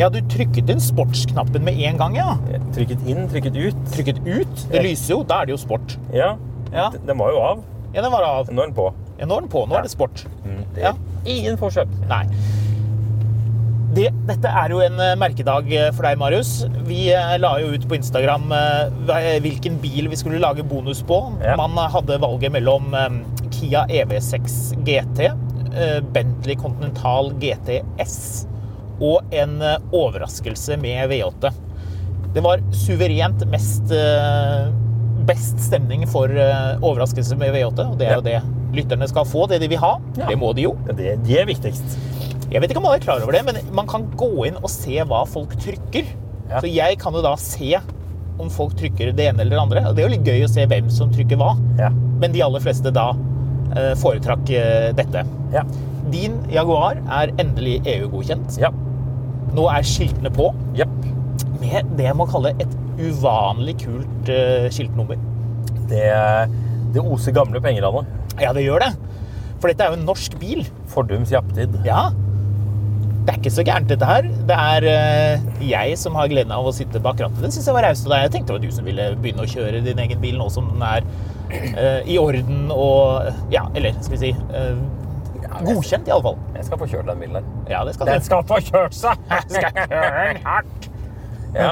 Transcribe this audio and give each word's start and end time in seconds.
Ja, 0.00 0.08
du 0.08 0.20
trykket 0.32 0.70
inn 0.72 0.80
sportsknappen 0.80 1.64
med 1.66 1.76
en 1.84 1.98
gang, 2.00 2.14
ja. 2.16 2.34
Trykket 2.72 3.02
inn, 3.10 3.26
trykket 3.28 3.56
ut. 3.60 3.80
Trykket 3.92 4.22
ut. 4.24 4.62
Det 4.72 4.80
lyser 4.86 5.12
jo. 5.18 5.18
Da 5.28 5.42
er 5.42 5.50
det 5.50 5.56
jo 5.58 5.60
sport. 5.60 5.98
Ja, 6.16 6.36
Ja, 6.72 6.88
den 7.04 7.18
var 7.18 7.32
jo 7.34 7.40
av. 7.42 7.62
ja 7.92 8.00
den 8.04 8.12
var 8.12 8.22
av. 8.24 8.48
Nå 8.54 8.62
er 8.62 8.70
den 8.70 8.74
på. 8.76 8.88
Ja, 9.18 9.26
nå 9.26 9.36
er 9.36 9.40
den 9.44 9.50
på. 9.52 9.66
Nå 9.68 9.76
er 9.76 9.82
det 9.84 9.90
sport. 9.92 10.24
Det 10.74 10.82
Ja. 10.82 10.92
er 11.26 11.30
ingen 11.36 11.56
forskjell. 11.60 11.88
Nei. 12.08 12.24
Det, 13.92 14.04
dette 14.28 14.46
er 14.54 14.70
jo 14.70 14.78
en 14.84 15.00
eh, 15.02 15.16
merkedag 15.18 15.66
eh, 15.74 15.88
for 15.90 16.06
deg, 16.06 16.16
Marius. 16.20 16.52
Vi 16.86 17.08
eh, 17.10 17.32
la 17.42 17.56
jo 17.58 17.72
ut 17.74 17.88
på 17.90 17.96
Instagram 17.98 18.52
eh, 18.54 19.40
hvilken 19.42 19.80
bil 19.82 20.06
vi 20.12 20.16
skulle 20.16 20.38
lage 20.38 20.62
bonus 20.62 21.02
på. 21.02 21.18
Ja. 21.42 21.56
Man 21.58 21.74
hadde 21.90 22.20
valget 22.22 22.54
mellom 22.54 22.94
eh, 22.94 23.18
Kia 23.50 23.82
EV6 23.90 24.76
GT, 24.86 25.24
eh, 25.74 25.98
Bentley 26.14 26.54
Continental 26.54 27.32
GTS 27.42 28.46
og 29.00 29.34
en 29.34 29.58
eh, 29.64 29.80
overraskelse 29.96 30.76
med 30.80 31.10
V8. 31.10 31.50
Det 32.34 32.42
var 32.44 32.62
suverent 32.76 33.42
mest 33.50 33.92
eh, 33.94 34.70
best 35.26 35.60
stemning 35.62 36.06
for 36.10 36.30
eh, 36.30 36.76
overraskelse 36.78 37.36
med 37.40 37.54
V8, 37.56 37.86
og 37.92 37.98
det 38.00 38.08
er 38.08 38.18
jo 38.18 38.26
det 38.26 38.40
lytterne 38.76 39.08
skal 39.10 39.26
få, 39.26 39.48
det 39.50 39.58
de 39.64 39.70
vil 39.72 39.80
ha. 39.82 39.96
Ja. 40.18 40.28
Det 40.30 40.36
må 40.38 40.52
de 40.54 40.68
jo. 40.68 40.76
Ja, 40.86 40.96
Det, 40.96 41.14
de 41.26 41.38
er 41.40 41.48
viktigst. 41.48 41.96
Jeg 42.50 42.62
vet 42.62 42.70
ikke 42.72 42.82
om 42.82 42.86
alle 42.90 43.00
er 43.00 43.06
klar 43.06 43.22
over 43.22 43.34
det, 43.34 43.42
men 43.46 43.58
man 43.74 43.88
kan 43.90 44.04
gå 44.18 44.30
inn 44.46 44.58
og 44.60 44.70
se 44.70 45.00
hva 45.06 45.24
folk 45.26 45.56
trykker. 45.62 46.06
Ja. 46.50 46.60
Så 46.62 46.70
jeg 46.70 46.98
kan 47.02 47.14
jo 47.14 47.22
da 47.24 47.36
se 47.38 47.72
om 48.40 48.50
folk 48.50 48.76
trykker 48.78 49.10
det 49.14 49.26
ene 49.30 49.44
eller 49.44 49.56
det 49.56 49.62
andre. 49.62 49.82
Og 49.90 49.96
det 49.96 50.02
er 50.02 50.08
jo 50.08 50.14
litt 50.16 50.26
gøy 50.26 50.46
å 50.46 50.50
se 50.50 50.64
hvem 50.70 50.88
som 50.90 51.10
trykker 51.14 51.38
hva. 51.38 51.52
Men 52.22 52.34
de 52.34 52.42
aller 52.42 52.62
fleste 52.64 52.90
da 52.94 53.10
foretrakk 54.00 54.48
dette. 54.98 55.22
Ja. 55.54 55.62
Din 56.10 56.40
Jaguar 56.50 56.98
er 57.20 57.34
endelig 57.38 57.76
EU-godkjent. 57.86 58.58
Ja. 58.58 58.72
Nå 59.56 59.66
er 59.72 59.86
skiltene 59.86 60.30
på 60.34 60.50
Yep. 60.78 60.96
med 61.60 61.92
det 61.98 62.06
jeg 62.06 62.16
må 62.16 62.26
kalle 62.30 62.54
et 62.62 62.72
uvanlig 63.00 63.76
kult 63.82 64.30
uh, 64.30 64.66
skiltnummer. 64.72 65.20
Det, 65.90 66.06
det 66.94 67.02
oser 67.02 67.34
gamle 67.36 67.60
penger 67.62 67.86
av 67.88 68.00
det. 68.00 68.04
Ja, 68.44 68.52
det 68.56 68.64
gjør 68.64 68.84
det. 68.84 68.90
For 69.60 69.68
dette 69.68 69.84
er 69.84 69.92
jo 69.92 70.00
en 70.00 70.06
norsk 70.08 70.36
bil. 70.40 70.62
Fordums 70.88 71.32
japptid. 71.34 71.74
Ja. 71.84 72.08
Det 73.20 73.34
er 73.34 73.40
ikke 73.42 73.52
så 73.52 73.64
gærent, 73.66 73.90
dette 73.90 74.06
her. 74.08 74.28
Det 74.48 74.56
er 74.56 74.86
uh, 74.88 75.50
jeg 75.66 75.98
som 76.00 76.16
har 76.16 76.30
gleden 76.32 76.54
av 76.56 76.68
å 76.68 76.72
sitte 76.74 77.02
bak 77.02 77.20
rattet. 77.20 77.42
Det 77.42 77.52
syns 77.52 77.68
jeg 77.68 77.76
var 77.76 77.88
raust 77.88 78.08
av 78.08 78.14
deg. 78.14 78.24
Jeg 78.24 78.34
tenkte 78.36 78.54
det 78.54 78.58
var 78.58 78.64
du 78.64 78.78
som 78.78 78.88
ville 78.88 79.10
begynne 79.20 79.44
å 79.44 79.50
kjøre 79.50 79.82
din 79.84 80.00
egen 80.06 80.22
bil 80.22 80.40
nå 80.40 80.48
som 80.54 80.70
den 80.72 80.86
er 80.86 81.04
uh, 81.04 82.00
i 82.08 82.16
orden 82.20 82.70
og 82.72 83.28
Ja, 83.52 83.66
eller 83.74 83.98
skal 84.00 84.16
vi 84.16 84.22
si 84.28 84.34
godkjent, 85.66 86.08
i 86.08 86.14
alle 86.14 86.24
fall. 86.28 86.38
Jeg 86.56 86.64
skal 86.68 86.80
få 86.80 86.88
kjørt 86.92 87.10
den 87.10 87.20
bilen 87.24 87.36
der. 87.40 87.50
Ja, 87.72 87.82
det 87.88 87.94
skal 87.96 88.06
Den 88.10 88.24
skal 88.26 88.46
få 88.48 88.60
kjørt 88.70 88.96
seg! 88.96 89.26
skal 89.54 89.76
kjøre 89.76 90.24
den 90.32 90.42
hardt. 90.46 90.88
Ja. 91.50 91.70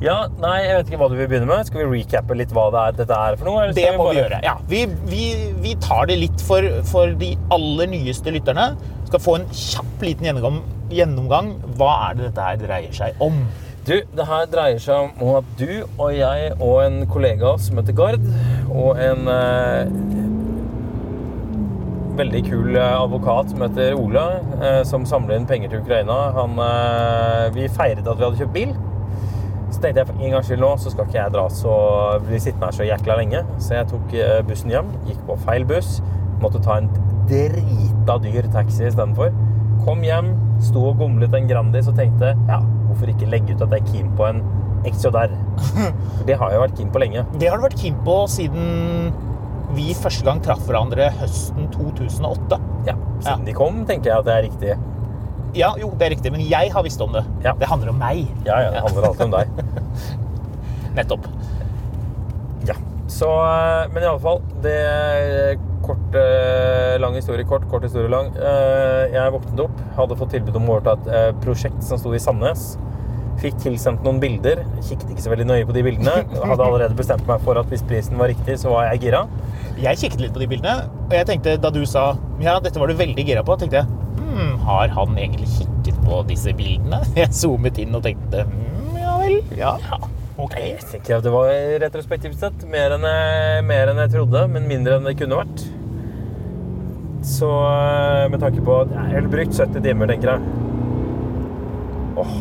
ja, 0.00 0.14
nei, 0.40 0.54
jeg 0.64 0.76
vet 0.78 0.88
ikke 0.88 0.98
hva 1.02 1.08
du 1.12 1.16
vil 1.18 1.26
begynne 1.28 1.48
med. 1.50 1.66
Skal 1.68 1.82
vi 1.82 1.98
recappe 2.00 2.36
litt 2.38 2.54
hva 2.56 2.68
det 2.72 2.80
er, 2.86 2.94
dette 3.02 3.18
er 3.28 3.36
for 3.36 3.50
noe? 3.50 3.66
Det 3.76 3.82
skal 3.84 3.98
må 4.00 4.06
vi 4.08 4.14
bare- 4.14 4.22
gjøre. 4.22 4.38
Ja, 4.46 4.54
vi, 4.70 4.80
vi, 5.10 5.24
vi 5.60 5.74
tar 5.84 6.08
det 6.08 6.16
litt 6.22 6.40
for, 6.48 6.64
for 6.88 7.12
de 7.20 7.34
aller 7.52 7.90
nyeste 7.92 8.32
lytterne. 8.32 8.70
Skal 9.10 9.20
få 9.24 9.34
en 9.42 9.46
kjapp 9.52 10.04
liten 10.04 10.28
gjennomgang. 10.30 10.62
gjennomgang. 10.92 11.50
Hva 11.76 11.90
er 12.08 12.16
det 12.16 12.30
dette 12.30 12.46
her 12.48 12.60
dreier 12.64 12.96
seg 12.96 13.20
om? 13.24 13.42
Du, 13.88 13.94
det 14.16 14.24
her 14.28 14.48
dreier 14.52 14.80
seg 14.84 15.20
om 15.24 15.36
at 15.38 15.52
du 15.60 15.70
og 15.98 16.10
jeg 16.12 16.50
og 16.56 16.74
en 16.84 16.98
kollega 17.08 17.54
som 17.64 17.78
heter 17.80 17.94
Gard, 17.96 18.24
og 18.68 18.98
en 19.00 19.30
eh, 19.32 19.92
veldig 22.18 22.42
kul 22.48 22.76
eh, 22.76 22.94
advokat 22.98 23.52
som 23.52 23.62
heter 23.62 23.96
Ola, 23.98 24.26
eh, 24.58 24.82
som 24.88 25.06
samler 25.06 25.38
inn 25.38 25.48
penger 25.48 25.72
til 25.72 25.82
Ukraina, 25.84 26.18
han, 26.36 26.58
eh, 26.64 27.48
vi 27.54 27.68
feiret 27.70 28.06
at 28.06 28.18
vi 28.18 28.26
hadde 28.26 28.40
kjøpt 28.40 28.54
bil. 28.56 28.74
Så 29.68 29.82
tenkte 29.82 30.00
jeg 30.00 30.08
for 30.08 30.22
en 30.22 30.34
gangs 30.34 30.48
skyld 30.48 30.62
nå 30.64 30.70
så 30.80 30.92
skal 30.92 31.06
ikke 31.06 31.18
jeg 31.18 31.34
dra 31.34 31.44
så 31.52 31.72
bli 32.24 32.38
sittende 32.40 32.70
her 32.70 32.76
så 32.78 32.86
jækla 32.88 33.18
lenge. 33.20 33.42
Så 33.60 33.76
jeg 33.76 33.90
tok 33.90 34.14
bussen 34.48 34.72
hjem, 34.72 34.88
gikk 35.04 35.20
på 35.28 35.36
feil 35.44 35.66
buss, 35.68 35.98
måtte 36.40 36.62
ta 36.64 36.78
en 36.80 36.88
drita 37.28 38.16
dyr 38.24 38.48
taxi 38.54 38.86
istedenfor. 38.88 39.34
Kom 39.84 40.00
hjem, 40.06 40.32
sto 40.64 40.86
og 40.88 41.02
gomlet 41.02 41.36
en 41.36 41.50
Grandis 41.50 41.90
og 41.92 42.00
tenkte 42.00 42.32
ja, 42.48 42.62
hvorfor 42.88 43.12
ikke 43.12 43.28
legge 43.28 43.52
ut 43.52 43.66
at 43.66 43.76
jeg 43.76 43.84
er 43.84 43.92
keen 43.92 44.14
på 44.16 44.30
en? 44.30 44.40
For 44.88 46.24
det 46.24 46.36
har 46.38 46.52
jeg 46.54 46.60
vært 46.62 46.76
keen 46.78 46.90
på 46.94 47.00
lenge. 47.02 47.24
Det 47.36 47.48
har 47.50 47.58
du 47.58 47.64
vært 47.66 47.80
keen 47.80 47.96
på 48.06 48.14
siden 48.30 49.10
vi 49.78 49.92
første 49.96 50.26
gang 50.26 50.40
traff 50.44 50.64
hverandre 50.68 51.08
høsten 51.20 51.68
2008. 51.74 52.58
Ja, 52.88 52.94
Siden 53.22 53.46
de 53.48 53.54
kom, 53.56 53.84
tenker 53.88 54.10
jeg 54.12 54.18
at 54.22 54.26
det 54.28 54.34
er 54.36 54.46
riktig. 54.48 54.76
Ja, 55.56 55.70
jo, 55.80 55.88
det 55.98 56.08
er 56.08 56.12
riktig, 56.12 56.30
men 56.34 56.42
jeg 56.44 56.72
har 56.74 56.84
visst 56.84 57.00
om 57.00 57.14
det. 57.14 57.22
Ja. 57.46 57.54
Det 57.58 57.68
handler 57.70 57.94
om 57.94 57.98
meg. 58.02 58.26
Ja, 58.46 58.58
ja, 58.66 58.72
det 58.74 58.82
handler 58.84 59.08
alltid 59.08 59.24
om 59.30 59.36
deg. 59.38 60.18
Nettopp. 60.98 61.28
Ja. 62.68 62.76
Så, 63.08 63.30
eh, 63.46 63.86
men 63.94 64.02
i 64.04 64.10
alle 64.10 64.20
fall, 64.20 64.42
det 64.64 64.74
er 64.76 65.56
kort, 65.86 66.18
eh, 66.20 66.98
lang 67.00 67.16
historie 67.16 67.46
kort, 67.48 67.64
kort 67.72 67.86
historie 67.88 68.10
lang. 68.12 68.28
Eh, 68.36 69.14
Jeg 69.14 69.32
våknet 69.32 69.62
opp, 69.64 69.80
hadde 69.96 70.18
fått 70.20 70.34
tilbud 70.36 70.58
om 70.60 70.68
å 70.68 70.76
overta 70.76 70.98
et 71.08 71.40
prosjekt 71.44 71.80
som 71.86 71.98
sto 72.02 72.12
i 72.12 72.20
Sandnes. 72.20 72.74
Fikk 73.40 73.56
tilsendt 73.62 74.02
noen 74.04 74.18
bilder. 74.20 74.64
Kikket 74.82 75.14
ikke 75.14 75.22
så 75.24 75.30
veldig 75.32 75.46
nøye 75.48 75.66
på 75.68 75.72
de 75.76 75.84
bildene. 75.86 76.26
Hadde 76.42 76.64
allerede 76.66 76.96
bestemt 76.98 77.24
meg 77.30 77.40
for 77.46 77.56
at 77.60 77.70
hvis 77.70 77.84
prisen 77.86 78.18
var 78.18 78.28
riktig, 78.32 78.58
så 78.58 78.72
var 78.74 78.90
jeg 78.90 79.06
gira. 79.06 79.24
Jeg 79.78 80.00
kikket 80.00 80.22
litt 80.24 80.34
på 80.34 80.42
de 80.42 80.48
bildene, 80.50 80.88
og 81.06 81.14
jeg 81.14 81.26
tenkte, 81.28 81.54
da 81.62 81.70
du 81.74 81.82
sa 81.86 82.10
ja, 82.42 82.56
dette 82.62 82.80
var 82.80 82.90
du 82.90 82.98
veldig 82.98 83.24
gira 83.26 83.44
på, 83.46 83.54
tenkte 83.60 83.82
jeg 83.82 83.88
hm, 84.18 84.54
har 84.66 84.90
han 84.94 85.18
egentlig 85.18 85.48
kikket 85.54 85.98
på 86.06 86.20
disse 86.28 86.54
bildene? 86.58 87.00
Jeg 87.18 87.34
zoomet 87.34 87.78
inn 87.82 87.94
og 87.96 88.04
tenkte 88.06 88.44
hm, 88.48 88.96
ja 88.98 89.16
vel, 89.22 89.38
ja, 89.58 89.72
ok. 90.36 90.56
Jeg 90.58 90.86
tenker 90.92 91.18
at 91.18 91.26
det 91.26 91.34
var 91.34 91.52
retrospektivt 91.84 92.38
sett 92.42 92.64
mer 92.70 92.96
enn, 92.96 93.06
jeg, 93.06 93.64
mer 93.68 93.92
enn 93.92 94.02
jeg 94.02 94.14
trodde, 94.16 94.44
men 94.52 94.66
mindre 94.70 94.98
enn 94.98 95.06
det 95.08 95.16
kunne 95.18 95.40
vært. 95.40 95.64
Så 97.28 97.48
eh, 97.48 98.28
med 98.30 98.38
tanke 98.42 98.62
på 98.64 98.76
at 98.84 98.92
Jeg 98.94 99.14
har 99.16 99.30
brukt 99.32 99.58
70 99.58 99.82
timer, 99.84 100.10
tenker 100.12 100.34
jeg. 100.34 100.66
Åh, 102.18 102.36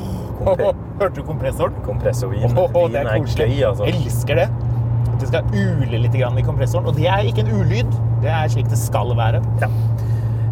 oh, 0.45 0.69
Hørte 1.01 1.16
du 1.18 1.24
kompressoren? 1.25 1.78
kompressorvin. 1.86 2.45
Oh, 2.54 2.69
oh, 2.74 2.86
det 2.92 3.01
er 3.01 3.12
er 3.13 3.25
gøy, 3.25 3.62
altså. 3.68 3.90
Elsker 3.90 4.44
det. 4.44 4.48
Det 5.28 5.42
skal 5.42 5.82
ule 5.84 5.98
litt 6.00 6.14
i 6.16 6.44
kompressoren. 6.46 6.88
Og 6.88 6.96
det 6.96 7.10
er 7.12 7.26
ikke 7.28 7.44
en 7.44 7.50
ulyd. 7.60 7.96
Det 8.24 8.30
er 8.32 8.48
slik 8.48 8.70
det 8.72 8.80
skal 8.80 9.12
være. 9.18 9.42
Ja. 9.60 9.68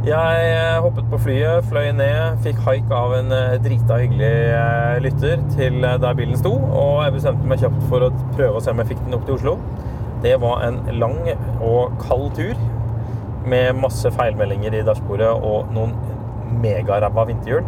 Jeg 0.05 0.49
eh, 0.51 0.81
hoppet 0.83 1.07
på 1.09 1.17
flyet, 1.17 1.63
fløy 1.65 1.87
ned, 1.97 2.35
fikk 2.43 2.59
haik 2.61 2.91
av 2.93 3.15
en 3.15 3.31
eh, 3.33 3.55
drita 3.63 3.95
hyggelig 3.97 4.27
eh, 4.53 4.97
lytter 5.01 5.39
til 5.55 5.79
der 5.81 6.17
bilen 6.19 6.37
sto, 6.37 6.51
og 6.53 6.99
jeg 7.07 7.15
bestemte 7.15 7.49
meg 7.49 7.63
kjapt 7.63 7.87
for 7.89 8.05
å 8.05 8.11
prøve 8.35 8.59
å 8.59 8.61
se 8.61 8.69
om 8.75 8.83
jeg 8.83 8.91
fikk 8.91 9.01
den 9.07 9.17
opp 9.17 9.23
til 9.25 9.39
Oslo. 9.39 9.55
Det 10.21 10.35
var 10.43 10.61
en 10.67 10.77
lang 10.99 11.17
og 11.55 11.95
kald 12.03 12.27
tur 12.37 12.53
med 13.49 13.79
masse 13.79 14.11
feilmeldinger 14.13 14.77
i 14.77 14.83
dashbordet 14.85 15.31
og 15.31 15.71
noen 15.73 15.95
megaræva 16.61 17.25
vinterhjul. 17.31 17.65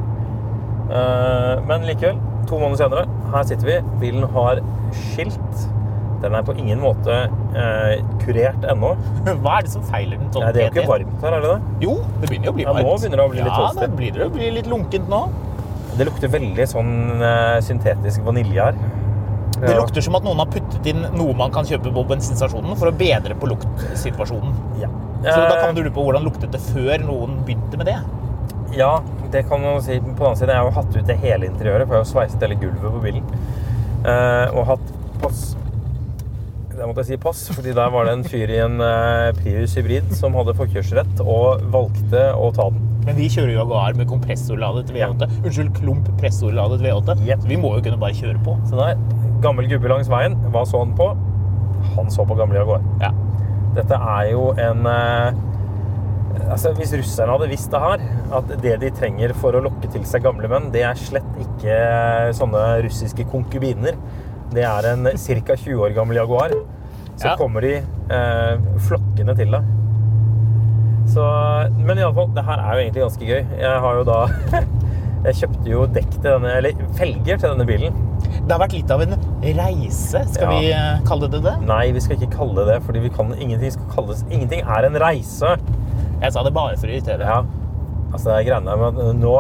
Men 1.67 1.89
likevel, 1.89 2.21
to 2.49 2.61
måneder 2.61 2.83
senere, 2.83 3.17
her 3.33 3.49
sitter 3.49 3.71
vi. 3.71 3.79
Bilen 4.05 4.29
har 4.37 4.61
skilt. 4.93 5.67
Den 6.21 6.33
er 6.35 6.41
på 6.47 6.55
ingen 6.57 6.79
måte 6.81 7.15
eh, 7.55 8.01
kurert 8.23 8.63
ennå. 8.71 8.93
Hva 9.43 9.57
er 9.59 9.67
det 9.67 9.71
som 9.73 9.83
feiler 9.89 10.17
den? 10.17 10.29
sånn 10.33 10.43
Nei, 10.47 10.51
det 10.55 10.63
er 10.63 10.69
jo 10.69 10.73
ikke 10.81 10.87
varmt 10.89 11.21
her, 11.25 11.35
er 11.37 11.43
det 11.45 11.51
det? 11.55 11.85
Jo, 11.87 11.97
det 12.21 12.29
begynner 12.31 12.49
jo 12.49 12.53
å 12.53 12.57
bli 12.57 12.65
Ja, 12.67 12.73
varmt. 12.73 12.87
nå 12.87 12.95
begynner 12.97 13.17
det 13.21 13.25
å 13.27 13.33
bli 13.33 13.43
litt 13.43 13.59
Ja, 13.61 13.67
det 13.81 13.89
blir 13.97 14.15
det 14.17 14.25
å 14.25 14.31
bli 14.33 14.51
litt 14.59 14.69
lunkent 14.71 15.11
nå. 15.13 15.21
Det 15.97 16.05
lukter 16.09 16.29
veldig 16.29 16.65
sånn 16.69 16.93
eh, 17.21 17.57
syntetisk 17.65 18.21
vanilje 18.27 18.61
her. 18.69 18.79
Det 19.57 19.71
Ja. 19.73 19.79
lukter 19.81 20.01
som 20.05 20.13
at 20.19 20.23
noen 20.27 20.37
har 20.37 20.45
puttet 20.53 20.85
inn 20.91 21.05
noe 21.17 21.33
man 21.33 21.49
kan 21.51 21.65
kjøpe 21.65 21.89
på 21.93 22.03
bensinstasjonen 22.11 22.77
for 22.77 22.91
å 22.91 22.93
bedre 22.97 23.33
på 23.41 23.49
luktsituasjonen. 23.49 24.53
Ja. 24.81 24.89
Så 25.23 25.33
da 25.33 25.55
Eh, 25.55 25.61
kan 25.65 25.73
du 25.75 25.81
lure 25.81 25.93
på 25.95 26.03
hvordan 26.05 26.23
luktet 26.27 26.51
det 26.53 26.61
før 26.61 27.01
noen 27.01 27.39
begynte 27.47 27.77
med 27.81 27.87
det. 27.89 27.95
Ja, 28.77 28.99
det 29.31 29.47
kan 29.49 29.61
man 29.63 29.81
si. 29.81 29.97
På 29.99 30.05
den 30.05 30.27
annen 30.27 30.37
side, 30.37 30.49
jeg 30.53 30.57
har 30.61 30.67
jo 30.69 30.75
hatt 30.75 30.95
ut 30.95 31.07
det 31.07 31.17
hele 31.23 31.47
interiøret, 31.49 31.87
for 31.87 31.95
jeg 31.95 32.03
har 32.03 32.05
jo 32.05 32.11
sveiset 32.11 32.41
hele 32.45 32.55
gulvet 32.61 32.93
på 32.93 33.01
bilen. 33.01 33.23
Eh, 34.05 34.53
og 34.53 34.67
hatt 34.67 34.91
pass. 35.23 35.55
Der 36.77 36.85
måtte 36.85 37.01
jeg 37.01 37.15
si 37.15 37.17
pass, 37.17 37.39
fordi 37.49 37.71
der 37.73 37.87
var 37.89 38.05
det 38.05 38.11
en 38.13 38.23
fyr 38.27 38.51
i 38.53 38.57
en 38.61 38.75
eh, 38.85 39.31
Prius 39.39 39.73
hybrid 39.79 40.11
som 40.13 40.35
hadde 40.37 40.53
forkjørsrett 40.59 41.23
og 41.23 41.63
valgte 41.73 42.27
å 42.37 42.51
ta 42.53 42.67
den. 42.69 42.83
Men 43.07 43.17
vi 43.17 43.29
kjører 43.33 43.55
jo 43.55 43.63
Jaguar 43.63 43.97
med 43.97 44.05
kompressorladet 44.11 44.91
V8. 44.93 45.25
Unnskyld, 45.39 45.71
klump 45.79 46.11
pressorladet 46.19 46.83
V8. 46.83 47.15
Yep. 47.25 47.41
Så 47.41 47.49
vi 47.49 47.57
må 47.57 47.71
jo 47.73 47.81
kunne 47.87 47.97
bare 48.03 48.13
kjøre 48.19 48.37
på. 48.45 48.53
Så 48.69 48.77
der, 48.77 49.01
gammel 49.41 49.65
gubbe 49.71 49.89
langs 49.89 50.11
veien, 50.11 50.37
hva 50.53 50.61
så 50.69 50.83
han 50.83 50.93
på? 50.99 51.09
Han 51.95 52.13
så 52.13 52.27
på 52.29 52.37
gamle 52.37 52.61
Jaguar. 52.61 52.85
Ja. 53.01 53.09
Dette 53.79 53.97
er 53.97 54.29
jo 54.35 54.51
en 54.61 54.85
eh, 54.93 55.43
Altså, 56.53 56.69
Hvis 56.77 56.93
russerne 56.93 57.33
hadde 57.33 57.49
visst 57.49 57.73
det 57.73 57.79
her, 57.81 58.03
at 58.37 58.51
det 58.61 58.75
de 58.83 58.91
trenger 58.93 59.33
for 59.41 59.57
å 59.57 59.63
lokke 59.65 59.89
til 59.89 60.05
seg 60.05 60.21
gamle 60.27 60.47
menn, 60.51 60.69
det 60.71 60.83
er 60.85 60.99
slett 60.99 61.41
ikke 61.41 61.73
eh, 61.73 62.29
sånne 62.37 62.61
russiske 62.85 63.25
konkubiner. 63.33 63.97
Det 64.57 64.65
er 64.65 64.87
en 64.95 65.05
ca. 65.13 65.55
20 65.55 65.83
år 65.85 65.93
gammel 65.95 66.17
Jaguar. 66.17 66.53
Så 67.17 67.29
Ja. 67.31 67.35
kommer 67.37 67.61
de 67.65 67.75
eh, 67.77 68.57
flokkende 68.87 69.35
til 69.37 69.51
deg. 69.53 69.63
Så, 71.07 71.23
men 71.79 71.97
iallfall, 72.01 72.29
det 72.35 72.43
her 72.45 72.59
er 72.61 72.73
jo 72.75 72.81
egentlig 72.83 73.03
ganske 73.05 73.27
gøy. 73.29 73.45
Jeg 73.61 73.79
har 73.85 73.95
jo 74.01 74.03
da 74.07 74.17
Jeg 75.27 75.35
kjøpte 75.39 75.71
jo 75.71 75.85
dekk 75.91 76.09
til 76.13 76.25
denne, 76.27 76.51
eller 76.59 76.75
felger 76.95 77.39
til 77.41 77.49
denne 77.49 77.65
bilen. 77.67 77.95
Det 78.47 78.53
har 78.53 78.59
vært 78.61 78.75
litt 78.77 78.91
av 78.93 79.01
en 79.03 79.15
reise, 79.57 80.21
skal 80.33 80.45
Ja. 80.45 80.49
vi 80.53 80.69
eh, 80.71 80.99
kalle 81.07 81.27
det 81.33 81.41
det? 81.43 81.55
Nei, 81.67 81.87
vi 81.95 82.03
skal 82.03 82.19
ikke 82.19 82.29
kalle 82.37 82.53
det 82.61 82.67
det, 82.69 82.77
fordi 82.85 83.01
vi 83.07 83.09
kan, 83.15 83.33
ingenting 83.35 83.73
skal 83.73 83.89
kalles 83.95 84.21
Ingenting 84.29 84.61
er 84.63 84.87
en 84.87 84.99
reise. 85.01 85.55
Jeg 86.21 86.33
sa 86.35 86.43
det 86.45 86.53
bare 86.55 86.77
for 86.77 86.87
å 86.87 86.93
irritere. 86.93 87.25
Ja. 87.27 87.41
Altså, 88.13 88.29
det 88.29 88.37
er 88.37 88.47
greiene 88.51 88.77
med 88.79 89.01
at 89.01 89.17
nå 89.19 89.33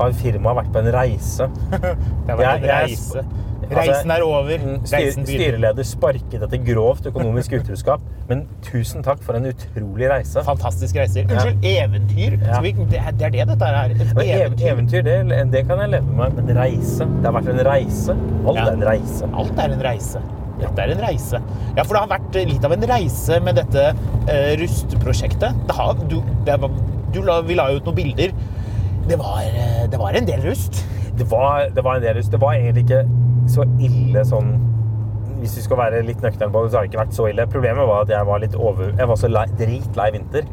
har 0.00 0.12
firmaet 0.18 0.58
vært 0.62 0.72
på 0.74 0.82
en 0.82 0.92
reise. 0.94 1.48
Det 1.70 2.28
har 2.28 2.36
vært 2.36 2.44
Jeg- 2.48 2.56
en 2.56 2.68
jeg- 2.68 2.90
reise. 2.90 3.22
Altså, 3.22 3.50
Reisen 3.70 4.10
er 4.10 4.24
over. 4.26 4.58
Mm, 4.58 4.80
Reisen 4.82 5.26
Styr, 5.26 5.38
styreleder 5.38 5.86
sparket 5.86 6.42
etter 6.46 6.60
grovt 6.66 7.06
økonomisk 7.12 7.54
utroskap. 7.60 8.04
Men 8.28 8.44
tusen 8.66 9.04
takk 9.06 9.22
for 9.24 9.38
en 9.38 9.48
utrolig 9.52 10.10
reise. 10.10 10.42
Fantastisk 10.46 10.98
reiser. 10.98 11.28
Unnskyld, 11.28 11.64
eventyr. 11.72 12.38
Ja. 12.40 12.56
Så 12.56 12.62
vi, 12.66 12.74
det, 12.90 13.00
er, 13.00 13.16
det 13.20 13.32
det 13.36 13.48
dette 13.52 13.72
er. 13.72 13.96
Et 13.96 14.04
eventyr. 14.26 14.68
Eventyr, 14.72 15.02
det, 15.08 15.40
det 15.54 15.66
kan 15.70 15.82
jeg 15.84 15.94
leve 15.96 16.20
med. 16.20 16.38
Men 16.38 16.54
reise 16.58 17.08
Det 17.08 17.28
har 17.28 17.36
vært 17.38 17.50
en 17.54 17.66
reise. 17.70 18.16
Alt 18.46 18.62
Ja. 18.62 18.68
er 18.68 18.78
en 18.78 18.86
reise. 18.90 19.32
Alt 19.32 19.66
er 19.66 19.76
en 19.76 19.84
reise. 19.88 20.22
Dette 20.62 20.84
er 20.84 20.92
en 20.94 21.02
reise. 21.02 21.40
Ja, 21.76 21.82
for 21.82 21.96
det 21.96 22.02
har 22.04 22.10
vært 22.12 22.36
litt 22.50 22.64
av 22.66 22.74
en 22.76 22.86
reise 22.86 23.38
med 23.42 23.58
dette 23.58 23.86
uh, 23.92 24.50
rustprosjektet. 24.60 25.62
Det 25.68 25.76
har, 25.78 25.96
du, 26.10 26.20
det 26.46 26.58
du 27.12 27.22
la, 27.26 27.40
vi 27.44 27.56
la 27.58 27.68
ut 27.74 27.88
noen 27.88 27.98
bilder. 27.98 28.34
Det 29.08 29.18
var, 29.18 29.42
eh, 29.42 29.82
det 29.90 29.98
var 29.98 30.14
en 30.14 30.26
del 30.28 30.44
rust. 30.46 30.84
Det 31.18 31.26
var, 31.30 31.66
det 31.74 31.82
var 31.84 31.98
en 31.98 32.04
del 32.04 32.16
rust. 32.20 32.30
Det 32.32 32.40
var 32.40 32.54
egentlig 32.54 32.84
ikke 32.86 33.02
så 33.50 33.66
ille 33.82 34.24
sånn 34.28 34.52
Hvis 35.42 35.56
vi 35.58 35.64
skal 35.64 35.80
være 35.80 36.02
litt 36.06 36.20
nøkterne 36.22 36.52
på 36.54 36.60
det, 36.62 36.70
så 36.70 36.78
har 36.78 36.84
det 36.84 36.92
ikke 36.92 37.00
vært 37.02 37.16
så 37.16 37.24
ille. 37.30 37.46
Problemet 37.50 37.88
var 37.88 38.04
at 38.04 38.12
jeg 38.14 38.28
var 38.28 38.42
litt 38.44 38.54
over 38.54 38.92
Jeg 38.92 39.08
var 39.10 39.18
så 39.18 39.30
lei, 39.32 39.46
dritlei 39.58 40.10
vinter. 40.14 40.46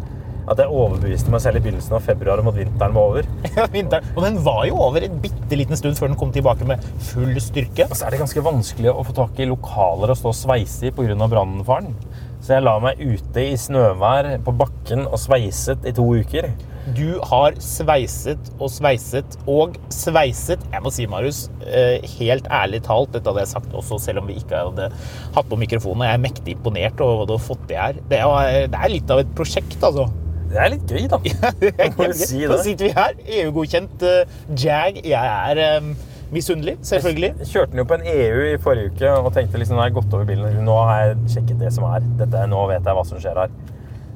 At 0.49 0.57
jeg 0.63 0.73
overbeviste 0.73 1.29
meg 1.29 1.43
selv 1.43 1.59
i 1.59 1.61
begynnelsen 1.61 1.93
av 1.93 2.05
februar 2.07 2.41
om 2.41 2.47
at 2.49 2.57
vinteren 2.57 2.95
var 2.95 3.11
over. 3.11 3.27
Ja, 3.57 3.67
Vinteren. 3.69 4.07
Og 4.15 4.23
den 4.25 4.39
var 4.45 4.63
jo 4.65 4.79
over 4.81 5.05
en 5.05 5.19
bitte 5.21 5.59
liten 5.59 5.77
stund 5.77 5.99
før 5.99 6.09
den 6.09 6.17
kom 6.17 6.31
tilbake 6.33 6.65
med 6.65 6.81
full 7.11 7.37
styrke. 7.43 7.85
Og 7.85 7.93
så 7.99 8.07
er 8.07 8.15
det 8.15 8.23
ganske 8.23 8.45
vanskelig 8.47 8.89
å 8.89 9.05
få 9.05 9.13
tak 9.19 9.37
i 9.37 9.49
lokaler 9.49 10.09
å 10.09 10.17
stå 10.17 10.31
og 10.33 10.39
sveise 10.39 10.89
i 10.89 10.93
pga. 10.95 11.13
brannfaren. 11.29 11.93
Så 12.41 12.55
jeg 12.55 12.65
la 12.65 12.79
meg 12.81 12.97
ute 13.03 13.45
i 13.45 13.57
snøvær 13.59 14.31
på 14.45 14.55
bakken 14.57 15.05
og 15.05 15.19
sveiset 15.21 15.85
i 15.85 15.93
to 15.93 16.07
uker. 16.17 16.49
Du 16.95 17.19
har 17.29 17.57
sveiset 17.61 18.49
og 18.57 18.71
sveiset 18.71 19.35
og 19.49 19.75
sveiset. 19.93 20.63
Jeg 20.71 20.83
må 20.85 20.91
si, 20.93 21.05
Marius, 21.11 21.43
eh, 21.67 21.99
helt 22.17 22.47
ærlig 22.49 22.81
talt, 22.87 23.11
dette 23.13 23.29
hadde 23.29 23.43
jeg 23.43 23.51
sagt 23.51 23.75
også 23.77 23.99
selv 24.01 24.23
om 24.23 24.29
vi 24.29 24.39
ikke 24.39 24.63
hadde 24.63 24.89
hatt 25.35 25.49
på 25.51 25.59
mikrofonen. 25.59 26.07
Jeg 26.07 26.17
er 26.17 26.23
mektig 26.23 26.55
imponert 26.57 27.03
over 27.03 27.21
hva 27.21 27.27
du 27.29 27.35
har 27.35 27.43
fått 27.43 27.67
til 27.69 27.77
her. 27.77 27.99
Det 28.09 28.21
er, 28.23 28.67
det 28.71 28.79
er 28.79 28.93
litt 28.95 29.13
av 29.13 29.21
et 29.21 29.33
prosjekt, 29.37 29.77
altså. 29.83 30.07
Det 30.49 30.57
er 30.57 30.71
litt 30.73 30.89
gøy, 30.89 31.03
da. 31.11 31.19
Må 31.97 32.07
jo 32.09 32.13
si 32.17 32.39
Så 32.41 32.55
det. 32.55 32.61
sitter 32.65 32.87
vi 32.87 32.93
her, 32.95 33.17
EU-godkjent 33.39 34.05
uh, 34.07 34.37
Jag. 34.57 35.01
Jeg 35.05 35.33
er 35.51 35.77
um, 35.77 35.91
misunnelig, 36.33 36.79
selvfølgelig. 36.89 37.35
Jeg 37.43 37.51
kjørte 37.51 37.75
den 37.75 37.83
jo 37.83 37.89
på 37.91 37.99
en 37.99 38.07
EU 38.15 38.39
i 38.47 38.55
forrige 38.61 38.95
uke 38.95 39.11
og 39.19 39.29
tenkte 39.35 39.61
liksom, 39.61 39.77
nå 39.77 39.83
har 39.83 39.91
jeg 39.91 39.99
gått 39.99 40.15
over 40.17 40.25
bilen. 40.29 40.63
Nå 40.65 40.79
har 40.79 41.03
jeg 41.03 41.35
sjekket 41.35 41.61
det 41.61 41.73
som 41.75 41.85
er. 41.91 42.07
Dette, 42.23 42.47
nå 42.49 42.63
vet 42.71 42.81
jeg 42.81 42.97
hva 42.97 43.05
som 43.05 43.21
skjer 43.21 43.43
her. 43.43 43.53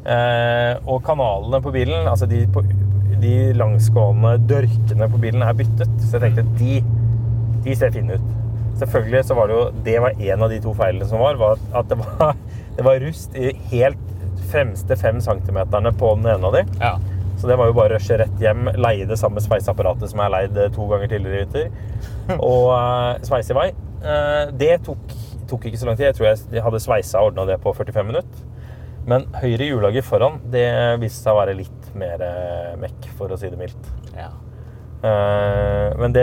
Eh, 0.04 0.74
og 0.84 1.04
kanalene 1.06 1.62
på 1.64 1.72
bilen, 1.72 2.08
altså 2.10 2.28
de, 2.28 2.44
på, 2.52 2.64
de 3.24 3.36
langsgående 3.56 4.36
dørkene 4.50 5.08
på 5.12 5.22
bilen 5.22 5.46
er 5.46 5.58
byttet. 5.58 5.92
Så 6.04 6.18
jeg 6.18 6.26
tenkte 6.26 6.48
de, 6.60 6.80
de 7.64 7.78
ser 7.80 7.94
fine 7.96 8.18
ut. 8.18 8.32
Selvfølgelig 8.82 9.22
så 9.28 9.36
var 9.38 9.48
det 9.48 9.54
jo 9.54 9.66
Det 9.86 9.94
var 10.02 10.16
en 10.18 10.44
av 10.44 10.50
de 10.50 10.58
to 10.64 10.72
feilene 10.74 11.06
som 11.06 11.22
var, 11.22 11.38
var 11.38 11.60
at 11.78 11.90
det 11.92 12.00
var, 12.02 12.34
det 12.78 12.86
var 12.88 13.04
rust 13.04 13.36
i 13.38 13.54
helt 13.72 14.10
fremste 14.52 14.98
fem 15.00 15.22
centimeterne 15.22 15.94
på 15.98 16.16
den 16.18 16.30
ene 16.34 16.50
av 16.50 16.58
de. 16.58 16.64
Ja. 16.82 16.98
Så 17.40 17.50
det 17.50 17.58
var 17.60 17.70
jo 17.70 17.76
bare 17.76 17.96
å 17.96 17.98
rushe 17.98 18.18
rett 18.20 18.42
hjem, 18.42 18.70
leie 18.80 19.08
det 19.10 19.18
samme 19.20 19.42
sveiseapparatet 19.44 20.12
som 20.12 20.20
jeg 20.22 20.30
har 20.30 20.34
leid 20.36 20.58
eh, 20.58 20.70
to 20.74 20.86
ganger 20.88 21.10
tidligere 21.12 21.36
i 21.36 21.44
vinter, 21.44 21.72
og 22.52 22.70
uh, 22.72 23.24
sveise 23.26 23.52
i 23.52 23.58
vei. 23.58 23.66
Eh, 24.04 24.52
det 24.60 24.78
tok, 24.86 25.16
tok 25.50 25.68
ikke 25.68 25.80
så 25.82 25.90
lang 25.90 25.98
tid. 26.00 26.10
Jeg 26.12 26.20
tror 26.20 26.30
jeg 26.30 26.64
hadde 26.66 26.82
sveisa 26.84 27.22
og 27.22 27.32
ordna 27.32 27.48
det 27.50 27.58
på 27.64 27.74
45 27.76 28.10
minutter. 28.12 28.53
Men 29.10 29.26
høyre 29.36 29.66
hjullager 29.68 30.06
foran 30.08 30.38
det 30.54 30.68
viste 31.02 31.26
seg 31.26 31.34
å 31.36 31.40
være 31.42 31.58
litt 31.58 31.90
mer 32.00 32.22
eh, 32.24 32.74
mekk, 32.80 33.10
for 33.18 33.34
å 33.34 33.38
si 33.40 33.50
det 33.52 33.60
mildt. 33.60 33.92
ja. 34.16 34.30
Eh, 35.04 35.90
men 36.00 36.14
det 36.16 36.22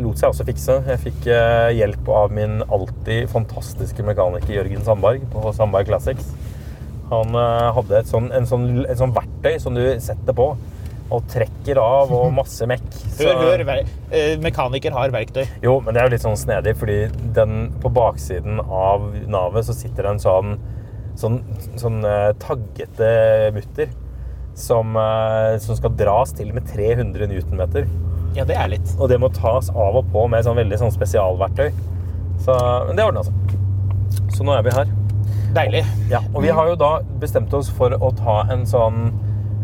lot 0.00 0.16
seg 0.16 0.30
også 0.30 0.46
fikse. 0.48 0.78
Jeg 0.88 1.00
fikk 1.02 1.26
eh, 1.28 1.74
hjelp 1.76 2.06
av 2.08 2.32
min 2.32 2.62
alltid 2.64 3.26
fantastiske 3.28 4.00
mekaniker 4.06 4.54
Jørgen 4.62 4.80
Sandberg 4.86 5.26
på 5.34 5.52
Sandberg 5.52 5.90
Classics. 5.90 6.30
Han 7.10 7.32
hadde 7.36 8.00
et 8.02 8.08
sånn, 8.08 8.26
en 8.36 8.44
sånn, 8.48 8.64
et 8.88 8.98
sånn 9.00 9.12
verktøy 9.16 9.54
som 9.60 9.76
du 9.76 9.80
setter 10.04 10.34
på 10.36 10.50
og 11.08 11.22
trekker 11.32 11.78
av, 11.80 12.10
og 12.12 12.32
masse 12.36 12.66
mekk. 12.68 12.88
Så- 13.16 13.28
Hør, 13.32 13.62
hør. 13.64 13.78
Mekaniker 14.44 14.92
har 14.96 15.12
verktøy. 15.12 15.44
Jo, 15.64 15.78
men 15.80 15.92
det 15.96 16.02
er 16.02 16.08
jo 16.10 16.14
litt 16.16 16.24
sånn 16.24 16.36
snedig, 16.36 16.74
fordi 16.80 16.98
den, 17.36 17.70
på 17.80 17.92
baksiden 17.96 18.60
av 18.64 19.06
navet 19.28 19.64
så 19.68 19.76
sitter 19.76 20.04
det 20.08 20.14
en 20.16 20.20
sånn, 20.24 20.56
sånn, 21.18 21.40
sånn 21.80 22.02
uh, 22.06 22.30
taggete 22.42 23.08
mutter 23.56 23.90
som, 24.58 24.96
uh, 24.98 25.56
som 25.62 25.78
skal 25.78 25.94
dras 25.98 26.34
til 26.38 26.52
med 26.54 26.66
300 26.70 27.30
newtonmeter. 27.30 27.88
Ja, 28.36 28.44
det 28.46 28.58
er 28.58 28.70
litt. 28.70 28.94
Og 28.98 29.10
det 29.10 29.18
må 29.22 29.30
tas 29.34 29.70
av 29.72 29.98
og 29.98 30.10
på 30.12 30.26
med 30.30 30.46
sånn 30.46 30.58
veldig 30.58 30.80
sånn 30.82 30.94
spesialverktøy. 30.94 31.70
Så, 32.44 32.54
men 32.88 32.98
det 32.98 33.06
ordna 33.06 33.24
seg. 33.26 33.56
Så 34.34 34.46
nå 34.46 34.54
er 34.54 34.66
vi 34.66 34.74
her. 34.74 34.90
Deilig. 35.56 35.82
Ja, 36.12 36.20
og 36.34 36.44
vi 36.44 36.52
har 36.54 36.68
jo 36.70 36.76
da 36.78 36.98
bestemt 37.20 37.54
oss 37.56 37.70
for 37.72 37.94
å 37.96 38.12
ta 38.18 38.42
en 38.52 38.66
sånn 38.68 39.08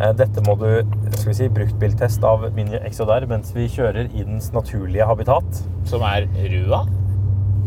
eh, 0.00 0.14
dette 0.16 0.42
må 0.46 0.56
du 0.61 0.68
skal 1.12 1.28
vi 1.30 1.37
si, 1.38 1.49
bruktbiltest 1.52 2.25
av 2.26 2.46
Mini 2.56 2.80
Exo 2.80 3.06
der 3.08 3.28
mens 3.30 3.52
vi 3.54 3.68
kjører 3.70 4.08
i 4.08 4.25
dens 4.25 4.50
naturlige 4.56 5.06
habitat. 5.08 5.64
Som 5.90 6.04
er 6.08 6.26
Rua. 6.50 6.84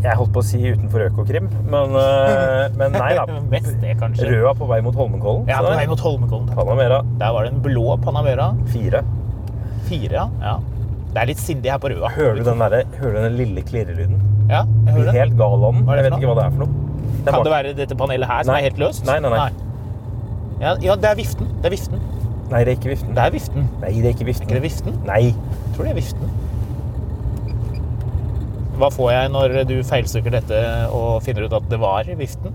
Jeg 0.03 0.13
holdt 0.19 0.31
på 0.35 0.41
å 0.43 0.45
si 0.45 0.59
utenfor 0.61 1.07
Økokrim, 1.07 1.47
men, 1.73 1.95
eh, 1.97 2.67
men 2.77 2.93
nei 2.93 3.11
da. 3.17 3.25
Best 3.53 3.73
det, 3.81 3.95
kanskje. 4.01 4.29
Røa 4.29 4.53
på 4.57 4.67
vei 4.69 4.79
mot 4.85 4.95
Holmenkollen. 4.97 5.47
Ja, 5.49 5.59
på 5.65 5.73
vei 5.73 5.87
mot 5.89 6.03
Holmenkollen. 6.05 6.51
Panamera 6.53 7.01
Der 7.17 7.33
var 7.33 7.47
det 7.47 7.55
en 7.55 7.61
blå 7.65 7.97
Panamera. 8.03 8.51
Fire. 8.73 9.01
Fire, 9.89 10.13
ja. 10.13 10.27
ja. 10.43 10.57
Det 11.13 11.23
er 11.23 11.31
litt 11.31 11.41
sindig 11.41 11.71
her 11.73 11.79
på 11.81 11.89
Røa. 11.93 12.11
Hører 12.13 12.37
du 12.37 12.43
den, 12.45 12.61
der, 12.61 12.83
hører 12.99 13.15
du 13.15 13.23
den 13.25 13.39
lille 13.39 13.63
klirrelyden? 13.65 14.19
Ja, 14.51 14.61
jeg 14.85 14.93
hører 14.93 15.09
den. 15.09 15.15
Helt 15.17 15.39
gal 15.39 15.57
av 15.57 15.65
den. 15.71 15.87
Jeg 15.87 16.05
vet 16.05 16.19
ikke 16.19 16.29
hva 16.29 16.37
det 16.37 16.45
er 16.45 16.53
for 16.53 16.65
noe. 16.65 16.83
Det 17.17 17.33
Kan 17.33 17.43
det 17.43 17.51
være 17.51 17.71
dette 17.75 17.95
panelet 17.99 18.29
her 18.29 18.45
som 18.45 18.53
Nei. 18.53 18.59
er 18.61 18.69
helt 18.69 18.83
løst? 18.85 19.07
Nei, 19.07 19.17
nei, 19.23 19.31
nei. 19.33 19.49
Ja, 20.61 20.75
ja, 20.81 20.95
det 20.95 21.09
er 21.09 21.17
viften. 21.19 21.49
Det 21.61 21.69
er 21.69 21.73
viften. 21.75 22.03
Nei, 22.51 22.61
det 22.63 22.71
er 22.71 22.77
ikke 22.77 22.91
viften. 22.93 23.15
Det 23.17 23.23
er 23.25 23.33
viften. 23.33 23.65
Nei, 23.81 23.91
det 23.97 24.05
er 24.07 24.13
ikke 24.15 24.27
viften. 24.29 24.45
Er 24.45 24.53
ikke 24.53 24.59
det 24.61 24.63
viften? 24.63 24.99
Nei. 25.09 25.23
Jeg 25.27 25.73
tror 25.75 25.87
det 25.87 25.91
er 25.91 25.97
viften. 25.99 26.37
Hva 28.77 28.91
får 28.93 29.09
jeg 29.09 29.29
når 29.33 29.55
du 29.65 29.77
feilsøker 29.85 30.35
dette 30.37 30.57
og 30.93 31.23
finner 31.25 31.47
ut 31.47 31.55
at 31.57 31.65
det 31.71 31.79
var 31.81 32.09
viften? 32.19 32.53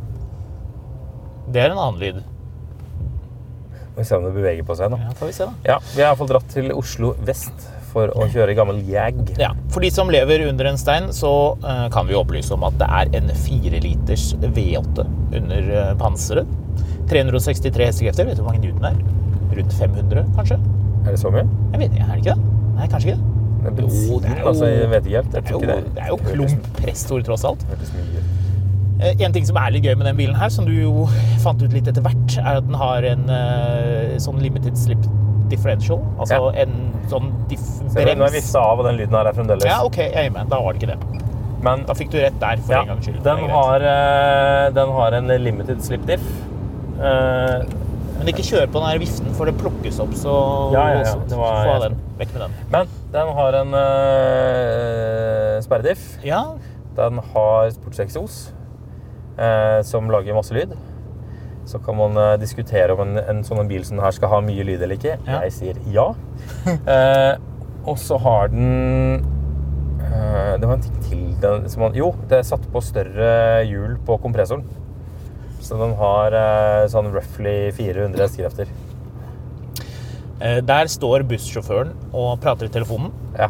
Det 1.52 1.64
er 1.64 1.72
en 1.72 1.80
annen 1.82 1.98
lyd. 1.98 2.20
Må 3.92 3.98
får 3.98 4.06
se 4.08 4.16
om 4.16 4.24
det 4.24 4.32
beveger 4.36 4.64
på 4.64 4.76
seg 4.78 4.92
nå. 4.92 5.00
Ja, 5.02 5.12
får 5.18 5.28
vi 5.28 5.34
se 5.36 5.48
da. 5.48 5.54
Ja, 5.66 5.78
vi 5.92 6.00
har 6.00 6.12
iallfall 6.12 6.30
dratt 6.30 6.46
til 6.54 6.70
Oslo 6.72 7.12
vest 7.26 7.66
for 7.92 8.12
å 8.16 8.28
kjøre 8.32 8.54
gammel 8.56 8.78
Jag. 8.88 9.18
Ja, 9.40 9.50
For 9.74 9.84
de 9.84 9.90
som 9.92 10.08
lever 10.14 10.46
under 10.46 10.70
en 10.70 10.78
stein, 10.80 11.10
så 11.12 11.32
eh, 11.60 11.82
kan 11.92 12.08
vi 12.08 12.16
opplyse 12.16 12.54
om 12.56 12.64
at 12.64 12.78
det 12.80 12.88
er 12.88 13.10
en 13.18 13.28
4 13.42 13.82
liters 13.84 14.30
V8 14.46 15.04
under 15.42 15.68
eh, 15.82 15.92
panseret. 16.00 16.48
363 17.10 17.90
hestekrefter. 17.90 18.30
Vet 18.30 18.38
du 18.38 18.46
hvor 18.46 18.54
mange 18.54 18.64
newton 18.64 18.86
det 18.86 18.94
er? 18.94 19.20
Rundt 19.58 19.76
500, 19.76 20.24
kanskje? 20.38 20.62
Er 21.02 21.10
det 21.10 21.20
så 21.20 21.34
mye? 21.34 21.44
Jeg 21.74 21.84
vet 21.84 22.00
er 22.00 22.14
det 22.14 22.22
ikke 22.22 22.38
det? 22.38 22.56
Nei, 22.78 22.88
kanskje 22.88 23.12
ikke 23.12 23.20
det. 23.20 23.31
Det 23.62 23.70
er 23.70 23.74
bensin, 23.78 24.08
Jo, 24.10 24.18
det 24.20 24.30
er 24.30 24.40
jo- 24.40 24.48
altså, 24.50 24.66
jeg 24.66 24.90
vet 24.90 25.04
ikke 25.06 25.16
helt. 25.22 25.34
Jeg 25.34 25.44
tror 25.44 25.60
ikke 25.62 25.74
det. 25.76 25.94
det 25.94 26.02
er 26.02 26.08
jo 26.08 26.16
klump 26.16 26.70
pressord, 26.80 27.24
tross 27.24 27.44
alt. 27.44 27.62
Hørtes 27.70 27.92
mye 27.94 28.18
ut. 28.18 28.38
Eh, 29.02 29.24
En 29.26 29.32
ting 29.32 29.46
som 29.46 29.56
er 29.56 29.70
litt 29.70 29.84
gøy 29.84 29.94
med 29.96 30.06
den 30.06 30.16
bilen 30.16 30.34
her, 30.36 30.48
som 30.48 30.64
du 30.66 30.72
jo 30.72 31.06
fant 31.42 31.62
ut 31.62 31.72
litt 31.72 31.86
etter 31.88 32.02
hvert, 32.02 32.36
er 32.38 32.56
at 32.58 32.66
den 32.66 32.74
har 32.74 33.02
en 33.04 33.24
uh, 33.30 34.18
sånn 34.18 34.40
limited 34.42 34.76
slip 34.78 34.98
differential. 35.48 36.00
Altså 36.18 36.52
Ja. 36.54 36.62
en 36.62 36.92
sånn 37.10 37.32
diff 37.48 37.60
Se, 37.92 38.04
Nå 38.04 38.24
er 38.24 38.30
vifta 38.30 38.58
av, 38.62 38.78
og 38.80 38.86
den 38.86 38.96
lyden 38.96 39.12
her 39.14 39.26
er 39.26 39.32
fremdeles. 39.32 39.64
Ja, 39.64 39.82
OK, 39.84 39.96
jeg 39.98 40.26
er 40.26 40.30
med. 40.30 40.48
Da 40.48 40.60
var 40.62 40.72
det 40.72 40.82
ikke 40.82 40.94
det. 40.94 41.20
Men 41.62 41.84
Da 41.86 41.94
fikk 41.94 42.10
du 42.10 42.18
rett 42.18 42.38
der, 42.40 42.56
for 42.56 42.72
ja, 42.72 42.80
en 42.82 42.88
gangs 42.88 43.06
skyld. 43.06 43.22
Den, 43.22 43.38
har, 43.50 43.80
uh, 43.80 44.70
den 44.74 44.88
har 44.92 45.12
en 45.12 45.28
limited 45.44 45.82
slip 45.82 46.06
diff. 46.06 46.22
Eh, 47.02 47.62
Men 48.22 48.30
ikke 48.30 48.44
kjør 48.46 48.68
på 48.70 48.78
den 48.78 48.86
her 48.86 49.00
viften, 49.02 49.32
for 49.34 49.50
det 49.50 49.56
plukkes 49.58 49.96
opp 50.02 50.12
så 50.14 50.32
Ja, 50.70 50.82
ja, 50.92 50.98
ja. 51.02 51.14
Det 51.26 51.38
var- 51.38 51.64
Få 51.66 51.72
av 51.74 51.80
den. 51.88 51.96
Vekk 52.20 52.34
med 52.36 52.42
den. 52.44 52.52
Men 52.70 52.92
den 53.12 53.32
har 53.38 53.56
en 53.60 53.74
uh, 53.74 55.60
sperrediff. 55.64 56.04
Ja, 56.24 56.42
Den 56.94 57.18
har 57.32 57.70
sportseksos 57.74 58.52
uh, 59.40 59.82
som 59.82 60.08
lager 60.12 60.34
masse 60.36 60.54
lyd. 60.54 60.76
Så 61.66 61.80
kan 61.82 61.96
man 61.96 62.14
uh, 62.16 62.36
diskutere 62.38 62.92
om 62.94 63.00
en, 63.08 63.18
en 63.18 63.42
sånn 63.42 63.66
bil 63.66 63.82
som 63.84 63.96
den 63.96 64.04
her 64.04 64.14
skal 64.14 64.28
ha 64.28 64.40
mye 64.44 64.62
lyd 64.62 64.82
eller 64.82 64.94
ikke. 64.94 65.16
Ja. 65.26 65.40
Jeg 65.48 65.52
sier 65.58 65.82
ja. 65.90 66.10
uh, 66.68 67.34
og 67.90 67.98
så 67.98 68.20
har 68.22 68.46
den 68.52 69.24
eh, 69.98 70.52
Det 70.60 70.68
var 70.68 70.76
en 70.76 70.84
ting 70.84 71.00
til 71.08 71.22
den, 71.42 71.64
som 71.68 71.82
man, 71.82 71.96
Jo, 71.98 72.12
det 72.30 72.38
er 72.38 72.46
satt 72.46 72.62
på 72.70 72.78
større 72.84 73.64
hjul 73.66 73.96
på 74.06 74.20
kompressoren. 74.22 74.62
Så 75.62 75.78
den 75.78 75.92
har 75.98 76.34
eh, 76.34 76.86
sånn 76.90 77.12
roughly 77.14 77.70
400 77.76 78.24
hestekrefter. 78.26 78.70
Eh, 80.42 80.58
Der 80.66 80.88
står 80.90 81.22
bussjåføren 81.30 81.92
og 82.12 82.40
prater 82.42 82.66
i 82.66 82.72
telefonen. 82.74 83.12
Ja. 83.38 83.48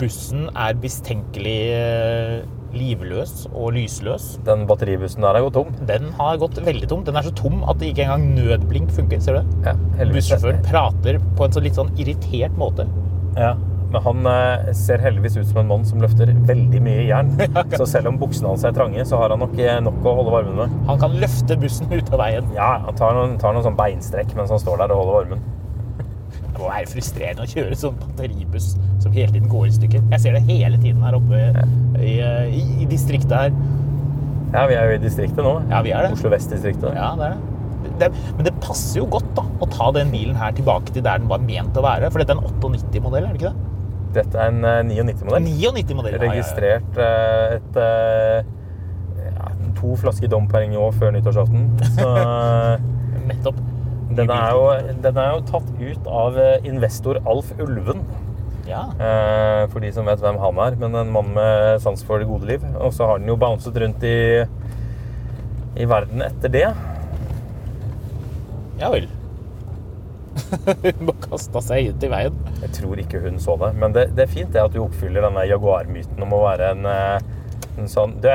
Bussen 0.00 0.46
er 0.54 0.76
mistenkelig 0.80 1.58
eh, 1.74 2.40
livløs 2.76 3.46
og 3.50 3.72
lysløs. 3.74 4.36
Den 4.46 4.64
batteribussen 4.70 5.24
der 5.24 5.36
har 5.36 5.44
gått 5.48 5.56
tom. 5.58 5.72
Den 5.88 6.10
har 6.16 6.38
gått 6.40 6.60
veldig 6.64 6.88
tom. 6.92 7.02
Den 7.04 7.18
er 7.18 7.26
så 7.26 7.32
tom 7.36 7.64
at 7.68 7.80
det 7.80 7.90
ikke 7.92 8.06
engang 8.06 8.28
nødblink 8.38 8.92
funker. 8.94 9.20
Ser 9.20 9.40
du 9.40 9.42
det? 9.42 9.72
Ja. 9.72 10.06
Bussjåføren 10.14 10.62
prater 10.68 11.18
på 11.36 11.44
en 11.48 11.56
så 11.56 11.62
litt 11.64 11.76
sånn 11.80 11.90
irritert 12.00 12.56
måte. 12.60 12.86
Ja, 13.36 13.52
men 13.90 14.02
han 14.04 14.26
eh, 14.30 14.70
ser 14.78 15.02
heldigvis 15.02 15.36
ut 15.40 15.48
som 15.48 15.60
en 15.62 15.70
mann 15.70 15.86
som 15.86 16.02
løfter 16.02 16.30
veldig 16.48 16.82
mye 16.84 17.06
jern. 17.08 17.32
Så 17.78 17.86
selv 17.90 18.12
om 18.12 18.18
buksene 18.20 18.52
hans 18.52 18.66
er 18.66 18.74
trange, 18.76 19.02
så 19.08 19.18
har 19.18 19.34
han 19.34 19.42
nok 19.42 19.56
eh, 19.58 19.80
nok 19.82 20.04
å 20.06 20.16
holde 20.20 20.34
varmen 20.34 20.60
med. 20.62 20.76
Han 20.90 21.00
kan 21.02 21.16
løfte 21.22 21.58
bussen 21.60 21.90
ut 21.90 22.12
av 22.14 22.22
veien. 22.22 22.52
Ja, 22.54 22.76
han 22.86 22.98
tar 22.98 23.16
noen, 23.16 23.34
tar 23.42 23.56
noen 23.56 23.66
sånn 23.66 23.78
beinstrekk 23.78 24.36
mens 24.38 24.52
han 24.54 24.62
står 24.62 24.84
der 24.84 24.94
og 24.94 25.02
holder 25.02 25.18
varmen. 25.18 25.48
Det 26.30 26.58
må 26.58 26.68
være 26.68 26.90
frustrerende 26.90 27.46
å 27.46 27.50
kjøre 27.50 27.78
sånn 27.78 27.98
batteribuss 27.98 28.72
som 29.02 29.14
hele 29.14 29.32
tiden 29.34 29.50
går 29.50 29.68
i 29.68 29.76
stykker. 29.78 30.02
Jeg 30.14 30.22
ser 30.22 30.36
det 30.36 30.42
hele 30.46 30.78
tiden 30.78 31.02
her 31.02 31.16
oppe 31.18 31.40
i, 31.98 32.16
i, 32.20 32.64
i 32.84 32.88
distriktet 32.90 33.32
her. 33.34 33.54
Ja, 34.50 34.66
vi 34.66 34.76
er 34.76 34.90
jo 34.90 34.98
i 34.98 35.02
distriktet 35.02 35.42
nå. 35.46 35.54
Ja, 35.70 35.80
vi 35.86 35.94
er 35.94 36.06
det. 36.06 36.12
Oslo 36.18 36.30
vest-distriktet. 36.32 36.94
Ja, 36.94 37.12
det 37.18 37.30
er 37.30 37.34
det. 37.34 37.90
det. 38.02 38.10
Men 38.36 38.46
det 38.48 38.54
passer 38.62 39.00
jo 39.00 39.08
godt 39.10 39.30
da, 39.36 39.46
å 39.62 39.68
ta 39.70 39.90
den 39.96 40.10
bilen 40.14 40.38
her 40.38 40.54
tilbake 40.56 40.94
til 40.94 41.06
der 41.06 41.22
den 41.22 41.30
var 41.30 41.42
ment 41.42 41.78
å 41.78 41.84
være. 41.86 42.10
For 42.10 42.22
dette 42.22 42.34
er 42.34 42.42
en 42.42 42.60
98-modell, 42.60 43.26
er 43.26 43.34
det 43.34 43.40
ikke 43.40 43.52
det? 43.52 43.70
Dette 44.14 44.38
er 44.38 44.50
en 44.50 44.64
eh, 44.66 44.80
99-modell. 44.88 45.44
99-modell. 45.46 46.16
Registrert 46.22 46.98
eh, 46.98 47.58
et 47.58 47.76
eh, 47.78 48.48
ja, 49.28 49.50
to 49.78 49.94
flasker 50.00 50.30
Dom 50.32 50.48
Perignon 50.50 50.94
før 50.96 51.14
nyttårsaften. 51.14 51.68
Så 51.98 52.08
Nettopp. 53.30 53.60
den, 54.16 54.32
er 54.34 54.56
jo, 54.56 54.64
den 55.04 55.20
er 55.22 55.36
jo 55.36 55.44
tatt 55.52 55.70
ut 55.78 56.10
av 56.10 56.40
investor 56.66 57.20
Alf 57.30 57.52
Ulven. 57.62 58.02
Ja. 58.66 58.84
For 59.70 59.82
de 59.82 59.88
som 59.94 60.06
vet 60.06 60.20
hvem 60.22 60.38
han 60.38 60.58
er, 60.62 60.76
men 60.78 60.94
en 60.98 61.08
mann 61.14 61.32
med 61.34 61.80
sans 61.82 62.02
for 62.06 62.22
det 62.22 62.28
gode 62.30 62.46
liv. 62.50 62.66
Og 62.78 62.94
så 62.94 63.08
har 63.08 63.22
den 63.22 63.30
jo 63.30 63.38
bouncet 63.38 63.78
rundt 63.82 64.04
i, 64.06 64.44
i 65.78 65.88
verden 65.90 66.22
etter 66.26 66.54
det. 66.54 66.68
Ja 68.80 68.90
vel. 68.94 69.08
Hun 70.84 71.06
bare 71.10 71.20
kasta 71.28 71.60
seg 71.64 71.90
ut 71.92 72.04
i 72.06 72.10
veien. 72.12 72.36
Jeg 72.62 72.72
tror 72.78 73.00
ikke 73.02 73.20
hun 73.24 73.38
så 73.42 73.56
det, 73.60 73.72
men 73.80 73.94
det, 73.96 74.08
det 74.16 74.24
er 74.26 74.30
fint 74.32 74.52
det 74.54 74.62
at 74.62 74.72
du 74.74 74.80
oppfyller 74.84 75.24
denne 75.26 75.42
Jaguar-myten 75.50 76.22
om 76.24 76.34
å 76.36 76.42
være 76.46 76.72
en, 76.76 76.86
eh, 76.86 77.78
en 77.80 77.90
sånn 77.90 78.16
Du, 78.22 78.30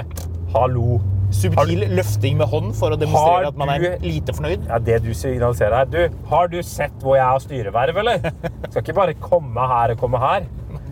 hallo! 0.56 1.00
Subtil 1.36 1.82
løfting 1.90 2.38
med 2.40 2.48
hånd 2.52 2.76
for 2.78 2.94
å 2.94 3.00
demonstrere 3.02 3.50
at 3.50 3.58
man 3.60 3.72
er 3.74 3.82
du- 3.82 4.06
lite 4.06 4.36
fornøyd. 4.38 4.68
Ja, 4.70 4.78
Det 4.80 5.00
du 5.04 5.10
signaliserer 5.18 5.82
her 5.82 5.86
Du, 5.90 6.20
har 6.30 6.48
du 6.52 6.60
sett 6.64 6.94
hvor 7.02 7.18
jeg 7.18 7.26
har 7.26 7.42
styreverv, 7.44 7.98
eller? 8.04 8.30
Skal 8.70 8.84
ikke 8.84 8.96
bare 9.02 9.18
komme 9.20 9.66
her 9.72 9.96
og 9.96 10.04
komme 10.04 10.22
her. 10.22 10.46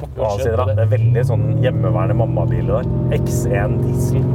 Det 0.04 0.82
er 0.84 0.90
veldig 0.92 1.24
sånn 1.30 1.46
hjemmeværende 1.64 2.18
mammabil 2.18 2.68
der. 2.74 2.90
X1 3.20 3.78
diesel. 3.86 4.26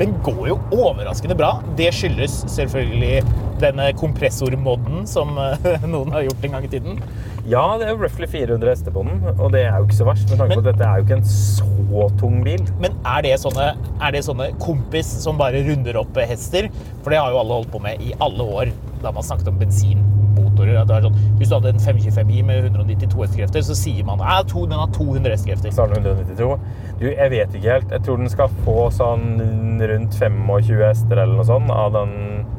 Den 0.00 0.14
går 0.24 0.46
jo 0.48 0.54
overraskende 0.72 1.36
bra. 1.36 1.58
Det 1.76 1.90
skyldes 1.92 2.38
selvfølgelig 2.48 3.20
denne 3.60 3.90
kompressormodden 4.00 5.02
som 5.08 5.36
eh, 5.36 5.84
noen 5.92 6.14
har 6.14 6.24
gjort 6.24 6.46
en 6.46 6.56
gang 6.56 6.64
i 6.64 6.70
tiden. 6.72 7.02
Ja, 7.50 7.64
det 7.76 7.84
er 7.86 7.92
jo 7.92 8.00
roughly 8.00 8.28
400 8.32 8.70
hester 8.70 8.94
på 8.94 9.02
den, 9.04 9.20
og 9.34 9.52
det 9.52 9.66
er 9.66 9.76
jo 9.76 9.88
ikke 9.88 9.98
så 9.98 10.06
verst, 10.08 10.28
med 10.30 10.40
tanke 10.40 10.56
på 10.56 10.62
at 10.62 10.68
dette 10.70 10.86
er 10.86 11.00
jo 11.00 11.06
ikke 11.06 11.18
en 11.18 11.28
så 11.28 12.06
tung 12.20 12.38
bil. 12.46 12.64
Men 12.80 12.96
er 13.08 13.26
det, 13.26 13.34
sånne, 13.42 13.72
er 14.00 14.14
det 14.16 14.22
sånne 14.24 14.50
kompis 14.62 15.10
som 15.24 15.40
bare 15.40 15.60
runder 15.68 16.00
opp 16.00 16.20
hester? 16.30 16.70
For 17.02 17.12
det 17.12 17.20
har 17.20 17.34
jo 17.34 17.42
alle 17.42 17.60
holdt 17.60 17.72
på 17.74 17.82
med 17.84 18.00
i 18.04 18.14
alle 18.24 18.46
år 18.60 18.72
da 19.00 19.12
man 19.16 19.24
snakket 19.24 19.48
om 19.48 19.60
bensinmotorer. 19.60 20.80
Det 20.84 20.96
er 20.96 21.06
sånn, 21.08 21.20
hvis 21.40 21.48
du 21.48 21.56
hadde 21.56 21.74
en 21.74 21.80
525i 21.80 22.42
med 22.44 22.70
192 22.70 23.24
hestekrefter, 23.24 23.64
så 23.68 23.76
sier 23.76 24.04
man 24.08 24.20
at 24.20 24.52
den 24.52 24.76
har 24.76 24.92
200 24.96 25.36
hestekrefter. 25.36 25.72
Så 25.72 25.84
har 25.84 25.94
den 25.94 26.04
192. 26.04 26.56
Jeg 27.00 27.32
vet 27.32 27.54
ikke 27.56 27.70
helt. 27.72 27.92
Jeg 27.94 28.04
tror 28.04 28.18
den 28.20 28.28
skal 28.28 28.50
få 28.66 28.90
sånn 28.92 29.38
rundt 29.80 30.16
25 30.20 30.82
hester 30.84 31.22
eller 31.22 31.38
noe 31.38 31.46
sånt, 31.48 31.70
av 31.72 31.94
den 31.96 32.10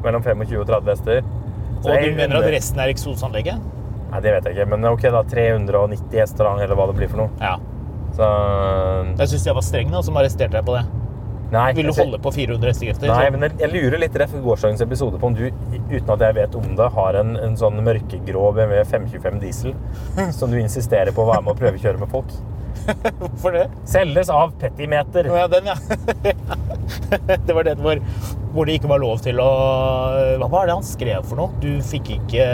mellom 0.02 0.24
25 0.24 0.56
og 0.64 0.66
30 0.70 0.90
hester. 0.90 1.20
Så 1.82 1.92
Og 1.92 2.02
du 2.02 2.16
mener 2.16 2.38
at 2.38 2.48
resten 2.50 2.82
er 2.82 2.90
eksosanlegget? 2.90 3.68
Nei, 4.12 4.20
det 4.20 4.32
vet 4.34 4.48
jeg 4.48 4.56
ikke, 4.58 4.66
men 4.74 4.88
ok 4.90 5.06
da, 5.14 5.22
390 5.30 6.18
hester 6.20 6.50
eller 6.50 6.74
hva 6.78 6.88
det 6.90 6.96
blir 6.98 7.12
for 7.12 7.24
noe. 7.24 7.30
Ja. 7.40 7.54
Så... 8.12 8.26
Jeg 9.22 9.30
syns 9.30 9.46
jeg 9.48 9.56
var 9.56 9.64
streng 9.64 9.94
da, 9.94 10.02
som 10.04 10.18
arresterte 10.20 10.58
deg 10.58 10.66
på 10.66 10.74
det. 10.76 10.82
Nei, 11.52 11.66
Vil 11.76 11.88
du 11.90 11.92
holde 11.92 12.18
på 12.24 12.30
400 12.32 12.70
hestekrefter? 12.72 13.10
Nei, 13.12 13.26
men 13.32 13.44
jeg, 13.44 13.56
jeg 13.60 13.72
lurer 13.74 14.00
litt 14.00 14.14
rett 14.16 14.32
gårsdagens 14.44 14.80
episode 14.84 15.18
på 15.20 15.28
om 15.28 15.34
du, 15.36 15.42
uten 15.90 16.12
at 16.14 16.24
jeg 16.24 16.36
vet 16.38 16.54
om 16.56 16.70
det, 16.78 16.86
har 16.94 17.18
en, 17.20 17.34
en 17.44 17.58
sånn 17.60 17.76
mørkegrå 17.84 18.46
BMW 18.56 18.80
525 18.88 19.42
diesel 19.42 19.74
som 20.38 20.52
du 20.52 20.56
insisterer 20.60 21.12
på 21.12 21.24
å 21.24 21.28
være 21.28 21.44
med 21.44 21.54
og 21.54 21.60
prøvekjøre 21.60 22.00
med 22.00 22.12
folk. 22.12 22.32
Hvorfor 23.22 23.54
det? 23.56 23.66
Selges 23.88 24.30
av 24.32 24.52
Petimeter. 24.60 25.28
Ja, 25.30 25.46
den, 25.50 25.68
ja. 25.70 25.76
det 27.46 27.54
var 27.54 27.66
den 27.66 27.82
hvor, 27.82 28.00
hvor 28.52 28.68
det 28.68 28.78
ikke 28.78 28.90
var 28.90 29.02
lov 29.02 29.20
til 29.24 29.38
å 29.42 29.50
Hva 30.40 30.48
var 30.52 30.68
det 30.68 30.74
han 30.76 30.86
skrev 30.86 31.24
for 31.28 31.38
noe? 31.38 31.52
Du 31.62 31.70
fikk 31.86 32.10
ikke 32.18 32.46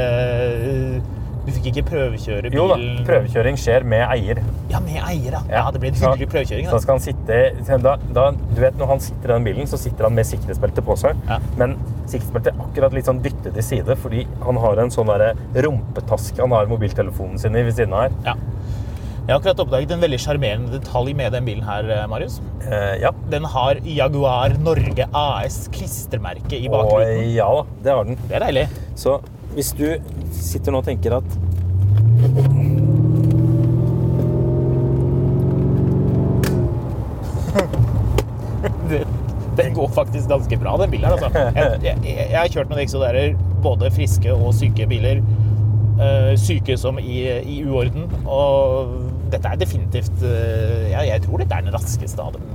Du 1.47 1.53
fikk 1.57 1.71
ikke 1.73 1.85
prøvekjøre 1.89 2.53
Jo 2.53 2.67
da, 2.71 2.77
prøvekjøring 3.09 3.57
skjer 3.61 3.87
med 3.89 4.05
eier. 4.13 4.43
Ja, 4.73 4.83
med 4.85 4.99
eier, 5.01 5.39
ja. 5.39 5.43
ja. 5.49 5.63
Det 5.73 5.81
blir 5.83 5.95
en 5.95 6.01
Så- 6.01 6.11
hyggelig 6.13 6.29
prøvekjøring. 6.35 6.69
Så 6.69 6.77
Da. 6.77 6.83
skal 6.85 6.99
han 6.99 7.05
sitte 7.07 7.79
da, 7.87 7.95
da, 8.13 8.27
Du 8.33 8.61
vet, 8.61 8.77
når 8.79 8.93
han 8.93 9.01
sitter 9.01 9.31
i 9.31 9.33
den 9.33 9.49
bilen, 9.49 9.71
så 9.71 9.81
sitter 9.81 10.05
han 10.09 10.15
med 10.19 10.29
sikkerhetsbelte 10.29 10.85
på 10.85 10.97
seg. 11.01 11.17
Ja. 11.31 11.39
Men 11.57 11.79
sikkerhetsbeltet 12.05 12.53
er 12.53 12.67
akkurat 12.67 12.93
litt 12.99 13.09
sånn 13.09 13.23
dyttet 13.25 13.55
til 13.57 13.65
side, 13.65 13.97
fordi 14.03 14.27
han 14.45 14.61
har 14.61 14.85
en 14.85 14.93
sånn 14.93 15.09
rumpetaske 15.57 16.41
han 16.45 16.53
har 16.53 16.69
mobiltelefonen 16.71 17.41
sin 17.41 17.57
i 17.57 17.65
ved 17.65 17.75
siden 17.81 17.97
av 17.97 18.09
her. 18.09 18.13
Ja. 18.29 18.35
Jeg 19.29 19.35
har 19.35 19.43
akkurat 19.43 19.59
oppdaget 19.61 19.91
en 19.93 20.01
veldig 20.01 20.19
sjarmerende 20.25 20.71
detalj 20.73 21.11
med 21.13 21.35
den 21.37 21.45
bilen 21.45 21.67
her, 21.69 21.85
eh, 21.93 22.07
Marius. 22.09 22.39
Eh, 22.65 22.97
ja. 23.03 23.11
Den 23.29 23.45
har 23.45 23.77
Jaguar 23.85 24.55
Norge 24.65 25.05
AS 25.13 25.69
klistremerke 25.69 26.57
i 26.57 26.65
bakgrunnen. 26.73 27.13
bakruten. 27.13 27.35
ja 27.35 27.49
da, 27.53 27.65
det 27.85 27.93
har 27.93 28.05
den. 28.09 28.17
Det 28.23 28.33
er 28.39 28.45
deilig. 28.47 28.63
Så 28.97 29.19
hvis 29.53 29.75
du 29.77 30.01
sitter 30.33 30.73
nå 30.73 30.81
og 30.81 30.89
tenker 30.89 31.13
at 31.19 31.29
Det, 38.89 39.05
den 39.61 39.75
går 39.75 39.89
faktisk 39.93 40.29
ganske 40.33 40.57
bra, 40.57 40.77
den 40.81 40.91
bilen 40.91 41.05
her. 41.05 41.13
Altså. 41.13 41.29
Jeg, 41.55 41.81
jeg, 41.85 41.97
jeg 42.31 42.39
har 42.39 42.49
kjørt 42.49 42.69
noen 42.73 42.81
Exoderer, 42.81 43.37
både 43.63 43.91
friske 43.93 44.33
og 44.33 44.55
syke 44.57 44.87
biler. 44.89 45.21
eh, 46.01 46.37
syke 46.39 46.77
som 46.79 46.99
i, 46.99 47.29
i 47.43 47.65
uorden. 47.67 48.09
Og 48.25 49.08
dette 49.33 49.51
er 49.53 49.61
definitivt 49.61 50.23
eh, 50.27 50.91
ja, 50.93 51.03
Jeg 51.07 51.25
tror 51.27 51.43
dette 51.43 51.57
er 51.59 51.67
den 51.67 51.75
raskeste 51.75 52.25
av 52.25 52.37
dem. 52.37 52.47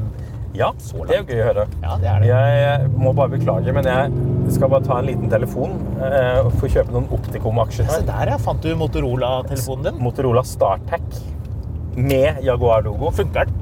Ja, 0.53 0.67
det 0.77 1.15
er 1.15 1.21
jo 1.23 1.25
gøy 1.25 1.39
å 1.41 1.45
høre. 1.47 1.63
Ja, 1.81 1.95
det 1.97 2.09
er 2.11 2.21
det. 2.21 2.27
Jeg 2.29 2.89
må 2.93 3.13
bare 3.17 3.33
beklage, 3.33 3.73
men 3.73 3.87
jeg 3.89 4.53
skal 4.53 4.69
bare 4.69 4.85
ta 4.85 4.99
en 5.01 5.07
liten 5.09 5.31
telefon 5.31 5.73
eh, 5.97 6.43
og 6.43 6.53
få 6.61 6.69
kjøpe 6.69 6.93
noen 6.93 7.07
Opticom-aksjer 7.15 7.89
Se 7.89 8.03
der, 8.05 8.33
ja. 8.35 8.37
Fant 8.41 8.61
du 8.61 8.69
Motorola-telefonen 8.77 9.89
din? 9.89 10.01
Motorola 10.05 10.45
StarTac 10.45 11.21
med 11.97 12.43
Jaguar-logo. 12.45 13.09
Funker 13.17 13.49
den? 13.49 13.61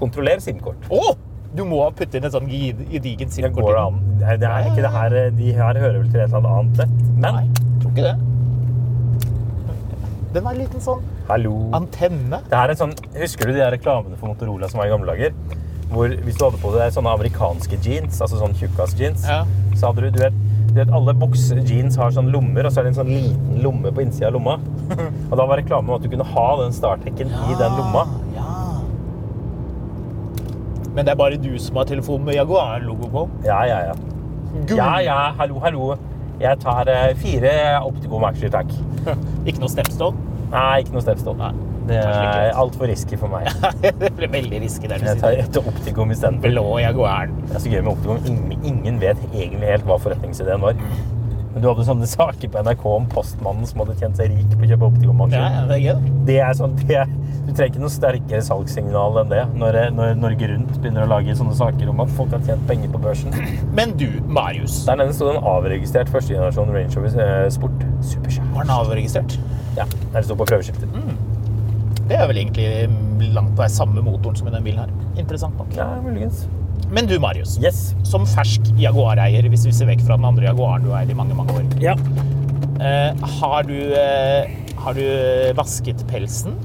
Kontroller 0.00 0.40
SIM-kort. 0.40 0.88
Å! 0.88 1.16
Du 1.58 1.64
må 1.68 1.80
ha 1.82 1.92
putte 1.96 2.18
inn 2.20 2.26
et 2.28 2.34
sånn 2.34 2.48
gedigent 2.48 3.32
Det 3.32 3.48
går 3.56 3.78
det 4.20 4.34
Det 4.42 4.48
er 4.48 4.66
ikke 4.68 4.82
det 4.84 4.90
her, 4.92 5.14
de 5.32 5.52
her 5.56 5.80
hører 5.80 6.02
vel 6.02 6.10
til 6.12 6.24
et 6.24 6.28
eller 6.28 6.50
annet 6.58 6.82
nett. 6.82 6.98
Nei, 7.24 7.46
jeg 7.48 7.80
tror 7.82 7.94
ikke 7.94 8.04
det. 8.10 8.27
Den 10.34 10.44
var 10.44 10.52
en 10.52 10.58
liten 10.60 10.80
sånn 10.84 11.00
hallo. 11.28 11.54
antenne. 11.72 12.42
Det 12.50 12.56
her 12.58 12.68
er 12.68 12.74
sånn, 12.76 12.92
Husker 13.16 13.48
du 13.48 13.54
de 13.56 13.70
reklamene 13.72 14.16
for 14.20 14.28
Motorola 14.28 14.68
som 14.68 14.78
var 14.82 14.86
i 14.86 14.92
gamle 14.92 15.06
dager? 15.14 15.32
Hvor 15.88 16.08
hvis 16.12 16.36
du 16.36 16.44
hadde 16.44 16.60
på 16.60 16.72
deg 16.76 16.92
sånne 16.92 17.14
amerikanske 17.16 17.78
jeans, 17.80 18.20
altså 18.20 18.36
sånn 18.42 18.52
tjukkas-jeans, 18.60 19.24
Ja. 19.26 19.44
så 19.74 19.86
hadde 19.88 20.02
du 20.04 20.10
Du 20.10 20.18
vet, 20.20 20.34
du 20.68 20.74
vet 20.74 20.90
alle 20.92 21.14
bukse-jeans 21.14 21.96
har 21.96 22.10
sånn 22.12 22.28
lommer, 22.30 22.66
og 22.66 22.72
så 22.72 22.80
er 22.80 22.84
det 22.84 22.92
en 22.98 23.06
sånn 23.06 23.08
liten 23.14 23.62
lomme 23.64 23.90
på 23.90 24.02
innsida 24.04 24.26
av 24.28 24.34
lomma. 24.34 24.58
Og 25.30 25.36
da 25.36 25.46
var 25.46 25.56
reklamen 25.56 25.94
at 25.94 26.02
du 26.02 26.08
kunne 26.12 26.24
ha 26.24 26.46
den 26.62 26.72
startekken 26.72 27.26
i 27.32 27.54
den 27.56 27.72
lomma. 27.80 28.04
Ja. 28.36 28.44
Men 30.94 31.04
det 31.06 31.12
er 31.12 31.16
bare 31.16 31.36
du 31.40 31.58
som 31.58 31.76
har 31.76 31.84
telefon 31.88 32.24
med 32.24 32.34
Jaguar-logo 32.36 33.08
på. 33.12 33.28
Ja, 33.46 33.62
ja, 33.64 33.80
ja. 33.88 33.94
Ja, 34.74 34.98
ja, 35.04 35.16
hallo, 35.38 35.58
hallo. 35.60 35.96
Jeg 36.38 36.60
tar 36.62 36.90
eh, 36.92 37.14
fire 37.18 37.54
Opticom-aksjer, 37.88 38.52
takk. 38.54 38.70
Ikke 39.48 39.62
noe 39.62 39.72
Stepstone. 39.72 40.26
Nei, 40.48 40.80
ikke 40.80 40.94
noe 40.94 41.04
Stepstone. 41.04 41.50
Det 41.88 41.96
er 42.00 42.54
altfor 42.56 42.88
risky 42.88 43.16
for 43.20 43.32
meg. 43.32 43.48
det 44.00 44.10
ble 44.16 44.28
veldig 44.32 44.60
risky 44.64 44.88
der 44.88 45.00
du 45.00 45.08
Jeg 45.08 45.20
tar 45.20 45.36
et 45.42 45.58
Opticom 45.60 46.12
istedenfor. 46.12 46.52
Blå 46.52 46.64
Jaguaren. 46.82 47.34
Det 47.48 47.56
er 47.56 47.64
så 47.64 47.72
gøy 47.72 47.82
med 47.82 47.92
Opticom. 47.94 48.20
Ingen, 48.28 48.66
ingen 48.72 49.00
vet 49.02 49.20
egentlig 49.32 49.72
helt 49.72 49.88
hva 49.88 49.98
forretningsideen 50.00 50.64
var. 50.64 50.80
Men 51.58 51.64
du 51.64 51.72
hadde 51.72 51.84
sånne 51.88 52.06
saker 52.06 52.50
på 52.54 52.60
NRK 52.62 52.82
om 52.86 53.06
postmannen 53.10 53.66
som 53.66 53.80
hadde 53.82 53.96
tjent 53.98 54.20
seg 54.20 54.28
rik 54.30 54.52
på 54.52 54.62
å 54.62 54.68
kjøpe 54.70 54.90
Opticom-aksjer. 54.92 55.40
Ja, 55.42 55.62
det 55.66 55.78
er. 55.90 56.04
Det 56.28 56.36
er 56.38 56.52
sånn, 56.54 56.76
det, 56.86 57.00
du 57.48 57.48
trenger 57.48 57.72
ikke 57.72 57.82
noe 57.82 57.90
sterkere 57.90 58.42
salgssignal 58.46 59.18
enn 59.24 59.32
det 59.32 59.40
når, 59.58 59.78
når 59.96 60.12
Norge 60.20 60.50
Rundt 60.52 60.76
begynner 60.76 61.02
å 61.02 61.08
lage 61.10 61.34
sånne 61.34 61.56
saker 61.58 61.90
om 61.90 62.04
at 62.04 62.12
folk 62.14 62.36
har 62.36 62.44
tjent 62.46 62.62
penger 62.70 62.92
på 62.94 63.00
børsen. 63.02 63.34
Men 63.74 63.96
du, 63.98 64.06
Marius. 64.30 64.84
Der 64.86 65.00
nede 65.02 65.16
sto 65.18 65.26
det 65.26 65.34
en 65.34 65.50
avregistrert 65.50 66.14
førstegenerasjon 66.14 66.70
Range 66.76 66.94
Rover 66.94 67.18
eh, 67.26 67.50
Sport 67.56 67.82
Supercharge. 68.06 68.52
Var 68.54 68.68
den 68.68 68.74
avregistrert? 68.76 69.38
Ja, 69.80 69.88
der 69.88 70.20
det 70.20 70.24
sto 70.28 70.38
på 70.38 70.46
prøveskifter. 70.52 70.94
Det 72.06 72.22
er 72.22 72.30
vel 72.30 72.38
egentlig 72.44 73.32
langt 73.34 73.56
på 73.56 73.64
vei 73.64 73.72
samme 73.74 74.06
motoren 74.06 74.38
som 74.38 74.46
i 74.46 74.54
den 74.54 74.70
bilen 74.70 74.86
her. 74.86 74.94
Interessant 75.18 75.58
nok. 75.58 75.74
Ja, 75.74 75.90
muligens. 76.06 76.46
Men 76.90 77.06
du, 77.06 77.18
Marius. 77.20 77.58
Yes. 77.60 77.94
Som 78.08 78.24
fersk 78.26 78.70
Jaguar-eier, 78.80 79.44
hvis 79.52 79.66
vi 79.68 79.74
ser 79.76 79.90
vekk 79.90 80.06
fra 80.06 80.16
den 80.16 80.24
andre 80.28 80.48
Jaguaren 80.48 80.86
du 80.86 80.92
har 80.94 81.04
eid 81.04 81.12
i 81.12 81.16
mange, 81.18 81.36
mange 81.36 81.56
år. 81.58 81.66
Ja. 81.82 81.94
Eh, 82.80 83.26
har, 83.40 83.66
du, 83.68 83.76
eh, 83.98 84.48
har 84.78 84.96
du 84.96 85.04
vasket 85.58 86.04
pelsen? 86.08 86.56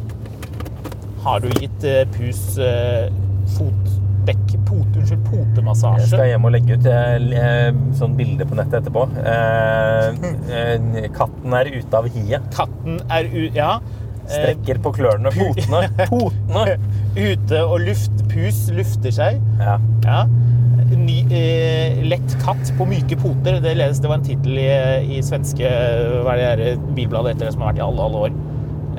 Har 1.24 1.44
du 1.44 1.50
gitt 1.60 1.84
eh, 1.88 2.04
pus 2.16 2.42
eh, 2.62 3.10
fotdekk, 3.58 4.56
pot, 4.68 4.96
unnskyld, 5.00 5.28
Jeg 6.00 6.08
skal 6.08 6.30
hjem 6.32 6.48
og 6.48 6.56
legge 6.56 6.78
ut 6.80 6.88
eh, 6.88 7.70
sånn 8.00 8.16
bilde 8.20 8.48
på 8.48 8.60
nettet 8.60 8.80
etterpå. 8.84 9.08
Eh, 9.24 10.32
eh, 10.56 11.10
katten 11.16 11.58
er 11.60 11.72
ute 11.74 12.00
av 12.00 12.08
hiet. 12.16 12.48
Katten 12.56 13.02
er 13.12 13.28
u... 13.28 13.50
Ja. 13.56 13.74
Eh, 14.24 14.38
Strekker 14.38 14.80
på 14.84 14.94
klørne. 14.96 15.34
Potene. 15.36 15.88
Potene! 16.12 16.78
Ute 17.16 17.60
og 17.66 17.80
luft, 17.86 18.24
pus 18.32 18.66
lufter 18.74 19.12
seg. 19.14 19.42
Ja. 19.62 19.76
Ja. 20.06 20.24
Ny, 20.94 21.20
eh, 21.34 22.00
lett 22.06 22.36
katt 22.44 22.70
på 22.78 22.86
myke 22.90 23.16
poter. 23.20 23.58
Det, 23.64 23.74
ledes, 23.80 24.00
det 24.04 24.10
var 24.12 24.18
en 24.20 24.26
tittel 24.28 24.58
i, 24.62 24.68
i 25.18 25.22
svenske 25.26 25.70
hva 26.26 26.36
er 26.38 26.60
det 26.60 26.68
her, 26.74 26.78
bilbladet 26.98 27.34
etter 27.36 27.46
det 27.50 27.54
som 27.56 27.64
har 27.66 27.72
vært 27.74 27.82
i 27.82 27.86
alle, 27.88 28.02
alle 28.08 28.20
år. 28.28 28.32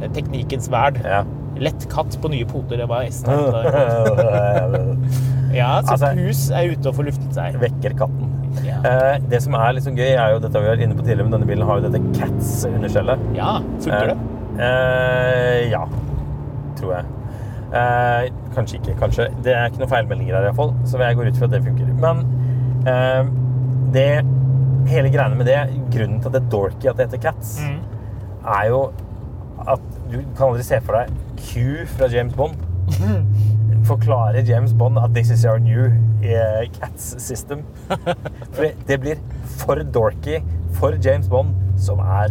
Eh, 0.03 0.09
Teknikkens 0.17 0.71
verd. 0.75 0.97
ja. 1.07 1.23
Lett 1.63 1.85
katt 1.87 2.17
på 2.19 2.27
nye 2.33 2.43
poter. 2.51 2.81
Det 2.83 2.87
var 2.91 3.05
S-tegn. 3.07 3.45
Ja, 5.55 5.77
så 5.87 5.93
Altså- 5.95 6.09
pus 6.19 6.39
er 6.51 6.73
ute 6.73 6.89
og 6.91 6.97
får 6.97 7.05
luftet 7.13 7.37
seg. 7.37 7.55
Vekker 7.63 7.93
katten. 8.01 8.31
Ja. 8.67 8.81
Eh, 8.83 9.21
det 9.31 9.39
som 9.45 9.55
er 9.55 9.79
sånn 9.83 9.95
gøy, 9.99 10.11
er 10.19 10.33
jo 10.35 10.41
dette 10.43 10.59
vi 10.59 10.67
var 10.67 10.81
inne 10.83 10.97
på 10.99 11.05
tidligere, 11.07 11.29
men 11.29 11.35
denne 11.37 11.47
bilen 11.47 11.63
har 11.69 11.79
jo 11.79 11.85
dette 11.87 12.01
Cats-underskjellet. 12.19 13.23
Ja, 13.39 13.53
funker 13.85 14.07
det? 14.11 14.17
Eh, 14.67 15.61
ja, 15.71 15.85
tror 16.81 16.91
jeg. 16.97 17.05
Eh, 17.75 18.29
kanskje 18.55 18.79
ikke, 18.79 18.95
kanskje. 19.01 19.29
Det 19.43 19.55
er 19.55 19.67
ikke 19.71 19.81
noen 19.83 19.91
feilmeldinger 19.91 20.37
her 20.37 20.47
iallfall, 20.49 20.75
så 20.87 21.01
jeg 21.03 21.17
går 21.19 21.31
ut 21.33 21.39
fra 21.41 21.49
at 21.49 21.55
det 21.57 21.63
funker. 21.65 21.95
Men 22.05 22.25
eh, 22.87 23.33
det 23.95 24.09
Hele 24.85 25.09
greiene 25.09 25.33
med 25.39 25.47
det, 25.49 25.57
grunnen 25.95 26.19
til 26.21 26.29
at 26.29 26.35
det 26.35 26.41
er 26.43 26.49
dorky 26.53 26.89
at 26.91 26.99
det 26.99 27.07
heter 27.07 27.21
Cats, 27.23 27.55
Mm. 27.65 27.79
er 28.45 28.67
jo 28.69 28.81
at 29.67 29.81
du 30.13 30.19
kan 30.37 30.51
aldri 30.51 30.63
se 30.63 30.77
for 30.85 30.93
deg 30.99 31.09
Q 31.41 31.87
fra 31.97 32.09
James 32.13 32.35
Bond. 32.37 32.59
Forklare 33.89 34.43
James 34.47 34.75
Bond 34.75 34.99
at 34.99 35.15
this 35.15 35.31
is 35.31 35.47
our 35.47 35.59
new 35.59 35.87
eh, 36.23 36.67
Cats 36.79 37.15
system. 37.19 37.65
For 38.53 38.61
det, 38.67 38.75
det 38.89 39.01
blir 39.01 39.17
for 39.57 39.75
dorky 39.77 40.43
for 40.77 40.93
James 41.05 41.29
Bond, 41.29 41.55
som 41.79 41.99
er 42.01 42.29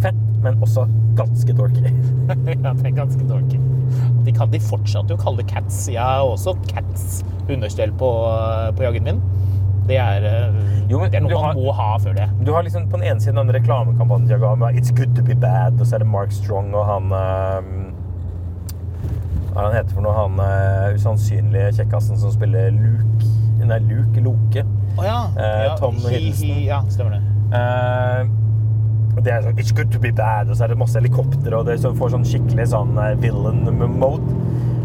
fett, 0.00 0.16
men 0.42 0.56
også 0.62 0.86
ganske 1.16 1.52
dorky. 1.52 1.82
ja, 2.64 2.72
det 2.72 2.86
er 2.86 2.96
ganske 2.96 3.28
dorky. 3.28 3.60
De, 4.26 4.32
kan, 4.34 4.50
de 4.52 4.60
fortsatte 4.62 5.14
jo 5.14 5.18
å 5.18 5.22
kalle 5.22 5.42
det 5.42 5.48
cats. 5.52 5.84
Jeg 5.92 6.02
har 6.02 6.26
også 6.26 6.56
cats 6.68 7.20
understell 7.48 7.92
på, 7.98 8.10
på 8.76 8.86
jaggen 8.86 9.06
min. 9.06 9.20
Det 9.86 9.96
er, 10.02 10.24
eh, 10.26 10.54
Jo, 10.90 10.98
det 11.06 11.14
er 11.14 11.22
noe 11.22 11.38
har, 11.38 11.54
man 11.54 11.62
må 11.62 11.74
ha 11.78 11.92
før 12.02 12.16
det. 12.18 12.26
Du 12.42 12.50
har 12.54 12.64
liksom 12.66 12.88
på 12.90 12.98
den 12.98 13.06
ene 13.06 13.22
siden 13.22 13.38
den 13.38 13.54
reklamekampanjen 13.54 14.26
jeg 14.28 14.34
Jaguar 14.40 14.58
med 14.58 14.78
It's 14.80 14.90
good 14.94 15.14
to 15.14 15.22
be 15.22 15.36
bad, 15.38 15.78
og 15.78 15.86
så 15.86 15.98
er 15.98 16.02
det 16.02 16.08
Mark 16.10 16.34
Strong 16.34 16.72
og 16.74 16.88
han 16.90 17.12
ehm, 17.14 17.68
Hva 19.52 19.68
han 19.68 19.76
heter 19.78 19.94
for 19.94 20.04
noe? 20.04 20.14
Han 20.16 20.40
uh, 20.42 20.96
usannsynlige 20.98 21.70
kjekkasen 21.78 22.18
som 22.20 22.34
spiller 22.34 22.74
Luke 22.74 23.30
Nei, 23.66 23.78
Luke 23.88 24.20
Loke. 24.22 24.62
Oh, 24.94 25.02
ja. 25.02 25.22
Eh, 25.34 25.72
Tom 25.80 25.96
ja, 25.98 26.10
Hiddleston. 26.12 26.50
hi- 26.54 26.66
Ja, 26.68 26.76
stemmer 26.92 27.16
det. 27.16 27.22
Eh, 27.56 28.28
og 29.16 29.24
det 29.24 29.32
er 29.32 29.44
sånn 29.46 29.58
It's 29.62 29.72
good 29.76 29.90
to 29.94 30.00
be 30.02 30.12
bad, 30.12 30.50
og 30.52 30.58
så 30.58 30.66
er 30.66 30.74
det 30.74 30.78
masse 30.80 30.98
helikopter, 31.00 31.54
og 31.56 31.66
det 31.70 31.78
så 31.82 31.92
får 31.96 32.12
sånn 32.16 32.26
skikkelig 32.28 32.68
sånn 32.74 32.96
eh, 33.00 33.14
villain-mode. 33.22 34.38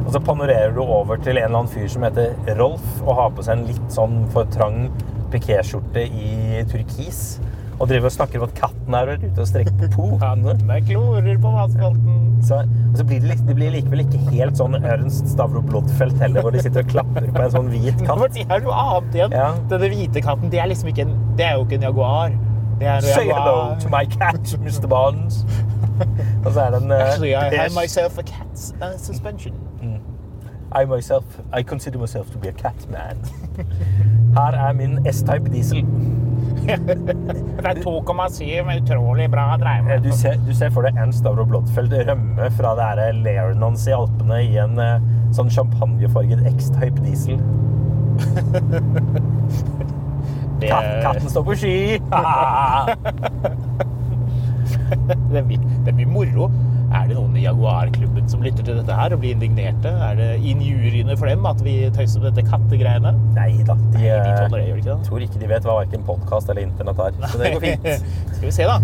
Og 0.06 0.12
så 0.16 0.22
panorerer 0.24 0.74
du 0.76 0.82
over 0.84 1.20
til 1.22 1.38
en 1.38 1.46
eller 1.50 1.62
annen 1.62 1.72
fyr 1.72 1.88
som 1.92 2.04
heter 2.08 2.34
Rolf, 2.60 2.86
og 3.06 3.16
har 3.20 3.34
på 3.36 3.46
seg 3.46 3.60
en 3.60 3.68
litt 3.70 3.88
sånn 3.94 4.22
for 4.34 4.48
trang 4.56 4.86
pikéskjorte 5.32 6.04
i 6.08 6.64
turkis. 6.72 7.40
Og 7.82 7.88
driver 7.90 8.12
og 8.12 8.14
snakker 8.14 8.38
om 8.38 8.44
at 8.46 8.52
katten 8.60 8.94
er 8.94 9.10
ute 9.18 9.30
og 9.42 9.48
strekker 9.50 9.74
på 9.80 9.88
potene. 9.96 10.54
Med 10.70 10.84
klorer 10.86 11.40
på 11.42 11.54
asfalten. 11.64 12.20
Så, 12.46 12.60
og 12.66 12.98
så 13.00 13.06
blir 13.10 13.24
det, 13.24 13.38
det 13.48 13.56
blir 13.58 13.74
likevel 13.74 14.04
ikke 14.04 14.22
helt 14.32 14.58
sånn 14.58 14.78
Ernst 14.82 15.28
Stavro 15.30 15.62
Blodfelt 15.66 16.18
heller, 16.22 16.46
hvor 16.46 16.54
de 16.54 16.62
sitter 16.62 16.86
og 16.86 16.94
klapper 16.94 17.26
på 17.30 17.42
en 17.42 17.52
sånn 17.56 17.70
hvit 17.74 17.98
For 18.06 18.26
katt. 18.26 18.38
det 18.38 18.46
er 18.48 18.64
noe 18.66 18.78
annet 18.86 19.18
igjen. 19.18 19.36
Ja. 19.38 19.50
Denne 19.74 19.90
hvite 19.96 20.24
katten, 20.26 20.54
det 20.54 20.62
er 20.62 20.70
liksom 20.72 20.94
ikke 20.94 21.08
en, 21.08 21.18
det 21.40 21.48
er 21.48 21.58
jo 21.58 21.66
ikke 21.66 21.80
en 21.80 21.88
jaguar. 21.90 22.38
En 22.82 23.02
Say 23.02 23.28
jaguar. 23.28 23.40
hello 23.40 23.76
to 23.80 23.90
my 23.90 24.06
cat, 24.06 24.56
Mr. 24.62 24.88
Bonds. 24.88 25.46
Og 26.46 26.54
så 26.54 26.62
er 26.62 26.70
det 26.70 26.84
en 26.84 26.92
eh, 26.92 26.98
Actually, 26.98 27.36
I 27.36 27.56
have 27.56 27.74
myself 27.82 28.18
a 28.18 28.24
cat 28.24 28.74
uh, 28.82 28.98
suspension. 28.98 29.54
I 30.74 30.86
myself, 30.86 31.24
I 31.54 31.64
consider 31.64 32.00
myself 32.00 32.32
to 32.32 32.38
be 32.38 32.48
a 32.48 32.54
cat 32.54 32.88
man. 32.90 33.18
Her 34.38 34.56
er 34.68 34.74
min 34.74 35.06
S-type 35.06 35.50
diesel. 35.54 35.86
Det 36.62 37.66
er 37.66 37.74
2,7 37.74 38.66
med 38.66 38.82
utrolig 38.82 39.32
bra 39.32 39.58
dreiemål. 39.58 40.04
Du 40.04 40.12
ser, 40.18 40.34
du 40.48 40.56
ser 40.56 40.70
for 40.70 40.82
deg 40.86 40.98
Ernst 40.98 41.20
Stavro 41.20 41.46
Blodfeldt 41.46 41.94
rømme 42.10 42.52
fra 42.52 42.76
det 42.78 42.84
her 42.84 42.98
i 43.90 43.96
Alpene 43.98 44.44
i 44.44 44.58
en 44.62 44.80
eh, 44.80 45.02
sånn 45.36 45.50
champagnefarget 45.52 46.46
X-type 46.54 47.02
diesel. 47.04 47.42
Det, 50.62 50.70
katten 51.02 51.30
står 51.32 51.44
på 51.48 51.56
ski! 51.58 51.76
det, 55.34 55.42
blir, 55.48 55.60
det 55.86 55.92
mye 55.98 56.10
moro. 56.10 56.46
Er 56.92 57.06
det 57.08 57.16
noen 57.16 57.36
i 57.40 57.46
Jaguar-klubben 57.46 58.26
som 58.30 58.42
lytter 58.44 58.64
til 58.68 58.76
dette 58.82 58.94
her 58.96 59.14
og 59.16 59.20
blir 59.22 59.32
indignerte? 59.38 59.90
Er 60.10 60.14
det 60.20 60.30
injuriene 60.44 61.16
for 61.20 61.26
dem 61.32 61.46
at 61.48 61.60
vi 61.64 61.74
tøyser 61.96 62.20
med 62.20 62.28
dette 62.34 62.44
kattegreiene? 62.50 63.12
Nei 63.38 63.54
da, 63.68 63.76
de, 63.94 64.00
De 64.02 64.06
eh, 64.12 64.18
tåler 64.42 64.58
det, 64.60 64.66
gjør 64.68 64.76
de 64.76 64.80
ikke 64.84 64.92
det? 64.92 65.00
tror 65.08 65.20
ikke 65.28 65.40
de 65.40 65.48
vet 65.54 65.64
hva 65.70 65.74
hverken 65.80 66.02
podkast 66.10 66.46
eller 66.52 66.64
internett 66.68 67.00
er. 67.06 67.12
Så 67.32 67.36
det 67.40 67.46
går 67.56 67.64
fint. 67.64 67.86
Skal 68.36 68.48
vi 68.50 68.54
se, 68.60 68.64
da. 68.68 68.78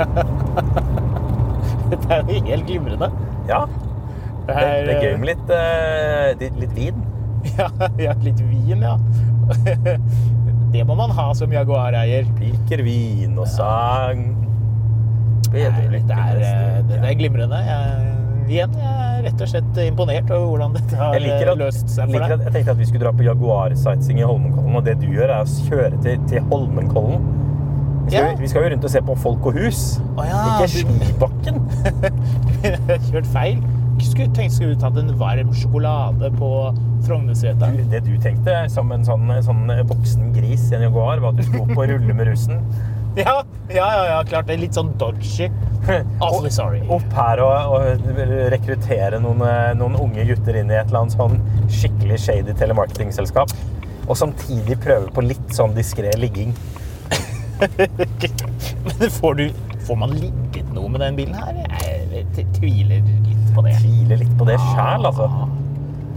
Dette 1.90 2.06
er 2.10 2.18
jo 2.26 2.32
helt 2.50 2.66
glimrende. 2.66 3.08
Ja, 3.48 3.64
Det 4.46 4.56
det, 4.56 4.68
det 4.86 4.94
er 4.96 5.02
gøy 5.04 5.16
med 5.20 5.28
litt, 5.30 5.50
uh, 5.54 6.60
litt, 6.60 6.76
vin. 6.76 7.02
Ja, 7.58 7.68
ja, 7.96 8.12
litt 8.24 8.40
vin, 8.44 8.82
ja. 8.84 8.96
Det 10.72 10.84
må 10.86 10.94
man 10.94 11.10
ha 11.16 11.30
som 11.34 11.50
Jaguar-eier. 11.52 12.28
Piker 12.38 12.82
vin 12.86 13.32
og 13.40 13.48
sang. 13.50 14.20
Bedre 15.50 15.88
Nei, 15.90 15.98
Det 16.06 16.14
er, 16.14 16.36
eh, 16.46 16.76
det 16.86 17.00
det 17.00 17.08
er 17.08 17.16
glimrende. 17.18 17.58
Jeg, 17.66 18.10
igjen, 18.50 18.76
jeg 18.78 18.92
er 19.16 19.24
rett 19.26 19.42
og 19.42 19.50
slett 19.50 19.80
imponert 19.82 20.30
over 20.30 20.46
hvordan 20.52 20.76
dette 20.76 20.98
har 21.00 21.16
eh, 21.18 21.42
at, 21.42 21.58
løst 21.58 21.90
seg 21.90 22.06
for 22.06 22.14
liker 22.14 22.36
at 22.36 22.38
deg. 22.38 22.46
jeg 22.46 22.54
tenkte 22.58 22.74
at 22.76 22.78
vi 22.78 22.86
skulle 22.90 23.02
dra 23.02 23.12
på 23.18 23.26
Jaguar-sightseeing 23.26 24.22
i 24.22 24.28
Holmenkollen, 24.28 24.78
og 24.78 24.86
det 24.86 24.94
du 25.02 25.08
gjør, 25.10 25.32
er 25.34 25.42
å 25.42 25.66
kjøre 25.66 25.98
til, 26.06 26.22
til 26.30 26.46
Holmenkollen. 26.52 27.26
Vi 28.06 28.14
skal, 28.14 28.30
Ja. 28.30 28.38
vi 28.38 28.48
skal 28.50 28.64
jo 28.64 28.70
rundt 28.72 28.86
og 28.86 28.90
se 28.94 29.02
på 29.06 29.14
folk 29.22 29.50
og 29.50 29.58
hus, 29.58 29.82
oh, 30.16 30.24
ja, 30.26 30.38
ikke 30.54 30.70
skibakken. 30.76 31.60
Kjørt 33.10 33.28
feil. 33.34 33.60
Skulle 34.00 34.30
tenkt 34.34 34.54
skulle 34.54 34.78
tatt 34.80 34.96
en 35.00 35.10
varm 35.18 35.50
sjokolade 35.54 36.30
på 36.38 36.50
Frognersetra. 37.06 37.68
Det 37.90 38.00
du 38.06 38.14
tenkte 38.22 38.54
som 38.72 38.92
en 38.92 39.04
sånn, 39.06 39.28
sånn 39.44 39.68
voksen 39.90 40.32
gris 40.34 40.70
i 40.70 40.78
en 40.78 40.86
Jaguar, 40.88 41.20
var 41.22 41.34
at 41.34 41.40
du 41.40 41.46
skulle 41.46 41.66
opp 41.66 41.76
og 41.76 41.92
rulle 41.92 42.16
med 42.16 42.32
russen. 42.32 42.64
Ja, 43.18 43.40
ja, 43.66 43.86
ja, 43.90 44.02
ja, 44.06 44.18
klart. 44.22 44.46
Det 44.46 44.54
er 44.54 44.60
litt 44.62 44.76
sånn 44.78 44.92
dodgy. 45.00 45.48
Awfully 46.22 46.52
sorry. 46.54 46.78
Opp 46.94 47.08
her 47.16 47.40
og, 47.42 47.72
og 47.74 48.12
rekruttere 48.54 49.18
noen, 49.18 49.42
eh, 49.42 49.72
noen 49.74 49.96
unge 49.98 50.28
gutter 50.28 50.60
inn 50.60 50.70
i 50.70 50.76
et 50.78 50.86
eller 50.92 51.00
annet 51.02 51.16
sånn 51.16 51.34
skikkelig 51.74 52.20
shady 52.22 52.54
telemarketingselskap. 52.60 53.50
Og 54.06 54.14
samtidig 54.14 54.78
prøve 54.84 55.10
på 55.16 55.26
litt 55.26 55.50
sånn 55.58 55.74
diskré 55.74 56.14
ligging. 56.22 56.54
Men 58.86 59.10
får, 59.18 59.42
du, 59.42 59.44
får 59.88 60.00
man 60.06 60.14
ligget 60.14 60.70
noe 60.76 60.94
med 60.94 61.02
den 61.02 61.18
bilen 61.18 61.34
her? 61.34 61.60
Jeg 62.14 62.46
tviler 62.60 63.02
litt 63.02 63.39
på 63.54 63.64
det. 63.66 63.74
Tviler 63.80 64.20
litt 64.22 64.36
på 64.38 64.46
det 64.48 64.58
sjæl, 64.60 65.06
altså. 65.10 65.28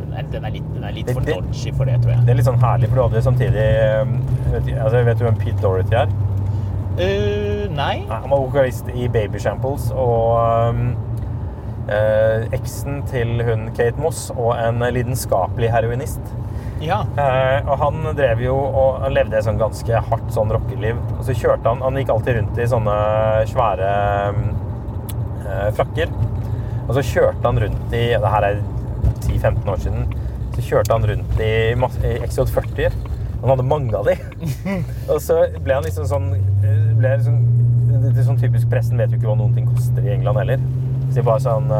Den 0.04 0.14
er, 0.20 0.28
den 0.34 0.46
er 0.46 0.54
litt, 0.58 0.68
den 0.76 0.84
er 0.84 0.92
litt 0.94 1.08
Det- 1.08 1.16
for 1.18 1.26
dodgy 1.30 1.72
for 1.78 1.86
det, 1.90 2.02
tror 2.04 2.14
jeg. 2.16 2.26
Det 2.26 2.34
er 2.36 2.40
litt 2.42 2.50
sånn 2.50 2.62
herlig, 2.62 2.90
for 2.90 2.96
du 2.96 3.02
hadde 3.08 3.24
samtidig 3.26 3.66
eh, 3.72 4.06
vet, 4.54 4.70
altså, 4.78 5.04
Vet 5.08 5.18
du 5.18 5.26
hvem 5.26 5.40
Pete 5.42 5.62
Dorothy 5.62 5.96
er? 6.04 6.14
Uh, 6.94 7.66
nei. 7.74 8.04
Han 8.10 8.30
var 8.30 8.38
vokalist 8.44 8.90
i 8.94 9.08
Baby 9.10 9.40
Shamples 9.42 9.88
og 9.98 10.70
um, 10.70 10.92
eh, 11.90 12.46
eksen 12.54 13.02
til 13.10 13.42
hun 13.48 13.72
Kate 13.74 13.98
Moss 13.98 14.28
og 14.36 14.54
en 14.62 14.84
lidenskapelig 14.94 15.72
heroinist. 15.74 16.22
Ja. 16.84 17.00
Eh, 17.18 17.64
og 17.66 17.78
han 17.80 18.02
drev 18.18 18.42
jo 18.44 18.56
og 18.60 19.06
levde 19.14 19.38
et 19.40 19.46
sånn 19.48 19.58
ganske 19.62 20.02
hardt 20.10 20.30
sånn 20.36 20.52
rockerliv. 20.54 21.00
Og 21.18 21.24
så 21.26 21.36
kjørte 21.38 21.70
han 21.72 21.82
Han 21.82 21.96
gikk 21.96 22.12
alltid 22.12 22.38
rundt 22.42 22.60
i 22.60 22.68
sånne 22.68 22.96
svære 23.50 23.92
eh, 25.48 25.70
frakker. 25.78 26.12
Og 26.88 26.94
så 26.98 27.04
kjørte 27.08 27.46
han 27.46 27.60
rundt 27.64 27.96
i 27.96 28.04
Det 28.20 28.32
her 28.36 28.48
er 28.50 28.62
10-15 29.24 29.70
år 29.72 29.82
siden. 29.84 30.16
Så 30.54 30.66
kjørte 30.68 30.94
han 30.94 31.08
rundt 31.10 31.42
i, 31.42 31.54
i 31.74 32.16
XJ40-er. 32.28 32.98
Han 33.44 33.52
hadde 33.52 33.66
mange 33.68 33.96
av 33.98 34.08
de. 34.08 34.18
og 35.12 35.18
så 35.24 35.44
ble 35.64 35.78
han 35.80 35.88
liksom 35.88 36.08
sånn 36.08 36.30
eh, 36.36 36.92
ble 37.00 37.16
liksom, 37.18 37.40
det 37.94 38.14
er 38.14 38.28
sånn 38.28 38.40
typisk 38.40 38.70
Pressen 38.72 39.00
vet 39.00 39.12
jo 39.12 39.20
ikke 39.20 39.32
hva 39.32 39.40
noen 39.40 39.56
ting 39.56 39.68
koster 39.68 40.06
i 40.06 40.14
England 40.16 40.40
heller. 40.44 40.68
Så 41.10 41.20
de 41.20 41.26
bare 41.28 41.44
sånn 41.44 41.74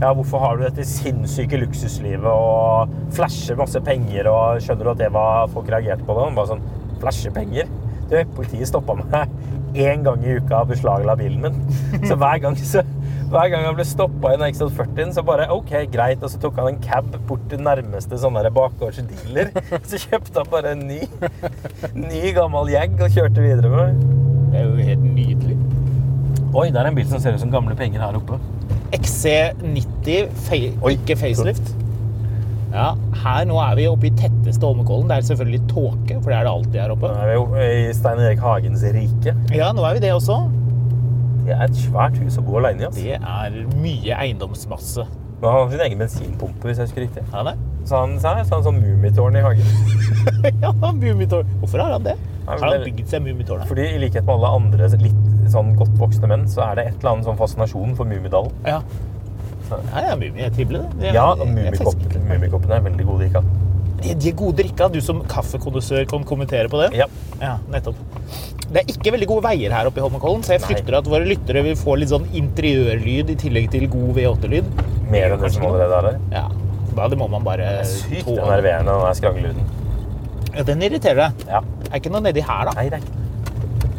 Ja, 0.00 0.10
hvorfor 0.16 0.40
har 0.40 0.56
du 0.56 0.64
dette 0.64 0.84
sinnssyke 0.86 1.58
luksuslivet 1.60 2.28
og 2.28 2.92
flasher 3.16 3.58
masse 3.58 3.80
penger 3.84 4.28
og 4.30 4.60
Skjønner 4.64 4.86
du 4.86 4.92
at 4.94 5.00
det 5.02 5.08
var 5.12 5.50
folk 5.52 5.68
reagerte 5.72 6.06
på 6.06 6.16
det? 6.16 6.26
Han 6.28 6.38
bare 6.38 6.52
sånn 6.54 6.66
Flashe 7.00 7.32
penger? 7.34 7.68
Du, 8.10 8.16
politiet 8.36 8.68
stoppa 8.68 8.96
meg 8.98 9.32
én 9.86 10.04
gang 10.04 10.22
i 10.26 10.36
uka 10.40 10.64
og 10.64 10.72
beslagla 10.72 11.14
bilen 11.18 11.44
min. 11.44 11.58
Så 12.08 12.16
hver 12.18 12.40
gang, 12.42 12.56
så, 12.58 12.82
hver 13.30 13.50
gang 13.52 13.62
han 13.62 13.76
ble 13.78 13.84
stoppa 13.86 14.32
i 14.34 14.38
den 14.40 14.50
XL40-en, 14.56 15.12
så 15.14 15.22
bare 15.26 15.46
OK, 15.54 15.70
greit. 15.92 16.22
Og 16.26 16.32
så 16.32 16.40
tok 16.42 16.56
han 16.58 16.72
en 16.72 16.80
cab 16.82 17.12
bort 17.28 17.44
til 17.50 17.62
nærmeste 17.62 18.18
sånn 18.18 18.38
bakgårdsdealer. 18.56 19.52
Så 19.90 20.00
kjøpte 20.02 20.42
han 20.42 20.50
bare 20.50 20.72
en 20.74 20.82
ny, 20.88 21.00
ny 21.94 22.32
gammel 22.34 22.72
Jag 22.72 22.96
og 22.98 23.14
kjørte 23.14 23.44
videre 23.44 23.70
med. 23.70 24.00
Det 24.50 24.58
er 24.62 24.66
jo 24.66 24.88
helt 24.88 25.04
nydelig. 25.14 25.58
Oi, 26.50 26.66
det 26.74 26.80
er 26.80 26.88
en 26.90 26.96
bil 26.96 27.06
som 27.06 27.22
ser 27.22 27.36
ut 27.36 27.42
som 27.44 27.52
gamle 27.52 27.76
penger 27.78 28.02
her 28.02 28.18
oppe. 28.18 28.40
XC90, 28.96 30.80
Oi. 30.82 30.96
ikke 30.96 31.14
facelift. 31.20 31.76
Ja, 32.70 32.92
her 33.22 33.46
nå 33.50 33.58
er 33.62 33.76
vi 33.78 33.86
oppe 33.90 34.08
i 34.10 34.14
tetteste 34.18 34.66
Holmenkollen. 34.66 35.06
Det 35.10 35.18
er 35.20 35.28
selvfølgelig 35.30 35.62
tåke, 35.70 36.18
for 36.18 36.30
det 36.30 36.38
er 36.38 36.46
det 36.46 36.54
alltid 36.56 36.80
her 36.82 36.94
oppe. 36.94 37.10
Nå 37.10 37.22
er 37.22 37.30
vi 37.30 37.36
jo 37.38 37.44
i 37.62 37.94
Stein 37.94 38.22
Erik 38.22 38.42
Hagens 38.42 38.82
rike. 38.94 39.34
Ja, 39.54 39.70
nå 39.74 39.86
er 39.86 39.98
vi 39.98 40.02
det 40.06 40.12
også. 40.14 40.42
Det 41.46 41.56
er 41.56 41.64
et 41.66 41.80
svært 41.80 42.18
hus 42.20 42.38
å 42.40 42.44
bo 42.46 42.58
alene 42.60 42.84
i. 42.84 42.88
Altså. 42.88 43.02
Det 43.04 43.18
er 43.18 43.58
mye 43.80 44.20
eiendomsmasse. 44.24 45.06
Men 45.40 45.48
han 45.48 45.62
har 45.62 45.70
sin 45.72 45.82
egen 45.86 46.02
bensinpumpe, 46.02 46.68
hvis 46.68 46.80
jeg 46.80 46.90
husker 46.90 47.04
riktig. 47.06 47.22
Ja, 47.32 47.44
det? 47.46 47.54
Så 47.88 47.96
han 48.02 48.18
så 48.20 48.34
er 48.36 48.44
sånn, 48.50 48.80
mummitårn 48.82 49.38
i 49.40 49.44
hagen. 49.44 49.70
ja, 50.64 50.72
Mummitårn. 50.92 51.48
Hvorfor 51.62 51.80
har 51.80 51.94
han 51.96 52.04
det? 52.04 52.16
Nei, 52.44 52.58
Har 52.58 52.74
han 52.74 52.84
bygd 52.84 53.06
seg 53.08 53.24
Mummitårnet? 53.24 53.68
Fordi 53.70 53.86
i 53.94 54.02
likhet 54.02 54.26
med 54.26 54.34
alle 54.36 54.50
andre 54.58 54.90
litt 55.00 55.48
sånn 55.50 55.72
godt 55.78 55.96
voksne 56.00 56.28
menn, 56.30 56.44
så 56.50 56.66
er 56.68 56.76
det 56.76 56.84
et 56.90 56.98
eller 57.00 57.14
annet 57.14 57.30
sånn 57.30 57.40
fascinasjon 57.40 57.96
for 57.98 58.10
Mummidalen. 58.10 58.52
Ja. 58.68 58.82
Ja, 59.70 60.04
ja, 60.10 60.14
Mummi 60.18 60.44
er 60.44 60.52
trivelig, 60.52 60.82
det. 61.00 61.14
Ja. 61.14 61.30
Mummikoppene 61.38 62.76
er 62.76 62.86
veldig 62.90 63.06
gode 63.06 63.24
drikka. 63.24 63.44
De 64.00 64.14
de 64.16 64.30
er 64.32 64.36
gode 64.36 64.58
drikka. 64.62 64.88
Du 64.92 65.00
som 65.04 65.20
kaffekondisør 65.30 66.06
kan 66.10 66.24
kommentere 66.28 66.68
på 66.72 66.80
det. 66.82 66.90
Ja. 66.98 67.08
Ja, 67.40 67.56
nettopp. 67.72 67.96
Det 68.70 68.82
er 68.84 68.90
ikke 68.92 69.12
veldig 69.16 69.26
gode 69.30 69.42
veier 69.48 69.72
her 69.74 69.88
oppe 69.88 69.98
i 69.98 70.04
Holmenkollen, 70.04 70.42
så 70.46 70.54
jeg 70.54 70.62
Nei. 70.62 70.68
frykter 70.70 70.98
at 71.00 71.08
våre 71.10 71.26
lyttere 71.26 71.62
vil 71.66 71.76
få 71.78 71.96
litt 71.98 72.12
sånn 72.12 72.26
interiørlyd 72.36 73.32
i 73.32 73.36
tillegg 73.40 73.70
til 73.72 73.86
god 73.90 74.12
V8-lyd. 74.18 74.68
Mer 75.10 75.34
enn 75.34 75.42
det 75.42 75.52
som 75.56 75.64
allerede 75.66 75.96
er 75.98 76.08
der. 76.10 76.18
Ja, 76.36 76.44
da 76.98 77.08
det 77.10 77.18
må 77.18 77.26
man 77.32 77.42
bare 77.46 77.70
Sykt 77.88 78.26
tåle. 78.28 78.44
enerverende, 78.44 78.92
den 78.92 79.06
der 79.08 79.18
skrangelyden. 79.18 79.72
Ja, 80.54 80.62
den 80.66 80.82
irriterer 80.86 81.22
deg. 81.30 81.48
Ja. 81.48 81.62
Er 81.90 81.98
ikke 81.98 82.12
noe 82.14 82.22
nedi 82.28 82.44
her, 82.46 82.68
da? 82.70 82.76
Nei, 82.78 82.88
det 82.92 83.00
er 83.00 83.04
ikke 83.06 83.18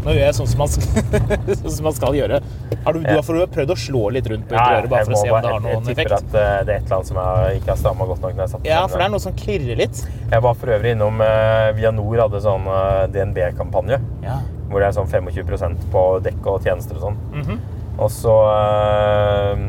Nå 0.01 0.15
gjør 0.15 0.23
jeg 0.23 0.35
sånn 0.37 0.49
som 0.49 0.61
man 0.63 0.71
sånn 1.61 1.73
som 1.75 1.85
man 1.85 1.95
skal 1.97 2.15
gjøre. 2.17 2.39
Har 2.85 2.95
du, 2.95 3.01
du 3.03 3.09
har 3.11 3.25
for 3.25 3.37
du 3.37 3.43
har 3.43 3.51
prøvd 3.53 3.73
å 3.73 3.77
slå 3.77 4.03
litt 4.15 4.29
rundt 4.31 4.47
på 4.49 4.57
Ja, 4.57 4.79
bare 4.89 5.05
for 5.05 5.13
å 5.13 5.21
se 5.21 5.29
om 5.29 5.43
det 5.45 5.51
har 5.53 5.65
noen 5.65 5.91
effekt? 5.91 5.91
Jeg 5.91 5.99
tipper 5.99 6.15
at 6.17 6.37
eh, 6.41 6.55
det 6.65 6.73
er 6.73 6.79
et 6.79 6.87
eller 6.87 6.97
annet 6.97 7.11
som 7.11 7.19
jeg 7.21 7.59
ikke 7.59 7.71
har 7.71 7.81
stramma 7.83 8.07
godt 8.09 8.23
nok 8.25 8.33
når 8.33 8.43
jeg 8.43 8.53
satte 8.55 8.71
Ja, 8.71 8.79
for 8.87 8.97
det 8.97 9.05
er 9.05 9.13
noe 9.13 9.23
som 9.25 9.35
klirrer 9.37 9.81
litt. 9.83 10.01
Jeg 10.31 10.45
var 10.47 10.57
for 10.57 10.73
øvrig 10.73 10.95
innom 10.95 11.21
uh, 11.21 11.67
Vianor 11.77 12.23
hadde 12.23 12.41
sånn 12.47 12.65
uh, 12.65 13.03
DNB-kampanje. 13.13 13.99
Ja. 14.25 14.39
Hvor 14.71 14.81
det 14.81 14.89
er 14.89 14.97
sånn 14.97 15.11
25% 15.11 15.85
på 15.93 16.05
dekk 16.25 16.49
og 16.49 16.65
tjenester 16.65 16.97
og 16.97 17.09
sånn. 17.09 17.21
Mhm. 17.35 17.61
Og 18.01 18.09
så 18.09 18.33
uh, 18.33 19.65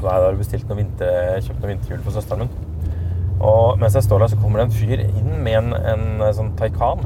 var 0.00 0.16
jeg 0.16 0.24
der 0.24 0.32
og 0.32 0.40
bestilte 0.40 0.72
noe 0.72 0.80
vinter, 0.80 1.38
kjøpt 1.44 1.60
noen 1.60 1.76
vinterhjul 1.76 2.02
for 2.02 2.16
søsteren 2.16 2.46
min. 2.46 2.56
Og 3.46 3.76
mens 3.78 3.94
jeg 3.94 4.06
står 4.06 4.24
der, 4.24 4.32
så 4.32 4.40
kommer 4.40 4.62
det 4.62 4.66
en 4.70 4.74
fyr 4.74 5.02
inn 5.04 5.30
med 5.44 5.58
en, 5.60 5.72
en, 5.76 6.04
en 6.24 6.36
sånn 6.36 6.54
Taycan. 6.58 7.04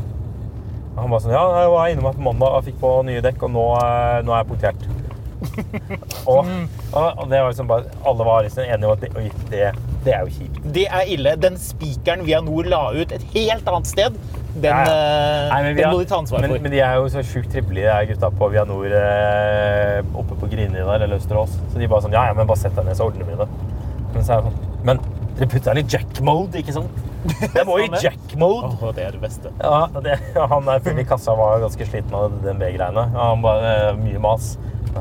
Han 0.96 1.10
bare 1.12 1.20
sånn 1.24 1.32
Ja, 1.36 1.44
jeg 1.62 1.70
var 1.74 1.92
innom 1.92 2.10
på 2.16 2.24
mandag 2.30 2.56
og 2.58 2.64
fikk 2.66 2.80
på 2.82 2.94
nye 3.06 3.20
dekk, 3.24 3.44
og 3.46 3.52
nå, 3.54 3.66
eh, 3.82 4.16
nå 4.26 4.34
er 4.34 4.42
jeg 4.42 4.50
punktert. 4.50 4.88
og, 6.28 6.44
og, 6.92 7.06
og 7.16 7.30
det 7.30 7.38
var 7.40 7.46
liksom 7.48 7.68
bare 7.70 7.86
Alle 8.04 8.24
var 8.28 8.42
liksom 8.44 8.60
enige 8.66 8.88
om 8.90 8.92
at 8.92 9.00
det, 9.00 9.08
oi, 9.16 9.30
det, 9.48 9.70
det 10.04 10.12
er 10.12 10.26
jo 10.26 10.34
kjipt. 10.34 10.58
Det 10.76 10.82
er 10.90 11.12
ille. 11.14 11.32
Den 11.40 11.56
spikeren 11.60 12.26
Vianor 12.26 12.68
la 12.68 12.82
ut 12.98 13.14
et 13.16 13.24
helt 13.32 13.70
annet 13.72 13.88
sted, 13.88 14.18
den, 14.50 14.66
Ja, 14.68 14.82
ja. 14.84 14.90
eh, 14.90 15.46
Nei, 15.54 15.60
men, 15.68 15.76
den 15.78 15.84
har- 15.86 15.94
må 15.94 16.02
de 16.02 16.08
ta 16.10 16.18
ansvar 16.20 16.44
for. 16.44 16.58
men 16.66 16.74
de 16.74 16.82
er 16.84 16.98
jo 17.00 17.08
så 17.14 17.22
sjukt 17.24 17.52
trivelige, 17.54 17.94
de 18.02 18.12
gutta 18.12 18.30
på 18.36 18.50
Vianor 18.52 18.92
eh, 19.00 20.00
oppe 20.20 20.36
på 20.42 20.50
Grini 20.52 20.76
der, 20.76 21.06
eller 21.06 21.16
Østerås. 21.20 21.56
Så 21.72 21.80
de 21.80 21.88
bare 21.88 22.04
sånn 22.04 22.16
Ja, 22.18 22.26
ja, 22.28 22.36
men 22.36 22.50
bare 22.50 22.60
sett 22.60 22.76
deg 22.76 22.84
ned, 22.90 22.98
så 23.00 23.08
ordner 23.08 23.24
vi 23.30 23.38
det. 23.40 23.48
Men 24.12 24.24
så 24.26 24.34
er 24.36 24.42
jeg 24.42 24.50
sånn 24.50 24.84
Men 24.90 25.00
dere 25.38 25.48
putter 25.54 25.72
den 25.74 25.84
i 25.86 25.88
jack-mode, 25.96 26.60
ikke 26.60 26.74
sant? 26.76 27.06
Den 27.54 27.66
må 27.68 27.76
i 27.82 27.88
jack-mode! 28.00 28.70
Åh, 28.80 28.92
det 28.96 29.04
er 29.04 29.16
det 29.16 29.20
beste. 29.22 29.52
Ja, 29.60 29.82
det, 30.04 30.16
han 30.36 30.68
der 30.68 30.80
fyren 30.84 31.02
i 31.02 31.06
kassa 31.08 31.34
var 31.36 31.60
ganske 31.64 31.86
sliten 31.88 32.14
av 32.16 32.38
den 32.44 32.60
B-greiene. 32.60 33.04
Ja, 33.12 33.26
Han 33.32 33.44
bare 33.44 33.74
eh, 33.90 33.98
Mye 34.00 34.22
mas. 34.22 34.54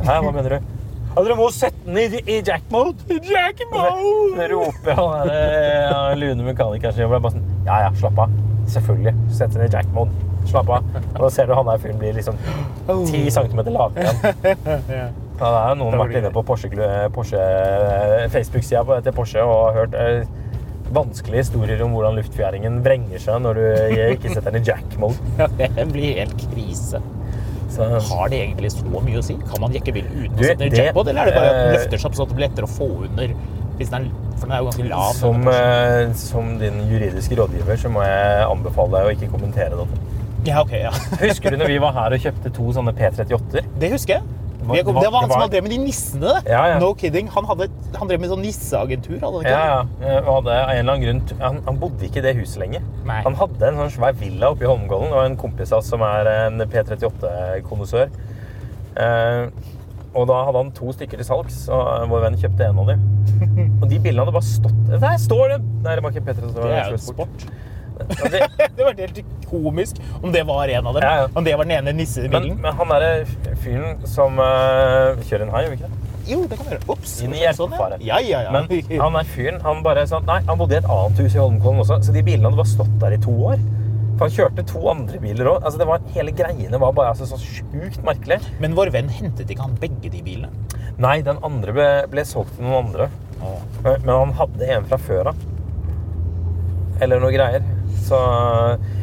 Hæ, 0.04 0.20
hva 0.26 0.34
mener 0.36 0.58
du? 0.58 0.76
Ja, 1.10 1.24
dere 1.26 1.36
må 1.40 1.48
sette 1.54 1.80
den 1.88 1.98
i, 1.98 2.22
i 2.30 2.40
jack-mode! 2.46 3.20
Jack-mode! 3.26 4.36
Det 4.38 4.50
roper 4.52 5.00
han 5.00 5.32
ja, 5.34 6.02
lune 6.20 6.46
mekanikeren 6.52 6.96
sin. 6.96 7.10
Bare 7.10 7.34
sånn 7.34 7.48
Ja, 7.66 7.80
ja, 7.88 7.94
slapp 7.98 8.20
av. 8.26 8.36
Selvfølgelig. 8.70 9.16
Sett 9.34 9.56
den 9.56 9.66
i 9.66 9.72
jack-mode. 9.74 10.28
Slapp 10.50 10.70
av. 10.76 10.86
Og 11.16 11.24
da 11.24 11.32
ser 11.34 11.50
du 11.50 11.56
han 11.58 11.68
der 11.68 11.82
fyren 11.82 11.98
blir 12.02 12.14
liksom 12.20 12.38
10 12.90 13.26
cm 13.36 13.64
lavere 13.74 14.06
igjen. 14.06 15.18
Ja, 15.40 15.48
det 15.48 15.60
er 15.64 15.70
jo 15.72 15.76
noen 15.80 15.96
vært 16.02 16.18
inne 16.20 16.30
på 16.36 16.42
Porsche, 16.44 16.70
Porsche 17.16 17.44
Facebook-sida 18.34 18.98
til 19.06 19.14
Porsche 19.16 19.44
og 19.48 19.78
hørt 19.78 19.94
eh, 19.96 20.26
vanskelige 20.96 21.44
historier 21.46 21.82
om 21.86 21.94
hvordan 21.96 22.18
luftfjæringen 22.20 22.82
vrenger 22.86 23.22
seg 23.22 23.40
når 23.44 23.60
du 23.60 23.64
ikke 24.16 24.34
setter 24.34 24.52
den 24.56 24.64
i 24.64 24.68
jack-mode. 24.72 25.34
Ja, 25.40 25.48
det 25.78 25.88
blir 25.94 26.20
helt 26.22 26.46
krise. 26.50 27.02
Så 27.70 27.86
Har 28.10 28.32
det 28.32 28.40
egentlig 28.42 28.72
så 28.74 28.84
mye 28.90 29.20
å 29.20 29.24
si? 29.24 29.36
Kan 29.52 29.62
man 29.62 29.76
jekke 29.76 29.94
bilen 29.96 30.10
uten 30.16 30.36
Du, 30.36 30.44
å 30.44 30.48
sette 30.50 30.66
den 30.66 30.74
i 30.74 30.82
jackpot, 30.82 31.08
eller 31.12 31.22
er 31.22 31.30
det 31.30 31.38
bare 31.38 31.50
at 31.52 31.60
den 31.60 31.68
eh, 31.70 31.76
løfter 31.78 32.02
seg 32.02 32.10
opp 32.10 32.18
sånn 32.18 32.26
at 32.26 32.32
det 32.34 32.38
blir 32.40 32.48
lettere 32.48 32.70
å 32.70 32.74
få 32.74 32.88
under? 33.08 33.36
Hvis 33.80 33.92
den 33.94 34.08
er, 34.10 34.32
for 34.36 34.50
den 34.50 34.56
er 34.56 34.64
jo 34.64 34.68
ganske 34.72 34.88
lav. 34.90 35.12
som, 35.16 35.46
eh, 35.54 36.02
som 36.20 36.50
din 36.60 36.82
juridiske 36.90 37.38
rådgiver 37.40 37.80
så 37.80 37.92
må 37.94 38.04
jeg 38.04 38.48
anbefale 38.50 38.98
deg 38.98 39.08
å 39.08 39.14
ikke 39.16 39.32
kommentere 39.36 39.78
dette. 39.80 40.02
Ja, 40.48 40.64
ok, 40.64 40.74
ja. 40.82 40.92
Husker 41.22 41.54
du 41.54 41.60
når 41.62 41.72
vi 41.76 41.80
var 41.84 41.94
her 41.96 42.16
og 42.16 42.26
kjøpte 42.26 42.52
to 42.56 42.74
sånne 42.76 42.96
P38-er? 42.98 43.70
Det 43.80 43.92
husker 43.94 44.18
jeg. 44.18 44.36
Det 44.60 44.86
var, 44.86 45.02
det 45.02 45.12
var 45.12 45.24
han 45.24 45.32
som 45.32 45.42
hadde 45.42 45.54
drev 45.54 45.64
med 45.66 45.72
de 45.72 45.78
nissene. 45.82 46.34
Ja, 46.46 46.62
ja. 46.74 46.80
No 46.82 46.92
kidding. 47.00 47.30
Han, 47.34 47.48
hadde, 47.50 47.70
han 47.96 48.10
drev 48.12 48.20
med 48.22 48.32
sånn 48.34 48.44
nisseagentur. 48.44 49.18
hadde 49.24 49.42
ikke 49.46 49.54
Ja, 49.56 49.80
ja. 50.04 50.20
Og 50.26 50.30
hadde 50.42 50.58
en 50.60 50.82
eller 50.82 50.94
annen 50.94 51.06
grunn 51.06 51.42
han, 51.42 51.62
han 51.66 51.80
bodde 51.82 52.06
ikke 52.10 52.22
i 52.22 52.26
det 52.28 52.36
huset 52.42 52.62
lenger. 52.62 52.86
Nei. 53.08 53.22
Han 53.26 53.38
hadde 53.40 53.72
en 53.72 53.80
sånn 53.84 53.96
svær 53.96 54.20
villa 54.20 54.52
oppe 54.54 54.68
i 54.68 54.70
Holmgollen 54.70 55.16
Og 55.16 55.24
en 55.24 55.38
kompis 55.40 55.72
av 55.74 55.82
oss 55.82 55.90
som 55.94 56.04
er 56.06 56.30
en 56.34 56.62
P38-kondisør. 56.70 58.12
Eh, 59.00 59.44
og 60.18 60.26
da 60.30 60.40
hadde 60.48 60.62
han 60.64 60.72
to 60.76 60.92
stykker 60.96 61.22
til 61.22 61.28
salgs, 61.28 61.58
og 61.72 62.10
vår 62.10 62.24
venn 62.26 62.38
kjøpte 62.42 62.66
en 62.66 62.80
av 62.82 62.88
dem. 62.90 63.04
Og 63.82 63.86
de 63.92 64.00
bildene 64.02 64.26
hadde 64.26 64.34
bare 64.36 64.48
stått 64.48 64.80
Der 64.90 65.20
står 65.22 65.52
de! 65.54 65.58
Nei, 65.86 65.94
det 65.96 66.04
var 66.04 66.16
ikke 66.16 66.24
P38. 66.32 66.54
Det 66.58 66.72
er 66.80 66.96
jo 66.96 67.02
sport. 67.04 67.46
Det, 68.08 68.42
Det 68.78 68.84
var 68.86 68.94
helt 68.98 69.22
komisk 69.50 69.98
om 70.22 70.32
det 70.32 70.44
var 70.48 70.68
en 70.68 70.88
av 70.88 70.94
dem. 70.98 71.04
Ja, 71.04 71.16
ja. 71.24 71.28
Om 71.34 71.44
det 71.44 71.56
var 71.58 71.66
den 71.68 71.76
ene 71.80 71.90
men, 71.92 71.98
nissebilen. 72.04 72.60
men 72.62 72.78
han 72.80 72.94
derre 72.94 73.56
fyren 73.64 74.00
som 74.08 74.38
uh, 74.40 75.18
kjører 75.26 75.48
en 75.48 75.52
hai, 75.56 75.64
gjør 75.66 75.74
vi 75.74 75.80
ikke 75.82 75.90
det? 75.90 76.06
Jo, 76.30 76.44
det 76.46 76.60
kan 76.60 76.68
gjøre. 76.70 76.86
Ops. 76.94 77.16
Inn 77.26 77.34
i 77.34 77.42
sånn, 77.58 77.74
hjertefare. 77.74 77.98
ja. 78.06 78.20
Ja, 78.22 78.44
ja. 78.46 78.54
Men 78.54 78.70
han 79.02 79.18
er 79.18 79.30
fyren, 79.34 79.60
han 79.66 79.80
bare 79.86 80.04
sånn 80.10 80.28
Nei, 80.30 80.40
han 80.46 80.60
bodde 80.60 80.78
i 80.78 80.82
et 80.84 80.90
annet 80.94 81.22
hus 81.24 81.36
i 81.36 81.42
Holmenkollen 81.42 81.82
også, 81.82 81.98
så 82.06 82.14
de 82.14 82.22
bilene 82.28 82.52
hadde 82.52 82.60
bare 82.62 82.70
stått 82.76 82.96
der 83.02 83.16
i 83.18 83.22
to 83.24 83.34
år. 83.50 83.64
For 84.20 84.28
han 84.28 84.36
kjørte 84.36 84.66
to 84.68 84.82
andre 84.92 85.20
biler 85.24 85.48
òg. 85.48 85.64
Altså, 85.64 85.80
det 85.80 85.88
var- 85.88 86.06
hele 86.14 86.32
greiene 86.36 86.80
var 86.84 86.92
bare 86.94 87.14
altså, 87.16 87.26
så 87.32 87.40
sjukt 87.40 88.04
merkelig. 88.06 88.38
Men 88.60 88.76
vår 88.78 88.92
venn 88.94 89.10
hentet 89.10 89.50
ikke 89.50 89.64
han 89.66 89.78
begge 89.80 90.12
de 90.12 90.22
bilene? 90.22 90.52
Nei, 91.00 91.22
den 91.24 91.40
andre 91.42 91.74
ble, 91.74 91.90
ble 92.12 92.26
solgt 92.28 92.56
til 92.58 92.68
noen 92.68 92.90
andre. 92.90 93.10
Men 93.86 94.02
men 94.04 94.14
han 94.14 94.34
hadde 94.36 94.68
en 94.76 94.86
fra 94.92 94.98
før 95.00 95.32
av. 95.32 95.36
Eller 97.02 97.22
noe 97.24 97.32
greier. 97.32 97.64
Så 98.08 98.20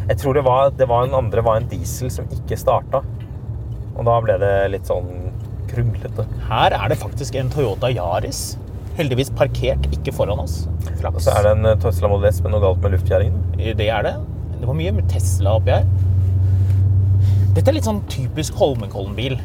jeg 0.08 0.18
tror 0.20 0.36
det 0.38 0.44
var, 0.46 0.70
det 0.76 0.88
var 0.90 1.06
en 1.06 1.16
andre 1.18 1.44
var 1.44 1.60
en 1.60 1.68
diesel 1.70 2.10
som 2.12 2.28
ikke 2.34 2.58
starta. 2.58 3.02
Og 3.96 4.04
da 4.06 4.16
ble 4.24 4.36
det 4.42 4.54
litt 4.74 4.88
sånn 4.88 5.10
kruglete. 5.70 6.26
Her 6.48 6.76
er 6.76 6.92
det 6.92 6.98
faktisk 7.00 7.36
en 7.38 7.50
Toyota 7.52 7.90
Yaris. 7.92 8.56
Heldigvis 8.96 9.32
parkert, 9.36 9.84
ikke 9.92 10.14
foran 10.16 10.40
oss. 10.40 10.62
Og 11.10 11.20
så 11.20 11.34
er 11.36 11.44
det 11.44 11.52
en 11.58 11.68
eh, 11.72 11.78
Tesla 11.82 12.08
Model 12.08 12.30
S 12.30 12.40
med 12.44 12.54
noe 12.54 12.62
galt 12.64 12.80
med 12.84 12.96
luftgjæringen. 12.96 13.42
Det 13.76 13.90
er 13.92 14.06
det. 14.06 14.14
Det 14.56 14.68
var 14.68 14.78
mye 14.78 14.94
med 14.96 15.10
Tesla 15.12 15.56
oppi 15.58 15.74
her. 15.74 15.84
Dette 17.56 17.70
er 17.70 17.76
litt 17.76 17.88
sånn 17.88 18.02
typisk 18.12 18.56
Holmenkollen-bil. 18.60 19.36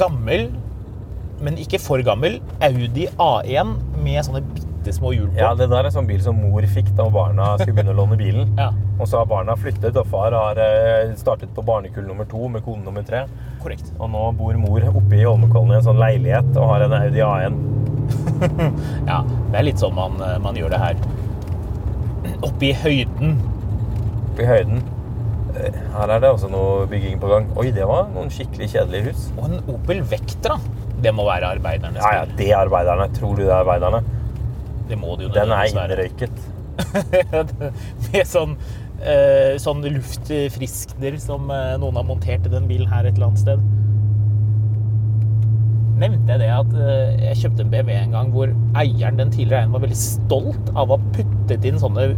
Gammel, 0.00 0.48
men 1.42 1.58
ikke 1.62 1.80
for 1.82 2.02
gammel. 2.06 2.40
Audi 2.62 3.08
A1 3.22 3.76
med 4.02 4.22
sånne 4.26 4.42
bitte 4.50 4.71
små 4.90 5.12
hjul 5.14 5.28
på. 5.30 5.38
Ja, 5.38 5.52
det 5.54 5.68
der 5.70 5.86
er 5.86 5.94
sånn 5.94 6.08
bil 6.10 6.18
som 6.24 6.40
mor 6.42 6.66
fikk 6.66 6.90
da 6.98 7.06
barna 7.14 7.52
skulle 7.60 7.76
begynne 7.76 7.94
å 7.94 8.00
låne 8.02 8.18
bilen. 8.18 8.50
Ja. 8.58 8.72
Og 8.98 9.06
så 9.06 9.20
har 9.20 9.26
barna 9.30 9.54
flyttet, 9.58 9.94
og 9.98 10.06
far 10.10 10.34
har 10.34 10.58
eh, 10.62 11.14
startet 11.18 11.54
på 11.54 11.62
barnekull 11.66 12.04
nummer 12.06 12.26
to 12.30 12.48
med 12.50 12.62
kone 12.66 12.82
nummer 12.82 13.02
tre. 13.06 13.24
Korrekt. 13.62 13.88
Og 14.02 14.10
nå 14.10 14.26
bor 14.38 14.58
mor 14.58 14.82
oppe 14.90 15.16
i 15.18 15.22
Holmenkollen 15.26 15.72
i 15.76 15.78
en 15.78 15.86
sånn 15.86 16.02
leilighet 16.02 16.50
og 16.58 16.66
har 16.72 16.84
en 16.88 16.98
Audi 16.98 17.22
A1. 17.22 17.62
Ja, 19.10 19.20
det 19.52 19.58
er 19.60 19.66
litt 19.68 19.78
sånn 19.82 19.94
man, 19.94 20.18
man 20.42 20.58
gjør 20.58 20.74
det 20.74 20.82
her. 20.82 20.98
Oppe 22.42 22.68
i 22.70 22.72
høyden. 22.82 23.36
Oppe 24.32 24.42
i 24.44 24.48
høyden. 24.50 24.82
Eh, 25.58 25.76
Her 25.96 26.14
er 26.16 26.22
det 26.24 26.30
også 26.32 26.48
noe 26.52 26.86
bygging 26.90 27.18
på 27.22 27.28
gang. 27.30 27.48
Oi, 27.60 27.68
det 27.74 27.86
var 27.88 28.06
noen 28.14 28.30
skikkelig 28.32 28.70
kjedelige 28.74 29.10
hus. 29.12 29.26
Og 29.36 29.48
en 29.50 29.58
Opel 29.74 30.02
Vectra. 30.10 30.56
Det 31.02 31.10
må 31.14 31.24
være 31.26 31.48
arbeidernes 31.56 31.98
Ja, 31.98 32.20
ja, 32.22 32.26
det 32.38 32.50
er 32.52 32.60
arbeiderne. 32.62 33.08
Tror 33.16 33.34
du 33.38 33.42
det 33.44 33.50
er 33.50 33.60
arbeiderne? 33.64 34.02
Det 34.88 34.98
må 34.98 35.16
det 35.18 35.28
jo 35.28 35.34
Den 35.36 35.52
er 35.54 35.70
innrøyket. 35.70 36.42
Med 38.12 38.26
sånn, 38.28 38.56
eh, 39.04 39.54
sånn 39.62 39.84
luftfriskner 39.84 41.18
som 41.22 41.50
eh, 41.52 41.76
noen 41.80 42.00
har 42.00 42.06
montert 42.08 42.48
i 42.48 42.52
den 42.52 42.68
bilen 42.70 42.90
her 42.90 43.06
et 43.06 43.16
eller 43.16 43.30
annet 43.30 43.42
sted. 43.44 43.64
Nevnte 46.02 46.34
jeg 46.34 46.42
det 46.42 46.50
at 46.50 46.76
eh, 46.82 47.24
jeg 47.28 47.40
kjøpte 47.44 47.66
en 47.66 47.72
BMW 47.74 47.96
en 48.00 48.16
gang 48.16 48.32
hvor 48.34 48.52
eieren, 48.80 49.20
den 49.20 49.32
tidligere 49.34 49.62
eieren 49.62 49.76
var 49.76 49.84
veldig 49.84 50.00
stolt 50.00 50.72
av 50.74 50.90
å 50.90 50.98
ha 50.98 51.12
puttet 51.14 51.68
inn 51.68 51.78
sånne 51.82 52.08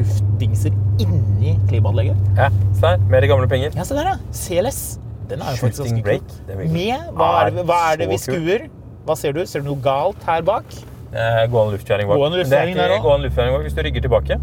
luftdingser 0.00 0.74
inni 1.00 1.54
klimaanlegget? 1.70 2.18
Ja, 2.36 2.50
se 2.76 2.84
der. 2.84 3.06
Mer 3.12 3.26
gamle 3.30 3.48
penger. 3.50 3.72
Ja, 3.78 3.86
se 3.86 3.96
der, 3.96 4.12
ja. 4.12 4.18
CLS. 4.36 4.82
Den 5.30 5.42
er 5.46 5.54
jo 5.54 5.62
faktisk 5.64 5.86
ganske 5.86 6.18
kul. 6.18 6.68
Med, 6.74 7.10
hva 7.14 7.30
er, 7.44 7.52
det, 7.54 7.64
hva 7.68 7.80
er 7.92 8.00
det 8.02 8.10
vi 8.10 8.18
skuer? 8.20 8.66
Hva 9.06 9.16
ser 9.16 9.36
du? 9.36 9.44
Ser 9.48 9.62
du 9.62 9.70
noe 9.70 9.82
galt 9.82 10.24
her 10.26 10.42
bak? 10.46 10.66
Eh, 11.12 11.46
Gående 11.50 11.74
luftkjøring 11.76 12.06
bak. 12.08 12.16
Gående 12.20 12.38
luftkjøring 12.42 12.74
det 12.76 12.82
er 12.84 12.88
der 12.88 12.94
ikke 12.94 13.00
også. 13.00 13.08
gående 13.08 13.26
luftkjøring 13.28 13.54
bak. 13.56 13.62
Hvis 13.66 13.74
du 13.74 13.82
rygger 13.82 14.04
tilbake, 14.06 14.40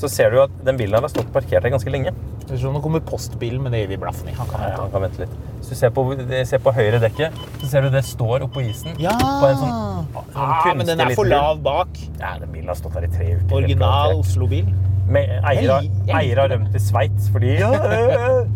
så 0.00 0.08
ser 0.08 0.30
du 0.30 0.38
at 0.42 0.52
den 0.64 0.76
bilen 0.78 0.94
har 1.02 1.08
stått 1.12 1.32
parkert 1.34 1.62
her 1.66 1.70
ganske 1.74 1.90
lenge. 1.92 2.12
Det 2.46 2.54
er 2.56 2.60
sånn, 2.62 2.72
Nå 2.74 2.80
kommer 2.82 3.00
postbilen, 3.04 3.60
men 3.62 3.72
det 3.74 3.82
vi 3.90 3.96
blaffen. 4.00 4.30
Han 4.34 4.46
kan 4.48 4.60
Ja, 4.60 4.66
vente. 4.68 4.80
han 4.80 4.90
kan 4.94 5.02
vente 5.02 5.18
litt. 5.24 5.34
Hvis 5.60 5.68
du 5.68 5.74
ser 5.74 5.90
på, 5.90 6.04
ser 6.46 6.58
på 6.58 6.72
høyre 6.74 7.00
dekket, 7.02 7.32
så 7.60 7.66
ser 7.68 7.82
du 7.82 7.90
det 7.90 8.04
står 8.04 8.46
oppå 8.46 8.62
isen. 8.64 8.94
Ja! 8.98 9.12
På 9.18 9.50
en 9.50 9.56
sånn, 9.56 10.06
sånn 10.14 10.34
ah, 10.34 10.74
men 10.74 10.86
den 10.86 11.00
er 11.00 11.14
for 11.14 11.24
lav 11.28 11.60
bak. 11.62 11.88
Ja, 12.18 12.38
den 12.38 12.50
bilen 12.54 12.68
har 12.68 12.78
stått 12.80 12.94
her 12.94 13.04
i 13.04 13.12
tre 13.12 13.34
uker. 13.36 13.54
Original 13.60 14.14
Oslo-bil. 14.18 14.66
Med 15.10 15.28
eier, 15.44 15.70
har- 15.74 16.20
eier 16.22 16.48
rømt 16.48 16.70
til 16.70 16.80
Sveits 16.80 17.28
fordi 17.34 17.58
ja, 17.58 17.70
øh, 17.72 18.46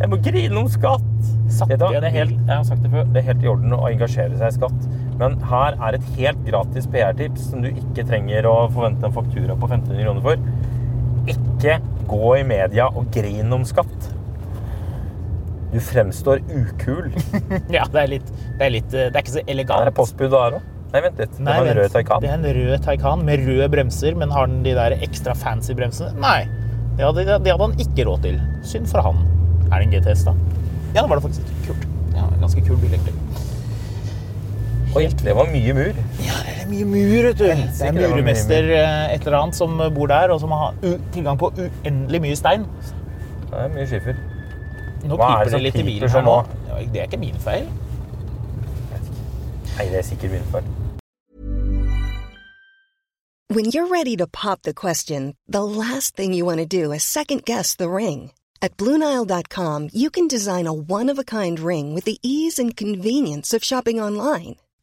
Jeg 0.00 0.08
må 0.10 0.16
grine 0.22 0.56
om 0.56 0.68
skatt! 0.68 1.02
Satt 1.50 1.68
Vet 1.68 1.78
du 1.78 1.86
det 1.86 2.04
er 2.04 2.10
helt, 2.10 2.30
jeg 2.46 2.56
har 2.56 2.64
sagt 2.64 2.82
det 2.82 2.90
før, 2.90 3.04
det 3.12 3.16
er 3.22 3.26
helt 3.32 3.42
i 3.44 3.46
orden 3.46 3.72
å 3.72 3.84
engasjere 3.90 4.38
seg 4.38 4.46
i 4.48 4.56
skatt. 4.56 4.86
Men 5.20 5.36
her 5.46 5.76
er 5.78 5.96
et 5.98 6.06
helt 6.18 6.40
gratis 6.48 6.88
PR-tips 6.90 7.50
som 7.52 7.62
du 7.62 7.68
ikke 7.70 8.02
trenger 8.08 8.48
å 8.50 8.54
forvente 8.74 9.06
en 9.06 9.14
faktura 9.14 9.54
på 9.54 9.68
1500 9.70 10.02
kroner 10.08 10.24
for. 10.24 10.36
Ikke 11.30 11.76
gå 12.10 12.32
i 12.40 12.44
media 12.48 12.88
og 12.90 13.06
grin 13.14 13.52
om 13.54 13.62
skatt. 13.68 14.10
Du 15.74 15.78
fremstår 15.82 16.42
ukul. 16.50 17.08
Ja, 17.76 17.86
det 17.90 18.02
er 18.04 18.10
litt 18.12 18.28
Det 18.30 18.62
er, 18.62 18.70
litt, 18.74 18.90
det 18.92 19.08
er 19.10 19.22
ikke 19.24 19.32
så 19.36 19.40
Er 19.42 19.48
elegant. 19.56 19.88
det 19.88 19.94
postbud 19.96 20.30
der 20.34 20.58
òg? 20.60 20.66
Nei, 20.94 21.00
vent 21.02 21.18
litt. 21.18 21.32
Det 21.34 21.42
Nei, 21.42 21.54
var 21.58 21.70
en 21.72 21.80
vent. 21.80 21.96
Det 22.22 22.28
er 22.30 22.34
en 22.36 22.44
rød 22.58 22.84
Taycan 22.84 23.24
med 23.26 23.40
røde 23.48 23.66
bremser, 23.72 24.14
men 24.20 24.30
har 24.30 24.46
den 24.46 24.60
de 24.62 24.74
der 24.76 24.94
ekstra 25.02 25.34
fancy 25.34 25.74
bremsene? 25.74 26.12
Nei. 26.22 26.44
Det 26.94 27.02
hadde, 27.02 27.24
det 27.42 27.50
hadde 27.50 27.64
han 27.66 27.74
ikke 27.82 28.04
råd 28.06 28.22
til. 28.28 28.36
Synd 28.62 28.86
for 28.92 29.02
han. 29.02 29.18
Er 29.72 29.82
det 29.82 29.88
en 29.88 29.96
GTS, 29.96 30.22
da? 30.28 30.36
Ja, 30.94 31.00
det 31.02 31.08
var 31.10 31.18
det 31.18 31.24
faktisk. 31.24 31.50
Kult. 31.66 31.88
Ja, 32.14 32.28
ganske 32.38 32.62
kul 32.68 32.78
bil, 32.78 32.94
egentlig. 32.94 33.16
Oi, 34.94 35.08
det 35.24 35.32
var 35.34 35.48
mye 35.50 35.72
mur. 35.74 35.96
Ja, 36.22 36.36
det 36.46 36.52
er 36.62 36.68
mye 36.70 36.84
mur, 36.86 37.24
vet 37.26 37.38
du. 37.40 37.48
Det 37.48 37.86
er 37.88 37.96
murmester 37.96 38.68
eh, 38.76 39.14
et 39.16 39.24
eller 39.26 39.40
annet 39.40 39.56
som 39.58 39.80
bor 39.96 40.06
der, 40.06 40.30
og 40.30 40.38
som 40.40 40.54
har 40.54 40.76
u 40.84 40.92
tilgang 41.16 41.40
på 41.40 41.50
uendelig 41.56 42.20
mye 42.22 42.36
stein. 42.38 42.68
Det 43.48 43.64
er 43.64 43.72
mye 43.74 43.86
skifer. 43.90 44.20
Nå 45.04 45.18
Hva 45.18 45.32
er 45.32 45.50
det 45.50 45.50
piper 45.50 45.50
det 45.50 45.56
som 45.56 45.64
litt 45.66 45.80
i 45.80 45.84
bilen 45.88 46.12
sånn 46.14 46.22
her 46.22 46.30
nå. 46.30 46.36
nå? 46.70 46.78
Det 46.94 47.02
er 47.02 47.10
ikke 47.10 47.20
min 47.24 47.42
feil. 47.42 47.66
Nei, 49.74 49.88
det 49.90 49.98
er 49.98 50.06
sikkert 50.06 50.36
min 50.36 50.48
feil. 50.54 50.72
When 53.50 53.66
you're 53.66 53.90
ready 53.90 54.16
to 54.16 54.26
pop 54.28 54.62
the 54.62 54.74
question, 54.74 55.34
the 55.48 55.64
last 55.64 56.14
thing 56.16 56.34
you 56.34 56.44
want 56.44 56.58
to 56.58 56.66
do 56.66 56.92
is 56.92 57.02
second 57.02 57.44
guess 57.44 57.74
the 57.74 57.90
ring. 57.90 58.30
At 58.62 58.76
Bluenile.com, 58.76 59.90
you 59.92 60.08
can 60.08 60.28
design 60.28 60.66
a 60.68 60.72
one 60.72 61.10
of 61.10 61.18
a 61.18 61.24
kind 61.24 61.58
ring 61.58 61.94
with 61.94 62.04
the 62.04 62.18
ease 62.22 62.60
and 62.60 62.76
convenience 62.76 63.52
of 63.52 63.64
shopping 63.64 64.00
online. 64.00 64.56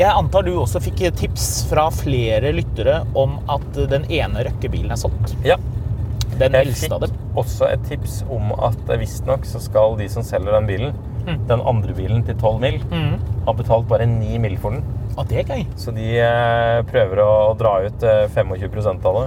Jeg 0.00 0.16
antar 0.16 0.46
du 0.46 0.54
også 0.56 0.80
fikk 0.80 1.02
tips 1.18 1.46
fra 1.68 1.82
flere 1.92 2.54
lyttere 2.56 3.02
om 3.20 3.34
at 3.52 3.74
den 3.90 4.06
ene 4.08 4.46
røkkebilen 4.46 4.94
er 4.94 5.00
solgt. 5.00 5.34
Ja. 5.44 5.58
Den 6.40 6.56
Jeg 6.56 6.66
eldste 6.70 6.94
av 6.96 7.04
fikk, 7.04 7.10
dem. 7.12 7.30
også 7.42 7.68
et 7.70 7.82
tips 7.90 8.18
om 8.32 8.52
at 8.56 8.78
eh, 8.90 8.98
visstnok 9.02 9.44
så 9.48 9.60
skal 9.62 9.96
de 10.00 10.08
som 10.12 10.24
selger 10.26 10.56
den 10.56 10.66
bilen, 10.70 10.94
den 11.46 11.60
andre 11.68 11.92
bilen 11.94 12.22
til 12.26 12.34
12 12.40 12.60
mil, 12.62 12.78
ha 13.46 13.52
betalt 13.54 13.86
bare 13.90 14.06
9 14.08 14.38
mil 14.42 14.56
for 14.58 14.72
den. 14.78 14.82
Ah, 15.18 15.24
det 15.28 15.40
er 15.42 15.50
gøy. 15.52 15.64
Så 15.76 15.92
de 15.92 16.06
eh, 16.22 16.80
prøver 16.88 17.20
å 17.20 17.30
dra 17.60 17.74
ut 17.84 18.02
eh, 18.06 18.24
25 18.32 19.04
av 19.04 19.18
det. 19.20 19.26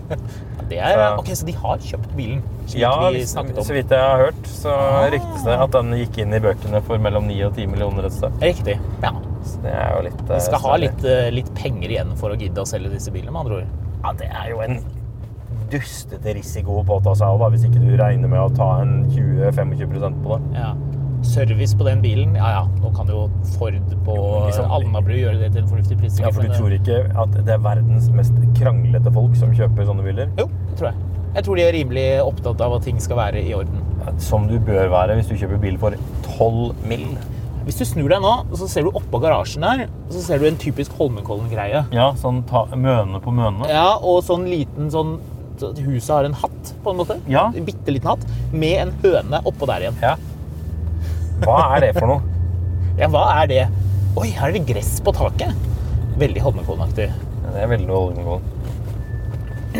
Det 0.66 0.80
er, 0.82 0.96
Så- 0.98 1.18
ok, 1.20 1.28
Så 1.38 1.46
de 1.46 1.52
har 1.54 1.76
kjøpt 1.78 2.14
bilen, 2.16 2.40
Ja, 2.74 2.90
vi 3.14 3.20
så 3.22 3.44
vidt 3.70 3.92
jeg 3.94 4.00
har 4.02 4.18
hørt, 4.18 4.48
så 4.50 4.72
ryktes 5.12 5.44
det 5.46 5.54
at 5.62 5.70
den 5.76 5.92
gikk 5.94 6.18
inn 6.24 6.34
i 6.34 6.40
bøkene 6.42 6.80
for 6.82 6.98
mellom 6.98 7.28
9 7.30 7.36
og 7.46 7.52
10 7.54 7.68
millioner 7.70 8.08
et 8.08 8.16
sted. 8.16 8.34
Riktig. 8.42 8.74
Ja. 9.04 9.12
Så 9.46 9.60
det 9.62 9.70
er 9.78 9.92
jo 9.94 10.00
litt 10.08 10.18
De 10.26 10.40
skal 10.42 10.58
skal 10.58 10.64
ha 10.64 10.76
litt, 10.82 11.04
eh, 11.06 11.28
litt 11.30 11.52
penger 11.54 11.92
igjen 11.94 12.16
for 12.18 12.34
å 12.34 12.40
gidde 12.40 12.58
å 12.64 12.66
selge 12.66 12.90
disse 12.96 13.12
bilene, 13.14 13.30
med 13.30 13.44
andre 13.44 13.60
ord. 13.60 13.68
Ja, 14.02 14.12
det 14.18 14.26
er 14.32 14.50
jo 14.50 14.58
en 14.66 14.80
dustete 15.70 16.34
risiko 16.36 16.80
å 16.80 16.84
påta 16.86 17.14
seg 17.18 17.40
da, 17.40 17.48
hvis 17.52 17.64
ikke 17.68 17.82
du 17.82 17.96
regner 17.98 18.30
med 18.30 18.40
å 18.40 18.50
ta 18.56 18.80
en 18.82 19.04
20-25% 19.12 20.22
på 20.24 20.38
det. 20.38 20.60
Ja. 20.60 20.74
Service 21.26 21.74
på 21.74 21.86
den 21.88 22.02
bilen, 22.04 22.34
ja 22.38 22.50
ja. 22.52 22.62
Nå 22.82 22.92
kan 22.94 23.08
jo 23.10 23.26
Ford 23.56 23.74
på 24.06 24.16
liksom- 24.46 24.70
Alnabru 24.70 25.16
gjøre 25.16 25.40
det 25.40 25.52
til 25.52 25.62
en 25.62 25.68
fornuftig 25.68 25.98
pris. 25.98 26.18
Ja, 26.20 26.30
for 26.30 26.42
du 26.42 26.48
tror 26.54 26.70
ikke 26.76 26.98
at 27.18 27.32
det 27.32 27.48
er 27.54 27.58
verdens 27.58 28.10
mest 28.10 28.34
kranglete 28.54 29.12
folk 29.12 29.34
som 29.36 29.52
kjøper 29.52 29.86
sånne 29.86 30.04
biler? 30.04 30.28
Jo, 30.38 30.46
det 30.46 30.76
tror 30.78 30.92
jeg. 30.92 30.94
Jeg 31.34 31.44
tror 31.44 31.56
de 31.56 31.62
er 31.62 31.72
rimelig 31.72 32.06
opptatt 32.24 32.60
av 32.60 32.74
at 32.74 32.82
ting 32.82 32.98
skal 33.00 33.16
være 33.16 33.42
i 33.44 33.52
orden. 33.52 33.82
Som 34.18 34.46
du 34.48 34.58
bør 34.58 34.88
være 34.88 35.16
hvis 35.16 35.28
du 35.28 35.34
kjøper 35.34 35.60
bil 35.60 35.76
for 35.76 35.92
12 36.38 36.74
mill. 36.86 37.18
Hvis 37.66 37.78
du 37.78 37.84
snur 37.84 38.08
deg 38.08 38.20
nå, 38.22 38.46
så 38.54 38.68
ser 38.68 38.82
du 38.82 38.90
oppå 38.94 39.18
garasjen 39.20 39.60
der, 39.60 39.88
så 40.08 40.20
ser 40.22 40.38
du 40.38 40.46
en 40.46 40.56
typisk 40.56 40.92
Holmenkollen-greie. 40.92 41.84
Ja, 41.92 42.12
sånn 42.14 42.44
ta, 42.46 42.64
møne 42.76 43.20
på 43.20 43.34
møne. 43.34 43.66
Ja, 43.68 43.96
og 43.96 44.22
sånn 44.22 44.46
liten 44.46 44.88
sånn 44.88 45.18
så 45.18 45.35
at 45.64 45.78
Huset 45.86 46.12
har 46.12 46.28
en 46.28 46.36
hatt, 46.36 46.72
på 46.84 46.92
en 46.92 47.00
måte. 47.00 47.18
Ja. 47.30 47.46
En 47.56 47.66
bitte 47.66 47.92
liten 47.94 48.10
hatt. 48.10 48.24
Med 48.52 48.80
en 48.82 48.92
høne 49.04 49.40
oppå 49.48 49.68
der 49.70 49.86
igjen. 49.86 50.00
Ja. 50.02 50.16
Hva 51.44 51.60
er 51.76 51.86
det 51.88 51.94
for 51.98 52.10
noe? 52.14 52.22
Ja, 52.96 53.10
hva 53.12 53.26
er 53.42 53.48
det? 53.50 53.64
Oi, 54.16 54.30
her 54.32 54.48
er 54.48 54.54
det 54.56 54.62
gress 54.70 54.94
på 55.04 55.12
taket. 55.12 55.52
Veldig 56.16 56.40
Holmenkollen-aktig. 56.40 57.10
Det 57.44 57.60
er 57.60 57.68
veldig 57.68 57.92
Holmenkollen. 57.92 58.54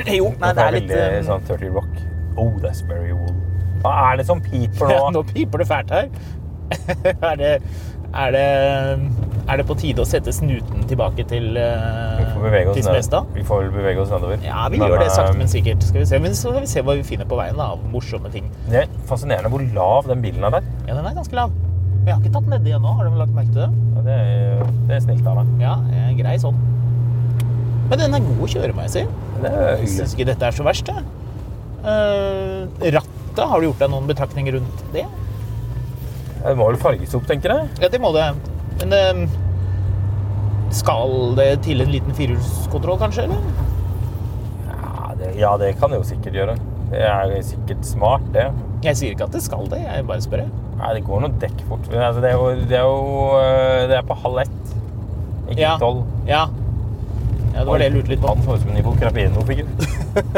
Jo, 0.05 0.27
nei, 0.37 0.51
det 0.53 0.65
er 0.67 0.75
litt 0.75 0.91
veldig 0.91 1.21
eh, 1.23 1.25
sånn 1.25 1.47
30 1.49 1.73
Rock. 1.79 1.95
Oh, 2.37 2.51
that's 2.61 2.83
very 2.85 3.15
wool. 3.17 3.33
Hva 3.81 3.95
er 4.11 4.21
det 4.21 4.27
som 4.29 4.43
piper 4.45 4.85
nå? 4.91 4.99
Ja, 4.99 5.07
nå 5.15 5.23
piper 5.31 5.65
det 5.65 5.69
fælt 5.71 5.95
her. 5.97 6.11
er, 7.31 7.37
det, 7.41 7.51
er, 8.24 8.33
det, 8.35 8.46
er 9.46 9.61
det 9.61 9.66
på 9.68 9.76
tide 9.79 10.02
å 10.02 10.09
sette 10.09 10.33
snuten 10.35 10.87
tilbake 10.90 11.26
til, 11.29 11.57
får 11.57 12.57
til. 12.72 12.83
Smestad? 12.87 13.31
Vi 13.37 13.44
får 13.46 13.64
vel 13.64 13.70
bevege 13.74 14.02
oss 14.02 14.12
nedover. 14.14 14.40
Ja, 14.44 14.66
vi 14.72 14.81
Men, 14.81 14.90
gjør 14.90 15.02
det 15.02 15.11
sakte, 15.12 15.35
eh, 15.35 15.38
men 15.40 15.52
sikkert. 15.52 15.87
Skal 15.87 16.02
vi 16.02 16.07
se. 16.11 16.20
Men 16.22 16.37
så 16.37 16.52
skal 16.52 16.64
vi 16.64 16.70
se 16.70 16.85
hva 16.87 16.96
vi 16.98 17.07
finner 17.07 17.29
på 17.29 17.38
veien 17.38 17.59
da, 17.59 17.70
av 17.76 17.85
morsomme 17.92 18.33
ting. 18.35 18.48
Det 18.68 18.85
er 18.85 18.94
fascinerende 19.11 19.52
hvor 19.52 19.64
lav 19.76 20.11
den 20.11 20.24
bilen 20.24 20.46
er 20.46 20.59
der. 20.59 20.70
Ja, 20.87 20.94
den 20.94 21.11
er 21.11 21.18
ganske 21.18 21.38
lav. 21.38 21.55
Vi 22.07 22.12
har 22.12 22.22
ikke 22.22 22.33
tatt 22.37 22.46
den 22.46 22.55
nedi 22.55 22.74
ennå. 22.76 22.94
Har 22.98 23.09
du 23.09 23.18
lagt 23.18 23.35
merke 23.35 23.52
til 23.52 23.64
det? 23.64 23.85
Ja, 23.96 24.07
det, 24.07 24.16
er, 24.22 24.64
det 24.88 24.96
er 24.98 25.05
snilt 25.09 25.26
av 25.26 25.42
deg. 25.42 25.52
Ja, 25.64 25.76
eh, 25.90 26.11
grei 26.20 26.37
sånn. 26.42 26.59
Men 27.90 28.02
den 28.02 28.16
er 28.18 28.24
god 28.24 28.42
å 28.42 28.50
kjøre, 28.50 28.72
må 28.74 28.87
jeg 28.87 28.94
si. 28.96 29.05
Det 29.42 29.52
Jeg 29.52 29.92
syns 29.92 30.16
ikke 30.16 30.26
dette 30.33 30.48
er 30.48 30.55
så 30.57 30.66
verst, 30.66 30.90
jeg. 30.90 31.07
Uh, 31.87 32.66
rattet, 32.83 33.42
har 33.46 33.61
du 33.62 33.68
gjort 33.68 33.83
deg 33.85 33.92
noen 33.92 34.09
betraktninger 34.09 34.57
rundt 34.59 34.81
det? 34.94 35.05
Det 36.47 36.55
må 36.59 36.69
vel 36.71 36.79
farges 36.79 37.15
opp, 37.19 37.25
tenker 37.27 37.51
jeg. 37.57 37.69
Ja, 37.83 37.89
det 37.91 37.99
må 38.03 38.13
det. 38.15 38.27
Men 38.81 38.93
eh, 38.95 39.23
skal 40.77 41.35
det 41.39 41.49
til 41.67 41.83
en 41.83 41.91
liten 41.93 42.15
firehjulskontroll, 42.17 42.99
kanskje? 43.01 43.27
eller? 43.27 43.41
Ja 44.67 45.15
det, 45.19 45.31
ja, 45.41 45.53
det 45.61 45.73
kan 45.81 45.91
det 45.93 46.01
jo 46.03 46.07
sikkert 46.07 46.37
gjøre. 46.39 46.57
Det 46.93 47.01
er 47.03 47.33
sikkert 47.43 47.87
smart, 47.89 48.27
det. 48.35 48.47
Jeg 48.85 48.99
sier 49.01 49.15
ikke 49.17 49.27
at 49.27 49.35
det 49.35 49.43
skal 49.43 49.67
det, 49.73 49.81
jeg 49.83 50.07
bare 50.07 50.23
spør. 50.23 50.45
jeg. 50.45 50.53
Nei, 50.77 50.91
det 50.99 51.03
går 51.07 51.23
noe 51.25 51.39
dekk 51.43 51.63
fort. 51.71 51.87
Altså, 51.91 52.21
det, 52.23 52.31
er 52.31 52.37
jo, 52.37 52.51
det 52.69 52.77
er 52.79 52.85
jo 52.85 53.27
øh, 53.41 53.83
Det 53.91 53.97
er 53.97 54.07
på 54.07 54.19
halv 54.23 54.43
ett, 54.45 54.75
ikke 55.49 55.61
Ja. 55.63 55.75
tolv. 55.81 56.05
Ja. 56.29 56.45
Ja, 57.57 57.62
det 57.62 57.66
var 57.71 57.81
det 57.81 57.87
jeg 57.88 57.95
lurte 57.97 58.12
litt 58.12 58.21
på. 58.23 58.29
Han 58.29 58.42
så 58.45 58.55
ut 58.59 58.61
som 58.62 58.71
en 58.75 58.77
Ivo 58.83 58.92
Crapino-figur. 59.01 59.69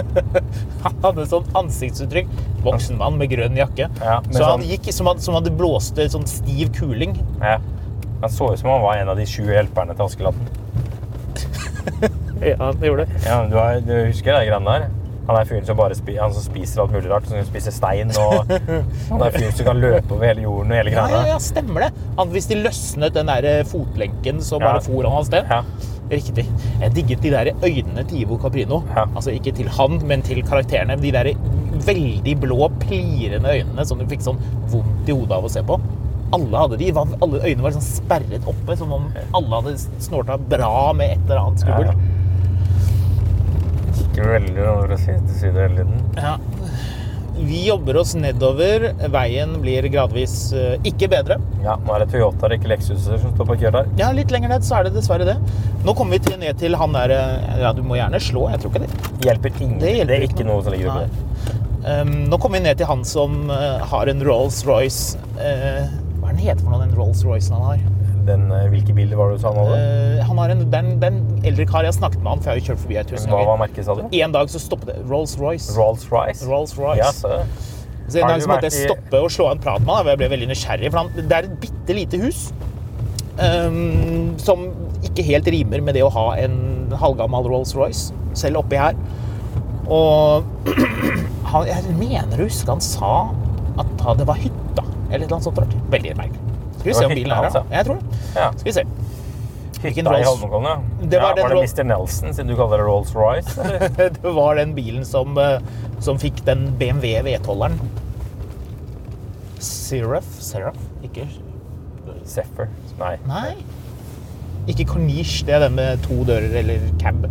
Han 0.84 1.00
hadde 1.02 1.24
sånn 1.30 1.48
ansiktsuttrykk. 1.58 2.30
Voksen 2.64 2.98
mann 3.00 3.18
med 3.18 3.30
grønn 3.32 3.58
jakke. 3.58 3.88
Ja, 3.98 4.20
så 4.30 4.44
han 4.44 4.60
sånn- 4.62 4.68
gikk 4.70 4.88
som, 4.94 5.06
han- 5.10 5.20
som 5.22 5.34
hadde 5.38 5.50
blåst 5.58 5.98
en 5.98 6.10
sånn 6.14 6.26
stiv 6.30 6.70
kuling. 6.78 7.16
Ja. 7.42 7.58
Han 8.22 8.30
så 8.34 8.52
ut 8.54 8.58
som 8.62 8.70
han 8.70 8.82
var 8.82 8.96
en 9.02 9.08
av 9.12 9.16
de 9.18 9.26
sju 9.26 9.44
hjelperne 9.50 9.94
til 9.98 10.06
Askeladden. 10.06 10.48
Ja, 12.42 12.54
han 12.60 12.78
gjorde 12.82 13.04
det. 13.06 13.20
Ja, 13.26 13.42
du, 13.50 13.56
har, 13.58 13.80
du 13.82 13.92
husker 14.06 14.32
de 14.38 14.46
greiene 14.48 14.70
der? 14.78 14.88
Han 15.28 15.36
er 15.36 15.44
fyren 15.48 15.66
som 15.68 15.76
bare 15.76 15.92
spi, 15.98 16.14
han 16.16 16.32
som 16.32 16.40
spiser 16.40 16.80
alt 16.84 16.92
mulig 16.94 17.10
rart. 17.10 17.26
Som 17.28 17.42
spiser 17.44 17.74
stein. 17.74 18.12
Og 18.16 18.48
han 18.48 19.24
er 19.26 19.34
fyren 19.34 19.52
som 19.58 19.66
kan 19.66 19.80
løpe 19.82 20.14
over 20.14 20.24
hele 20.30 20.44
jorden 20.46 20.72
og 20.72 20.78
hele 20.78 20.94
Ja, 20.94 21.04
ja, 21.12 21.22
ja, 21.34 21.38
stemmer 21.42 21.84
det. 21.84 21.90
Han, 22.16 22.30
hvis 22.32 22.46
de 22.48 22.60
løsnet 22.62 23.12
den 23.18 23.28
der 23.28 23.44
eh, 23.50 23.64
fotlenken 23.68 24.40
som 24.44 24.62
Ja. 24.64 24.70
bare 24.72 24.84
for 24.86 25.02
han 25.04 25.18
av 25.20 25.26
sted. 25.28 25.50
Ja. 25.50 25.60
Riktig. 26.08 26.46
Jeg 26.80 26.94
digget 26.96 27.22
de 27.24 27.32
der 27.34 27.50
øynene 27.60 28.04
til 28.08 28.22
Ivo 28.22 28.38
Caprino. 28.40 28.80
Ja. 28.96 29.04
Altså 29.14 29.34
ikke 29.34 29.52
til 29.58 29.68
han, 29.76 29.98
men 30.08 30.24
til 30.24 30.40
karakterene. 30.46 30.96
De 31.00 31.12
der 31.12 31.32
veldig 31.86 32.34
blå, 32.40 32.68
plirende 32.82 33.52
øynene 33.58 33.84
som 33.86 34.00
du 34.00 34.06
fikk 34.08 34.24
sånn 34.24 34.40
vondt 34.72 35.08
i 35.08 35.16
hodet 35.16 35.36
av 35.36 35.48
å 35.48 35.52
se 35.52 35.62
på. 35.68 35.78
Alle 36.36 36.62
hadde 36.64 36.78
de. 36.80 36.92
Alle 36.96 37.42
øynene 37.42 37.64
var 37.64 37.76
sånn 37.76 37.86
sperret 37.86 38.48
oppe, 38.48 38.76
som 38.80 38.92
om 38.96 39.10
alle 39.36 39.60
hadde 39.60 39.76
snorta 40.04 40.38
bra 40.50 40.92
med 40.96 41.16
et 41.16 41.26
eller 41.26 41.44
annet 41.44 41.64
skummelt. 41.64 41.92
Ja, 41.92 42.14
Kikker 43.98 44.32
veldig 44.34 44.64
over 44.68 44.94
å 44.94 44.98
si 45.00 45.12
til 45.12 45.36
side 45.42 45.66
hele 45.66 45.84
tiden. 45.84 46.00
Ja. 46.16 46.36
Vi 47.38 47.60
jobber 47.68 47.96
oss 48.00 48.14
nedover. 48.18 48.88
Veien 49.14 49.54
blir 49.62 49.86
gradvis 49.92 50.34
eh, 50.56 50.74
ikke 50.88 51.08
bedre. 51.12 51.36
Ja, 51.64 51.76
nå 51.84 51.94
er 51.94 52.02
det 52.04 52.08
Toyota, 52.12 52.50
ikke 52.54 52.70
Lexuser, 52.72 53.18
som 53.22 53.34
står 53.36 53.48
parkert 53.52 53.76
der. 53.78 53.90
Ja, 54.00 54.10
litt 54.16 54.32
lenger 54.34 54.50
ned 54.52 54.66
så 54.66 54.80
er 54.80 54.88
det 54.88 54.94
dessverre 54.96 55.26
det. 55.28 55.36
Nå 55.86 55.94
kommer 55.98 56.18
vi 56.18 56.24
til, 56.26 56.38
ned 56.42 56.58
til 56.60 56.74
han 56.80 56.96
der 56.96 57.14
eh, 57.14 57.62
Ja, 57.62 57.72
du 57.76 57.84
må 57.86 57.98
gjerne 58.00 58.20
slå. 58.22 58.48
Jeg 58.52 58.62
tror 58.64 58.74
ikke 58.74 58.84
det. 58.86 59.12
Hjelper 59.28 59.62
ingen. 59.62 59.78
Det 59.82 59.94
Det, 60.08 60.18
er 60.18 60.26
ikke 60.26 60.44
noe. 60.48 60.58
noe 60.58 60.66
som 60.66 60.74
ligger 60.74 60.92
oppi 60.94 61.06
der. 61.06 61.24
Um, 61.88 62.10
nå 62.28 62.36
kommer 62.42 62.58
vi 62.58 62.64
ned 62.66 62.80
til 62.80 62.88
han 62.90 63.04
som 63.06 63.36
uh, 63.48 63.78
har 63.88 64.10
en 64.10 64.18
Rolls-Royce 64.26 65.14
uh, 65.38 65.86
Hva 66.18 66.32
er 66.32 66.34
den 66.34 66.40
heter 66.42 66.64
for 66.64 66.74
noe, 66.74 66.80
den 66.82 66.96
Rolls-Roycen 66.98 67.54
han 67.54 67.68
har? 67.70 67.84
Den, 68.28 68.42
hvilke 68.74 68.92
bilder 68.92 69.16
var 69.16 69.30
det 69.30 69.38
du 69.38 69.44
sa 69.44 69.52
han 69.54 69.60
hadde? 69.62 69.76
Eh, 70.18 70.24
han 70.28 70.40
har 70.42 70.50
en, 70.52 70.64
den, 70.74 70.88
den 71.00 71.20
eldre 71.46 71.66
kar 71.68 71.86
jeg 71.86 71.92
har 71.92 71.98
snakket 71.98 72.22
med 72.22 72.32
han, 72.32 72.42
for 72.42 72.50
jeg 72.50 72.54
har 72.54 72.60
jo 72.60 72.66
kjørt 72.70 72.82
forbi 72.84 72.98
her 72.98 73.08
tusen 73.08 73.32
Hva 73.32 73.42
var 73.48 73.60
merket, 73.60 73.86
sa 73.86 73.96
du? 73.98 74.04
En 74.18 74.34
dag 74.34 74.50
så 74.52 74.60
stoppet 74.62 74.90
det. 74.92 74.96
Rolls-Royce. 75.10 75.74
Rolls-Royce? 75.76 76.48
Rolls-Royce. 76.48 76.98
Ja, 77.00 77.12
så. 77.14 77.42
Så 78.08 78.22
en 78.22 78.30
dag 78.30 78.42
så 78.42 78.48
måtte 78.48 78.70
jeg 78.70 78.88
stoppe 78.88 79.20
og 79.20 79.28
slå 79.32 79.50
en 79.52 79.60
prat 79.60 79.84
med 79.84 79.92
han. 79.92 80.08
Jeg 80.08 80.20
ble 80.22 80.30
veldig 80.32 80.48
nysgjerrig, 80.48 80.90
for 80.94 81.02
han, 81.02 81.10
det 81.18 81.36
er 81.36 81.48
et 81.50 81.56
bitte 81.62 81.96
lite 81.96 82.20
hus. 82.22 82.46
Um, 83.38 84.34
som 84.40 84.64
ikke 85.06 85.22
helt 85.28 85.46
rimer 85.52 85.84
med 85.84 85.94
det 85.94 86.02
å 86.02 86.10
ha 86.10 86.30
en 86.40 86.56
halvgammel 86.98 87.46
Rolls-Royce, 87.52 88.16
selv 88.38 88.62
oppi 88.64 88.80
her. 88.80 88.96
Og 89.92 90.48
han, 91.52 91.68
jeg 91.68 91.98
mener 92.00 92.40
å 92.40 92.48
huske 92.48 92.72
han 92.72 92.82
sa 92.84 93.28
at 93.78 94.08
det 94.18 94.26
var 94.28 94.40
hytta, 94.40 94.84
eller 95.12 95.28
annet 95.28 95.44
sånt 95.46 95.60
rart. 95.60 95.76
Veldig 95.92 96.16
merkelig. 96.18 96.56
Skal 96.78 96.88
vi 96.88 96.96
se 96.96 97.06
om 97.06 97.14
bilen 97.14 97.34
er 97.34 97.46
her, 97.46 97.54
da. 97.54 97.62
Jeg 97.74 97.88
tror 97.88 98.00
det. 98.00 98.18
Skal 98.34 98.68
vi 98.70 98.74
se. 98.76 98.84
Hvilken 99.82 100.06
i 100.06 100.10
Rolls? 100.10 100.26
Holmenkollen, 100.26 100.68
ja. 100.68 101.06
Det 101.06 101.20
var 101.22 101.36
ja, 101.38 101.42
var 101.42 101.54
det 101.54 101.62
Mr. 101.62 101.84
Nelson, 101.86 102.34
siden 102.34 102.50
du 102.50 102.56
kaller 102.58 102.82
det 102.82 102.86
Rolls-Royce? 102.88 103.52
Det 104.22 104.32
var 104.34 104.58
den 104.58 104.74
bilen 104.74 105.04
som, 105.06 105.38
eh, 105.38 105.60
som 106.02 106.18
fikk 106.18 106.42
den 106.46 106.72
BMW 106.78 107.20
V12-eren. 107.22 107.78
Seraph? 109.58 110.32
Seraph? 110.42 110.80
Ikke 111.06 111.28
Zephyr? 112.28 112.68
Nei. 112.98 113.14
Nei. 113.26 113.54
Ikke 114.68 114.84
Corniche. 114.84 115.46
Det 115.46 115.54
er 115.56 115.64
den 115.64 115.78
med 115.78 116.02
to 116.04 116.20
dører, 116.28 116.50
eller 116.60 116.82
cab. 117.00 117.24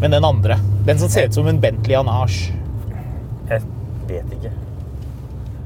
Men 0.00 0.14
den 0.16 0.24
andre. 0.24 0.56
Den 0.86 0.98
som 0.98 1.10
ser 1.12 1.28
ut 1.28 1.36
som 1.36 1.48
en 1.50 1.60
Bentley 1.60 1.98
Anage. 1.98 2.54
Jeg 3.50 3.66
vet 4.08 4.36
ikke. 4.38 4.52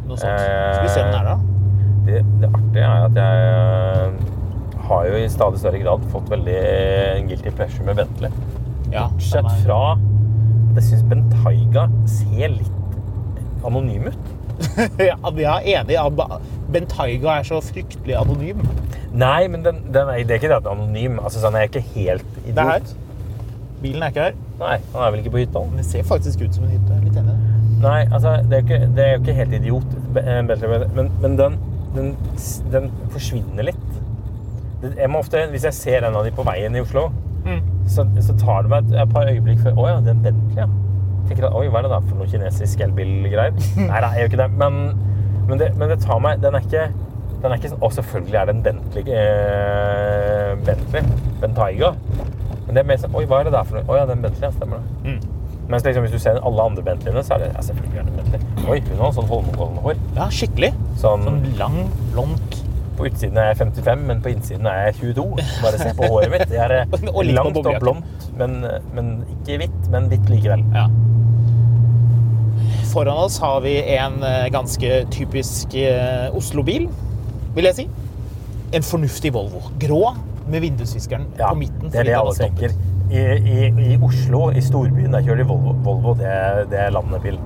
Noe 0.09 0.19
sånt. 0.19 0.41
Skal 0.41 0.83
vi 0.83 0.95
se 0.97 1.05
om 1.05 1.13
den 1.13 1.21
er 1.21 1.29
da? 1.29 1.37
Det, 2.05 2.23
det 2.43 2.51
artige 2.51 2.89
er 2.89 3.07
at 3.07 3.21
jeg 3.21 3.45
eh, 3.53 4.34
har 4.89 5.07
jo 5.09 5.19
i 5.19 5.29
stadig 5.33 5.61
større 5.63 5.81
grad 5.83 6.05
fått 6.13 6.31
veldig 6.33 6.59
guilty 7.29 7.53
pleasure 7.57 7.87
med 7.89 7.99
Bentley. 8.03 8.31
Ja, 8.93 9.09
Bortsett 9.11 9.49
fra 9.65 9.79
at 9.95 10.79
jeg 10.79 10.87
syns 10.89 11.05
Bentayga 11.11 11.87
ser 12.11 12.51
litt 12.57 13.65
anonym 13.67 14.11
ut. 14.11 14.33
ja, 15.09 15.17
vi 15.35 15.45
er 15.47 16.11
Ba- 16.19 16.41
Bentayga 16.75 17.39
er 17.41 17.47
så 17.49 17.61
fryktelig 17.65 18.17
anonym. 18.19 18.63
Nei, 19.15 19.47
men 19.51 19.63
den, 19.63 19.81
den 19.95 20.11
er, 20.11 20.25
det 20.27 20.37
er 20.37 20.41
ikke 20.43 20.51
det 20.51 20.59
at 20.59 20.67
den 20.67 20.73
er 20.73 20.83
anonym. 20.83 21.19
Altså, 21.23 21.43
sånn, 21.45 21.57
jeg 21.59 21.69
er 21.69 21.73
ikke 21.73 21.85
helt 21.95 22.39
idiot. 22.43 22.55
Det 22.57 22.65
er 22.65 22.71
her. 22.73 22.95
Bilen 23.85 24.03
er 24.03 24.15
ikke 24.15 24.27
her. 24.29 24.39
Nei, 24.59 24.77
han 24.95 25.05
er 25.07 25.13
vel 25.15 25.23
ikke 25.23 25.35
på 25.37 25.43
hytta? 25.45 25.63
Den 25.77 25.87
ser 25.87 26.07
faktisk 26.09 26.43
ut 26.43 26.57
som 26.59 26.67
en 26.67 26.75
hytte. 26.75 26.99
Litt 27.05 27.19
enig. 27.21 27.37
Nei, 27.85 27.99
altså, 28.17 28.37
det 28.49 28.59
er 28.59 28.65
jo 28.65 28.79
ikke, 28.79 29.09
ikke 29.21 29.37
helt 29.39 29.57
idiot, 29.59 29.97
eh, 30.23 30.39
men, 30.47 31.11
men 31.21 31.35
den, 31.39 31.57
den, 31.95 32.13
den 32.73 32.87
forsvinner 33.13 33.67
litt. 33.69 33.94
Det- 34.85 34.95
Jeg 35.01 35.11
må 35.11 35.21
ofte, 35.25 35.43
hvis 35.51 35.65
jeg 35.69 35.75
ser 35.81 36.05
en 36.09 36.15
av 36.21 36.25
de 36.29 36.31
på 36.37 36.45
veien 36.47 36.77
i 36.77 36.83
Oslo, 36.85 37.09
Mm. 37.45 37.59
så, 37.93 38.07
så 38.25 38.33
tar 38.41 38.63
det 38.65 38.71
meg 38.73 38.87
et, 38.89 38.95
et 39.03 39.11
par 39.13 39.27
øyeblikk 39.29 39.59
før 39.61 39.75
Å 39.77 39.89
ja, 39.91 39.97
det 40.01 40.09
er 40.09 40.15
en 40.15 40.23
Bentley, 40.25 40.55
ja. 40.63 40.69
tenker 41.29 41.45
at 41.51 41.57
oi, 41.59 41.67
hva 41.69 41.83
er 41.83 41.85
det 41.85 41.91
da 41.93 41.99
for 42.07 42.17
noe 42.17 42.29
kinesisk 42.31 42.81
elbilgreier? 42.87 43.53
Nei, 43.77 43.99
nei, 44.01 44.13
jeg 44.15 44.23
gjør 44.23 44.31
ikke 44.31 44.41
det. 44.41 44.47
Men, 44.63 44.79
men 45.51 45.61
det. 45.61 45.69
men 45.77 45.93
det 45.93 45.99
tar 46.01 46.23
meg 46.25 46.41
Den 46.41 46.55
er 46.57 46.65
ikke 46.65 46.87
den 47.45 47.53
er 47.53 47.59
ikke 47.61 47.69
sånn 47.75 47.83
Å, 47.85 47.91
selvfølgelig 47.93 48.39
er 48.41 48.47
det 48.49 48.55
en 48.55 48.63
Bentley 48.65 49.05
eh, 49.13 50.55
Bentley. 50.65 51.03
Bentayga. 51.43 51.91
Men 52.65 52.73
det 52.79 52.81
er 52.81 52.89
mer 52.89 53.01
sånn 53.03 53.15
Oi, 53.21 53.27
hva 53.29 53.43
er 53.43 53.51
det 53.51 53.53
der 53.59 53.69
for 53.69 53.77
noe? 53.77 53.85
Å 53.93 53.99
ja, 54.01 54.07
en 54.09 54.23
Bentley, 54.25 54.47
ja, 54.49 54.53
stemmer 54.57 54.81
det. 55.05 55.19
Mens 55.69 55.85
liksom, 55.85 56.05
hvis 56.07 56.13
du 56.17 56.21
ser 56.25 56.41
alle 56.45 56.65
andre 56.71 56.83
Bentleyene, 56.85 57.21
så 57.25 57.37
er 57.37 57.45
det 57.45 57.51
ja, 57.55 57.61
selvfølgelig 57.69 58.01
er 58.01 58.09
det 58.09 58.15
en 58.15 58.33
Bentley. 58.33 58.65
Oi, 58.73 58.81
hun 58.89 59.05
har 59.05 59.13
sånn 59.17 59.29
Holmenkollen-hår. 59.29 60.01
Ja, 60.17 60.27
skikkelig. 60.33 60.73
Sånn, 61.01 61.25
Sånn 61.29 61.43
lang, 61.61 61.79
blondt 62.13 62.64
På 62.99 63.07
utsiden 63.09 63.39
er 63.41 63.51
jeg 63.51 63.59
55, 63.65 64.05
men 64.09 64.21
på 64.23 64.31
innsiden 64.31 64.67
er 64.71 64.85
jeg 64.89 64.95
22. 65.01 65.25
Bare 65.65 65.81
se 65.81 65.91
på 65.99 66.11
håret 66.13 66.31
mitt. 66.35 66.47
Det 66.51 66.61
er 66.63 66.75
eh, 66.79 67.09
Og 67.11 67.25
langt 67.27 67.59
og 67.59 67.71
blondt, 67.83 68.29
men, 68.39 68.61
men 68.95 69.11
ikke 69.39 69.59
hvitt. 69.65 69.81
Men 69.91 70.07
hvitt 70.13 70.31
likevel. 70.31 70.63
Ja. 70.77 70.87
Foran 72.93 73.25
oss 73.25 73.41
har 73.43 73.61
vi 73.65 73.75
en 73.97 74.21
eh, 74.23 74.47
ganske 74.55 75.01
typisk 75.11 75.75
eh, 75.75 76.29
Oslo-bil, 76.39 76.87
vil 77.57 77.67
jeg 77.71 77.79
si. 77.81 77.87
En 78.75 78.87
fornuftig 78.87 79.33
Volvo. 79.35 79.65
Grå 79.83 80.03
med 80.51 80.61
vindusviskeren 80.63 81.27
Ja, 81.39 81.49
på 81.51 81.59
midten. 81.63 81.91
det 81.91 82.05
er 82.05 82.11
det 82.13 82.17
alle 82.21 82.35
tenker. 82.39 82.75
I, 83.11 83.21
i, 83.35 83.67
I 83.95 83.99
Oslo, 84.03 84.47
i 84.55 84.63
storbyen, 84.65 85.13
der 85.15 85.27
kjører 85.27 85.43
de 85.43 85.49
Volvo. 85.51 85.75
Volvo 85.87 86.15
det, 86.21 86.31
det 86.71 86.81
er 86.87 86.95
landebil. 86.95 87.39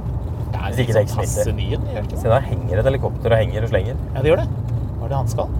Det 0.48 0.60
er 0.60 0.68
Hvis 0.72 0.82
ikke 0.84 0.94
litt 0.96 0.96
det 0.96 1.02
er 1.02 1.12
sånn 1.12 1.24
passe 1.24 1.52
nye, 1.56 1.80
gjør 1.94 2.06
ikke 2.06 2.20
Se, 2.20 2.28
der 2.32 2.44
henger 2.48 2.80
et 2.82 2.88
helikopter 2.88 3.34
og 3.34 3.40
henger 3.42 3.64
og 3.66 3.72
slenger. 3.72 3.98
Ja, 4.14 4.22
det 4.24 4.32
gjør 4.32 4.42
det. 4.44 4.67
Hva 5.08 5.14
er 5.14 5.14
det 5.14 5.20
han 5.22 5.30
skal? 5.32 5.52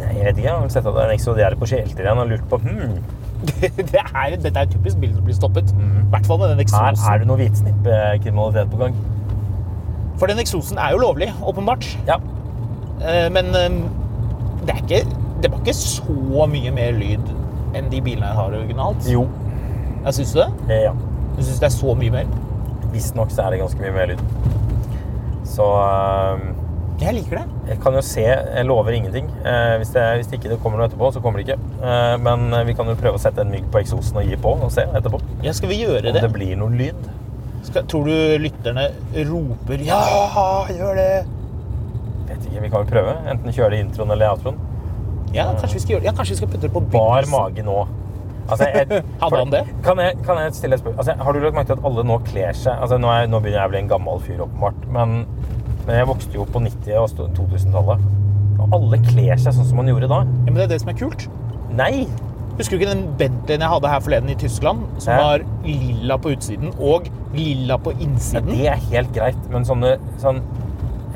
Nei, 0.00 0.12
jeg 0.16 0.24
vet 0.24 0.38
ikke. 0.40 0.46
Jeg 0.48 0.54
har 0.56 0.70
sett 0.72 0.86
at 0.88 0.94
det 0.96 1.02
er 1.02 1.10
en 1.10 1.18
Exodiere 1.18 1.58
på 1.60 1.66
Skjelter 1.68 2.06
igjen 2.06 2.20
og 2.22 2.30
lurt 2.30 2.46
på 2.48 2.58
hmm, 2.62 2.94
det 3.60 4.00
er, 4.00 4.34
dette 4.36 4.52
er 4.52 4.66
et 4.66 4.72
typisk 4.72 5.00
bil 5.00 5.12
som 5.12 5.24
blir 5.24 5.36
stoppet. 5.36 5.70
I 5.76 6.06
hvert 6.12 6.26
fall 6.28 6.40
med 6.40 6.54
den 6.54 6.60
her 6.72 6.96
er 7.12 7.20
det 7.22 7.28
noe 7.28 7.40
hvitsnippkriminalitet 7.40 8.72
på 8.72 8.80
gang. 8.80 8.96
For 10.20 10.28
den 10.28 10.40
eksosen 10.42 10.80
er 10.80 10.92
jo 10.92 11.00
lovlig, 11.00 11.30
åpenbart. 11.48 11.86
Ja. 12.08 12.16
Eh, 13.00 13.28
Men 13.32 13.52
eh, 13.56 13.78
det 14.66 14.74
er 14.74 14.82
ikke 14.84 15.04
Det 15.40 15.48
var 15.52 15.62
ikke 15.62 15.72
så 15.76 16.46
mye 16.52 16.72
mer 16.76 16.92
lyd 16.92 17.30
enn 17.76 17.88
de 17.92 18.00
bilene 18.04 18.28
jeg 18.28 18.36
har 18.40 18.56
originalt. 18.58 19.08
Jo. 19.08 19.24
Jeg 20.04 20.18
syns 20.18 20.32
du 20.34 20.40
det? 20.42 20.50
Eh, 20.68 20.82
ja. 20.88 20.92
Du 21.36 21.42
syns 21.44 21.60
det 21.60 21.68
er 21.70 21.76
så 21.76 21.94
mye 21.96 22.12
mer? 22.12 22.32
Visstnok 22.92 23.32
så 23.32 23.46
er 23.46 23.54
det 23.54 23.62
ganske 23.62 23.80
mye 23.80 23.94
mer 23.96 24.12
lyd. 24.12 24.24
Så 25.48 25.64
eh, 25.80 26.44
Jeg 27.00 27.14
liker 27.16 27.38
det. 27.38 27.44
jeg 27.70 27.78
kan 27.80 27.94
jo 27.96 28.00
se 28.04 28.22
Jeg 28.26 28.64
lover 28.68 28.92
ingenting. 28.92 29.30
Eh, 29.40 29.76
hvis, 29.80 29.88
det, 29.94 30.02
hvis 30.18 30.26
det 30.28 30.36
ikke 30.40 30.50
det 30.52 30.58
kommer 30.60 30.78
noe 30.82 30.88
etterpå, 30.90 31.08
så 31.14 31.22
kommer 31.24 31.40
det 31.40 31.48
ikke. 31.48 31.58
Eh, 31.80 32.16
men 32.20 32.52
vi 32.68 32.74
kan 32.76 32.90
jo 32.92 32.96
prøve 33.00 33.16
å 33.16 33.22
sette 33.22 33.40
en 33.40 33.50
mygg 33.54 33.70
på 33.72 33.80
eksosen 33.80 34.20
og 34.20 34.28
gi 34.28 34.36
på 34.36 34.52
og 34.58 34.70
se 34.74 34.84
etterpå. 34.84 35.20
Ja, 35.46 35.54
skal 35.56 35.72
vi 35.72 35.80
gjøre 35.80 36.02
Om 36.10 36.14
det? 36.18 36.22
det 36.26 36.32
blir 36.34 36.56
noe 36.60 36.70
lyd. 36.76 37.08
Skal, 37.64 37.84
tror 37.88 38.04
du 38.08 38.38
lytterne 38.40 38.86
roper 39.28 39.82
'ja, 39.84 40.00
gjør 40.72 40.94
det'? 40.96 41.26
Vet 42.28 42.44
ikke, 42.46 42.60
Vi 42.62 42.68
kan 42.68 42.84
jo 42.84 42.90
prøve. 42.92 43.16
Enten 43.30 43.52
kjøre 43.52 43.70
det 43.70 43.78
i 43.80 43.80
introen 43.86 44.10
eller 44.10 44.30
outroen. 44.30 44.58
Ja, 45.34 45.44
kanskje 45.56 45.74
vi 45.74 45.80
skal 45.80 45.92
gjøre 45.94 46.00
det. 46.00 46.06
Ja, 46.06 46.12
kanskje 46.12 46.32
vi 46.32 46.36
skal 46.36 46.48
putte 46.48 46.62
det 46.68 46.72
på 46.72 46.80
Bar 46.80 47.22
begynnelsen. 47.22 47.32
mage 47.32 47.62
nå. 47.62 47.86
Altså, 48.50 48.66
jeg, 48.74 49.02
Hadde 49.22 49.36
han 49.36 49.50
det? 49.52 49.64
Kan 49.84 49.98
jeg, 49.98 50.16
kan 50.26 50.36
jeg 50.42 50.54
stille 50.54 50.74
et 50.74 50.80
spørsmål? 50.80 50.98
Altså, 50.98 51.24
har 51.24 51.32
du 51.32 51.38
lagt 51.40 51.54
merke 51.54 51.66
til 51.66 51.78
at 51.78 51.84
alle 51.84 52.04
nå 52.04 52.18
kler 52.26 52.52
seg 52.52 52.72
altså, 52.82 52.98
nå, 52.98 53.08
er, 53.08 53.26
nå 53.30 53.38
begynner 53.40 53.60
jeg 53.60 53.68
å 53.68 53.72
bli 53.74 53.78
en 53.84 53.88
gammel 53.92 54.20
fyr, 54.24 54.40
åpenbart. 54.46 54.88
Men, 54.90 55.26
men 55.86 55.96
jeg 55.96 56.06
vokste 56.10 56.34
jo 56.34 56.44
på 56.44 56.60
90- 56.62 56.98
og 57.00 57.34
2000-tallet. 57.36 57.98
Og 58.60 58.74
alle 58.76 58.98
kler 59.06 59.36
seg 59.40 59.54
sånn 59.56 59.64
som 59.70 59.76
man 59.80 59.86
gjorde 59.88 60.08
da. 60.10 60.18
Ja, 60.24 60.50
men 60.50 60.54
det 60.54 60.64
er 60.66 60.72
det 60.74 60.80
som 60.82 60.90
er 60.92 60.98
kult. 61.00 61.28
Nei! 61.72 62.06
Husker 62.58 62.76
du 62.76 62.82
ikke 62.84 62.92
den 62.92 63.06
Bentleyen 63.16 63.62
jeg 63.64 63.70
hadde 63.72 63.88
her 63.88 64.00
forleden 64.04 64.28
i 64.30 64.34
Tyskland? 64.36 64.82
Som 65.00 65.14
Ja. 65.14 65.20
var 65.22 65.44
lilla 65.64 66.18
på 66.18 66.32
utsiden 66.34 66.74
og 66.78 67.08
lilla 67.32 67.78
på 67.78 67.92
Ja, 67.92 67.98
innsiden? 68.04 68.50
det 68.50 68.66
er 68.68 68.76
helt 68.90 69.12
greit, 69.14 69.50
men 69.50 69.64
sånne 69.64 69.96
sånn, 70.18 70.42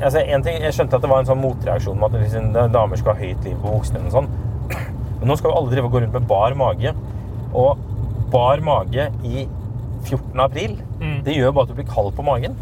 altså, 0.01 0.23
en 0.27 0.41
ting, 0.41 0.61
Jeg 0.61 0.73
skjønte 0.73 0.95
at 0.95 1.01
det 1.01 1.09
var 1.09 1.19
en 1.19 1.25
sånn 1.25 1.41
motreaksjon 1.41 1.99
med 1.99 2.15
at 2.15 2.21
liksom, 2.21 2.71
damer 2.71 2.95
skal 2.97 3.13
ha 3.13 3.19
høyt 3.21 3.43
liv 3.43 3.55
på 3.61 3.77
buksene. 3.77 4.09
sånn. 4.11 4.27
Men 5.19 5.29
nå 5.29 5.37
skal 5.37 5.51
jo 5.51 5.57
alle 5.57 5.69
drive 5.71 5.85
og 5.85 5.91
gå 5.91 6.01
rundt 6.01 6.13
med 6.13 6.27
bar 6.27 6.55
mage. 6.55 6.93
Og 7.53 7.77
bar 8.31 8.57
mage 8.61 9.11
i 9.23 9.47
14. 10.03 10.39
april, 10.39 10.77
Mm. 10.99 11.23
det 11.23 11.35
gjør 11.35 11.53
bare 11.53 11.61
at 11.63 11.67
du 11.67 11.73
blir 11.75 11.93
kald 11.93 12.15
på 12.15 12.23
magen. 12.23 12.55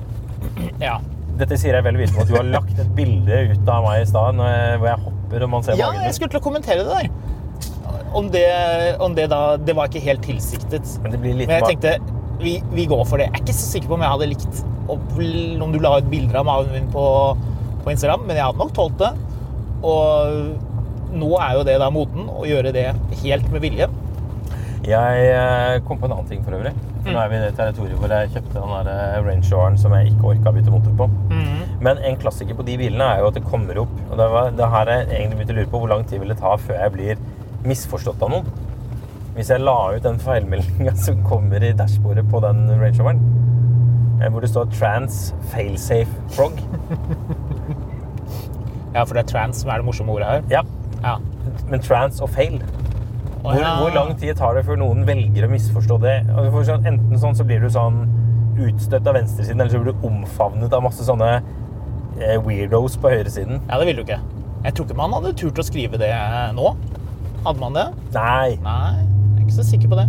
Ja. 0.82 0.97
Dette 1.39 1.57
sier 1.57 1.77
jeg 1.77 1.86
vel 1.86 1.97
vitende 1.97 2.19
om 2.19 2.25
at 2.25 2.29
du 2.29 2.36
har 2.38 2.49
lagt 2.49 2.79
et 2.81 2.89
bilde 2.97 3.39
ut 3.51 3.69
av 3.73 3.86
meg 3.88 4.03
i 4.03 4.09
stad 4.09 4.38
hvor 4.38 4.89
jeg 4.89 4.99
hopper 5.05 5.45
og 5.45 5.49
man 5.55 5.65
ser 5.65 5.79
ja, 5.79 5.88
magen 5.89 6.05
jeg 6.05 6.17
skulle 6.19 6.34
til 6.36 6.41
å 6.41 6.45
kommentere 6.45 6.84
det 6.86 6.99
der. 6.99 7.07
Om 8.13 8.27
det, 8.29 8.43
om 9.01 9.15
det 9.17 9.23
da 9.31 9.55
Det 9.57 9.73
var 9.73 9.89
ikke 9.89 10.03
helt 10.03 10.21
tilsiktet. 10.21 10.91
Men 11.01 11.15
det 11.15 11.19
blir 11.23 11.39
litt 11.39 11.49
Men 11.49 11.63
jeg 11.63 11.73
tenkte 11.73 11.95
vi, 12.43 12.57
vi 12.75 12.86
går 12.89 13.03
for 13.07 13.21
det. 13.21 13.29
Jeg 13.31 13.39
er 13.39 13.43
ikke 13.45 13.55
så 13.57 13.71
sikker 13.71 13.89
på 13.89 13.97
om 13.97 14.03
jeg 14.03 14.13
hadde 14.13 14.29
likt 14.34 14.63
om 14.93 15.71
du 15.71 15.79
la 15.79 15.95
ut 15.97 16.09
bilder 16.11 16.41
av 16.41 16.47
magen 16.49 16.73
min 16.75 16.89
på, 16.91 17.03
på 17.86 17.93
Instagram, 17.93 18.25
men 18.27 18.36
jeg 18.36 18.45
hadde 18.45 18.59
nok 18.59 18.73
tålt 18.75 18.97
det. 18.99 19.11
Og 19.88 21.13
nå 21.13 21.29
er 21.39 21.57
jo 21.57 21.67
det 21.67 21.77
da 21.81 21.89
moten 21.93 22.27
å 22.31 22.43
gjøre 22.47 22.73
det 22.75 22.89
helt 23.23 23.47
med 23.53 23.63
vilje. 23.63 23.88
Jeg 24.84 25.27
eh, 25.31 25.77
kom 25.88 26.01
på 26.01 26.09
en 26.09 26.17
annen 26.17 26.27
ting 26.27 26.43
for 26.43 26.57
øvrig. 26.57 26.73
For 27.04 27.10
Mm. 27.10 27.16
Nå 27.18 27.20
er 27.20 27.30
vi 27.30 27.36
i 27.36 27.39
det 27.43 27.56
territoriet 27.58 27.97
hvor 27.99 28.08
jeg 28.16 28.30
kjøpte 28.32 28.54
den 28.54 28.70
der 28.88 28.88
eh, 28.93 29.26
Range 29.26 29.47
Roveren 29.51 29.78
som 29.78 29.91
jeg 29.97 30.12
ikke 30.14 30.24
orka 30.32 30.49
å 30.49 30.54
bytte 30.56 30.72
motor 30.72 30.93
på. 31.01 31.08
Mm. 31.34 31.64
Men 31.84 31.97
en 31.97 32.16
klassiker 32.22 32.56
på 32.56 32.64
de 32.66 32.78
bilene 32.80 33.04
er 33.04 33.20
jo 33.20 33.28
at 33.28 33.34
det 33.36 33.43
kommer 33.43 33.78
opp 33.82 33.91
og 34.10 34.18
det, 34.18 34.28
var, 34.32 34.51
det 34.56 34.70
her 34.72 34.91
jeg 34.93 35.08
egentlig 35.10 35.38
begynte 35.41 35.54
å 35.54 35.58
lure 35.58 35.72
på 35.74 35.82
hvor 35.84 35.91
lang 35.91 36.06
tid 36.08 36.20
vil 36.24 36.32
det 36.32 36.38
ta 36.39 36.56
før 36.56 36.80
jeg 36.80 36.93
blir 36.95 37.18
misforstått 37.68 38.24
av 38.24 38.32
noen. 38.32 38.47
Hvis 39.36 39.49
jeg 39.51 39.60
la 39.66 39.76
ut 39.95 40.04
den 40.06 40.20
feilmeldinga 40.22 40.95
som 40.95 41.20
kommer 41.28 41.64
i 41.64 41.74
dashbordet 41.76 42.24
på 42.32 42.39
den 42.45 42.64
Range 42.72 42.99
Roveren, 43.01 43.20
eh, 44.22 44.30
hvor 44.32 44.39
det 44.45 44.49
står 44.54 44.72
'Trans 44.72 45.34
Failsafe 45.51 46.16
Frog'. 46.38 46.64
Ja, 48.93 49.04
for 49.04 49.16
det 49.18 49.24
er 49.24 49.30
trans 49.32 49.58
som 49.64 49.70
er 49.74 49.78
det 49.82 49.86
morsomme 49.88 50.12
ordet 50.14 50.28
her. 50.28 50.41
Ja, 50.49 50.62
Ja. 51.04 51.16
men 51.68 51.80
trans 51.82 52.22
og 52.22 52.30
fail. 52.30 52.62
Hvor, 53.43 53.57
ja. 53.59 53.73
hvor 53.81 53.91
lang 53.91 54.13
tid 54.19 54.37
tar 54.39 54.55
det 54.55 54.63
før 54.63 54.77
noen 54.79 55.03
velger 55.07 55.43
å 55.43 55.49
misforstå 55.51 55.97
det? 55.99 56.13
Altså, 56.31 56.77
enten 56.79 57.19
sånn 57.19 57.35
så 57.35 57.43
blir 57.47 57.59
du 57.59 57.67
sånn 57.73 58.05
utstøtt 58.63 59.07
av 59.09 59.17
venstresiden, 59.17 59.59
eller 59.59 59.73
så 59.73 59.81
blir 59.81 59.91
du 59.91 60.05
omfavnet 60.07 60.71
av 60.73 60.85
masse 60.85 61.03
sånne 61.03 61.29
eh, 62.21 62.37
weirdos 62.45 62.95
på 63.01 63.11
høyresiden. 63.11 63.59
Ja, 63.67 63.81
det 63.81 63.89
vil 63.89 63.99
du 63.99 64.03
ikke. 64.05 64.21
Jeg 64.63 64.77
tror 64.77 64.87
ikke 64.87 64.99
man 65.01 65.15
hadde 65.17 65.33
turt 65.41 65.59
å 65.59 65.65
skrive 65.67 65.99
det 65.99 66.13
nå. 66.55 66.71
Hadde 67.43 67.59
man 67.59 67.75
det? 67.75 67.85
Nei, 68.15 68.53
Nei, 68.63 68.93
jeg 69.03 69.41
er 69.41 69.43
ikke 69.43 69.57
så 69.57 69.67
sikker 69.67 69.91
på 69.91 69.99
det. 69.99 70.07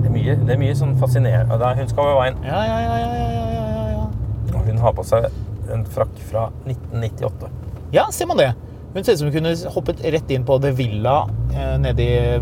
det 0.00 0.08
er 0.08 0.14
mye, 0.16 0.38
det 0.46 0.56
er 0.56 0.62
mye 0.64 0.78
sånn 0.78 0.96
fascinerende. 1.02 1.74
Hun 1.76 1.92
skal 1.92 2.06
over 2.06 2.22
veien, 2.22 2.40
Ja, 2.48 2.62
ja, 2.64 2.80
ja, 2.86 2.96
ja, 3.02 3.12
ja, 3.20 3.44
ja, 3.50 3.68
ja, 3.76 3.84
ja. 3.98 4.08
og 4.54 4.64
hun 4.64 4.80
har 4.80 4.96
på 4.96 5.04
seg 5.10 5.28
en 5.70 5.84
frakk 5.92 6.16
fra 6.30 6.48
1998. 6.64 7.52
Ja, 7.92 8.08
ser 8.14 8.32
man 8.32 8.40
det. 8.40 8.54
Hun 8.94 9.04
ser 9.04 9.12
ut 9.14 9.18
som 9.20 9.28
hun 9.30 9.36
kunne 9.36 9.52
hoppet 9.74 10.00
rett 10.14 10.30
inn 10.34 10.44
på 10.48 10.56
The 10.62 10.72
Villa 10.74 11.16
eh, 11.54 11.76
nede 11.78 12.02
i 12.02 12.38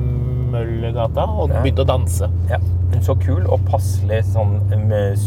Møllergata 0.49 1.27
og 1.29 1.51
Ja. 1.53 1.61
begynt 1.63 1.83
å 1.83 1.87
danse. 1.89 2.29
Ja. 2.49 2.57
Hun 2.93 3.03
så 3.05 3.15
kul 3.21 3.45
og 3.53 3.61
passelig 3.69 4.23
sånn 4.33 4.55
med, 4.89 5.19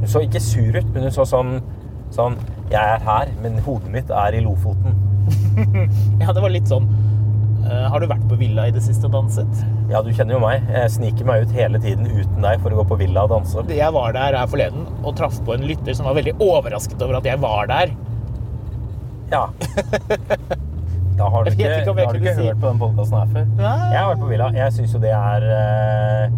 Hun 0.00 0.08
så 0.08 0.22
ikke 0.24 0.40
sur 0.40 0.76
ut, 0.78 0.88
men 0.94 1.02
hun 1.08 1.12
så 1.12 1.26
sånn 1.28 1.58
Sånn 2.12 2.36
Jeg 2.70 2.80
er 2.80 3.00
her, 3.04 3.28
men 3.42 3.58
hodet 3.64 3.88
mitt 3.92 4.10
er 4.10 4.34
i 4.36 4.40
Lofoten. 4.44 4.96
Ja, 6.22 6.32
det 6.32 6.40
var 6.42 6.50
litt 6.52 6.68
sånn 6.68 6.88
eh, 7.68 7.86
Har 7.92 8.00
du 8.00 8.06
vært 8.10 8.24
på 8.28 8.36
Villa 8.40 8.66
i 8.68 8.72
det 8.74 8.82
siste 8.84 9.06
og 9.08 9.12
danset? 9.12 9.62
Ja, 9.92 10.00
du 10.02 10.08
kjenner 10.16 10.38
jo 10.38 10.40
meg. 10.40 10.62
Jeg 10.72 10.90
sniker 10.94 11.26
meg 11.28 11.44
ut 11.44 11.52
hele 11.52 11.78
tiden 11.82 12.08
uten 12.08 12.40
deg 12.44 12.60
for 12.64 12.72
å 12.72 12.78
gå 12.80 12.84
på 12.94 12.96
villa 13.02 13.26
og 13.26 13.32
danse. 13.34 13.60
Jeg 13.68 13.92
var 13.92 14.14
der 14.16 14.38
her 14.38 14.46
forleden 14.48 14.86
og 15.04 15.16
traff 15.18 15.36
på 15.44 15.52
en 15.52 15.66
lytter 15.68 15.92
som 15.98 16.06
var 16.08 16.16
veldig 16.16 16.32
overrasket 16.40 17.02
over 17.04 17.18
at 17.18 17.28
jeg 17.28 17.40
var 17.42 17.68
der. 17.68 17.92
Ja. 19.32 19.46
Da 21.12 21.26
har 21.28 21.44
du 21.44 21.50
Jeg 21.50 21.58
vet 21.58 21.66
ikke, 21.66 21.80
ikke 21.82 21.92
om 21.92 21.98
jeg 22.00 22.06
har 22.08 22.14
du 22.16 22.18
kunne 22.22 22.32
si- 22.38 22.46
hørt 22.48 22.60
på 22.62 22.68
den 22.70 22.78
podkasten 22.80 23.18
her 23.20 23.26
før. 23.34 23.48
Jeg 23.60 23.98
har 24.00 24.06
vært 24.14 24.22
på 24.22 24.28
villa. 24.30 24.46
Jeg 24.56 24.72
syns 24.78 24.94
jo 24.96 25.00
det 25.02 25.10
er 25.12 25.44
eh, 25.56 26.36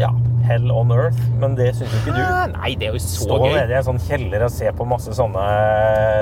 ja, 0.00 0.08
hell 0.48 0.72
on 0.74 0.90
earth, 0.96 1.20
men 1.38 1.54
det 1.58 1.68
syns 1.78 1.94
jo 1.94 2.00
ikke 2.02 2.16
du. 2.16 2.50
Nei, 2.56 2.72
det 2.80 2.88
er 2.88 2.96
jo 2.98 3.02
så 3.04 3.22
Stå 3.28 3.38
gøy. 3.44 3.52
nede 3.54 3.70
i 3.76 3.78
en 3.78 3.86
sånn 3.86 4.00
kjeller 4.08 4.44
og 4.48 4.52
se 4.52 4.72
på 4.74 4.86
masse 4.90 5.14
sånne 5.16 5.44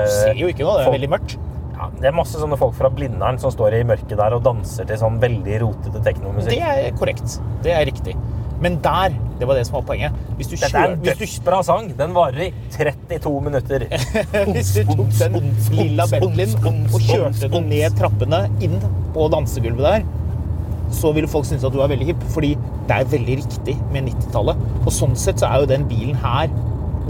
Du 0.05 0.13
ser 0.13 0.39
jo 0.43 0.51
ikke 0.53 0.63
noe, 0.67 0.77
det 0.77 0.85
er 0.85 0.89
folk- 0.91 0.97
veldig 0.99 1.11
mørkt. 1.15 1.35
Ja, 1.77 1.89
det 1.97 2.07
er 2.09 2.15
masse 2.21 2.39
sånne 2.41 2.57
folk 2.57 2.73
fra 2.77 2.89
Blindern 2.93 3.37
som 3.41 3.51
står 3.53 3.75
i 3.81 3.83
mørket 3.85 4.15
der 4.17 4.33
og 4.37 4.45
danser 4.45 4.87
til 4.89 4.97
sånn 5.01 5.17
veldig 5.21 5.59
rotete 5.65 5.99
teknomusikk. 6.05 6.53
Det 6.53 6.61
er 6.61 6.95
korrekt. 7.01 7.39
Det 7.65 7.73
er 7.73 7.83
riktig. 7.89 8.15
Men 8.63 8.79
der, 8.81 9.13
det 9.37 9.47
var 9.47 9.57
det 9.59 9.65
som 9.67 9.77
var 9.77 9.83
poenget. 9.91 10.13
Hvis 10.37 10.49
du, 10.49 10.55
Dette 10.57 10.81
er 10.81 10.95
en 10.95 11.03
dødsbra 11.05 11.59
sang. 11.65 11.91
Den 11.97 12.13
varer 12.15 12.47
i 12.47 12.51
32 12.73 13.33
minutter. 13.45 13.85
hvis 14.53 14.71
du 14.77 14.93
tok 14.95 15.11
den 15.19 15.51
lilla 15.77 16.07
Bentleyen 16.09 16.87
og 16.89 17.03
kjørte 17.05 17.51
den 17.53 17.69
ned 17.69 17.97
trappene 17.99 18.45
inn 18.65 18.79
på 19.13 19.27
dansegulvet 19.33 19.85
der, 19.85 20.07
så 20.97 21.11
ville 21.13 21.27
folk 21.29 21.45
synes 21.45 21.65
at 21.67 21.73
du 21.75 21.81
er 21.83 21.91
veldig 21.91 22.07
hipp, 22.13 22.21
fordi 22.33 22.53
det 22.87 22.95
er 22.95 23.09
veldig 23.11 23.35
riktig 23.41 23.75
med 23.91 24.07
90-tallet. 24.07 24.61
Og 24.85 24.93
sånn 24.95 25.17
sett 25.19 25.43
så 25.43 25.49
er 25.51 25.63
jo 25.65 25.69
den 25.73 25.85
bilen 25.89 26.15
her, 26.23 26.47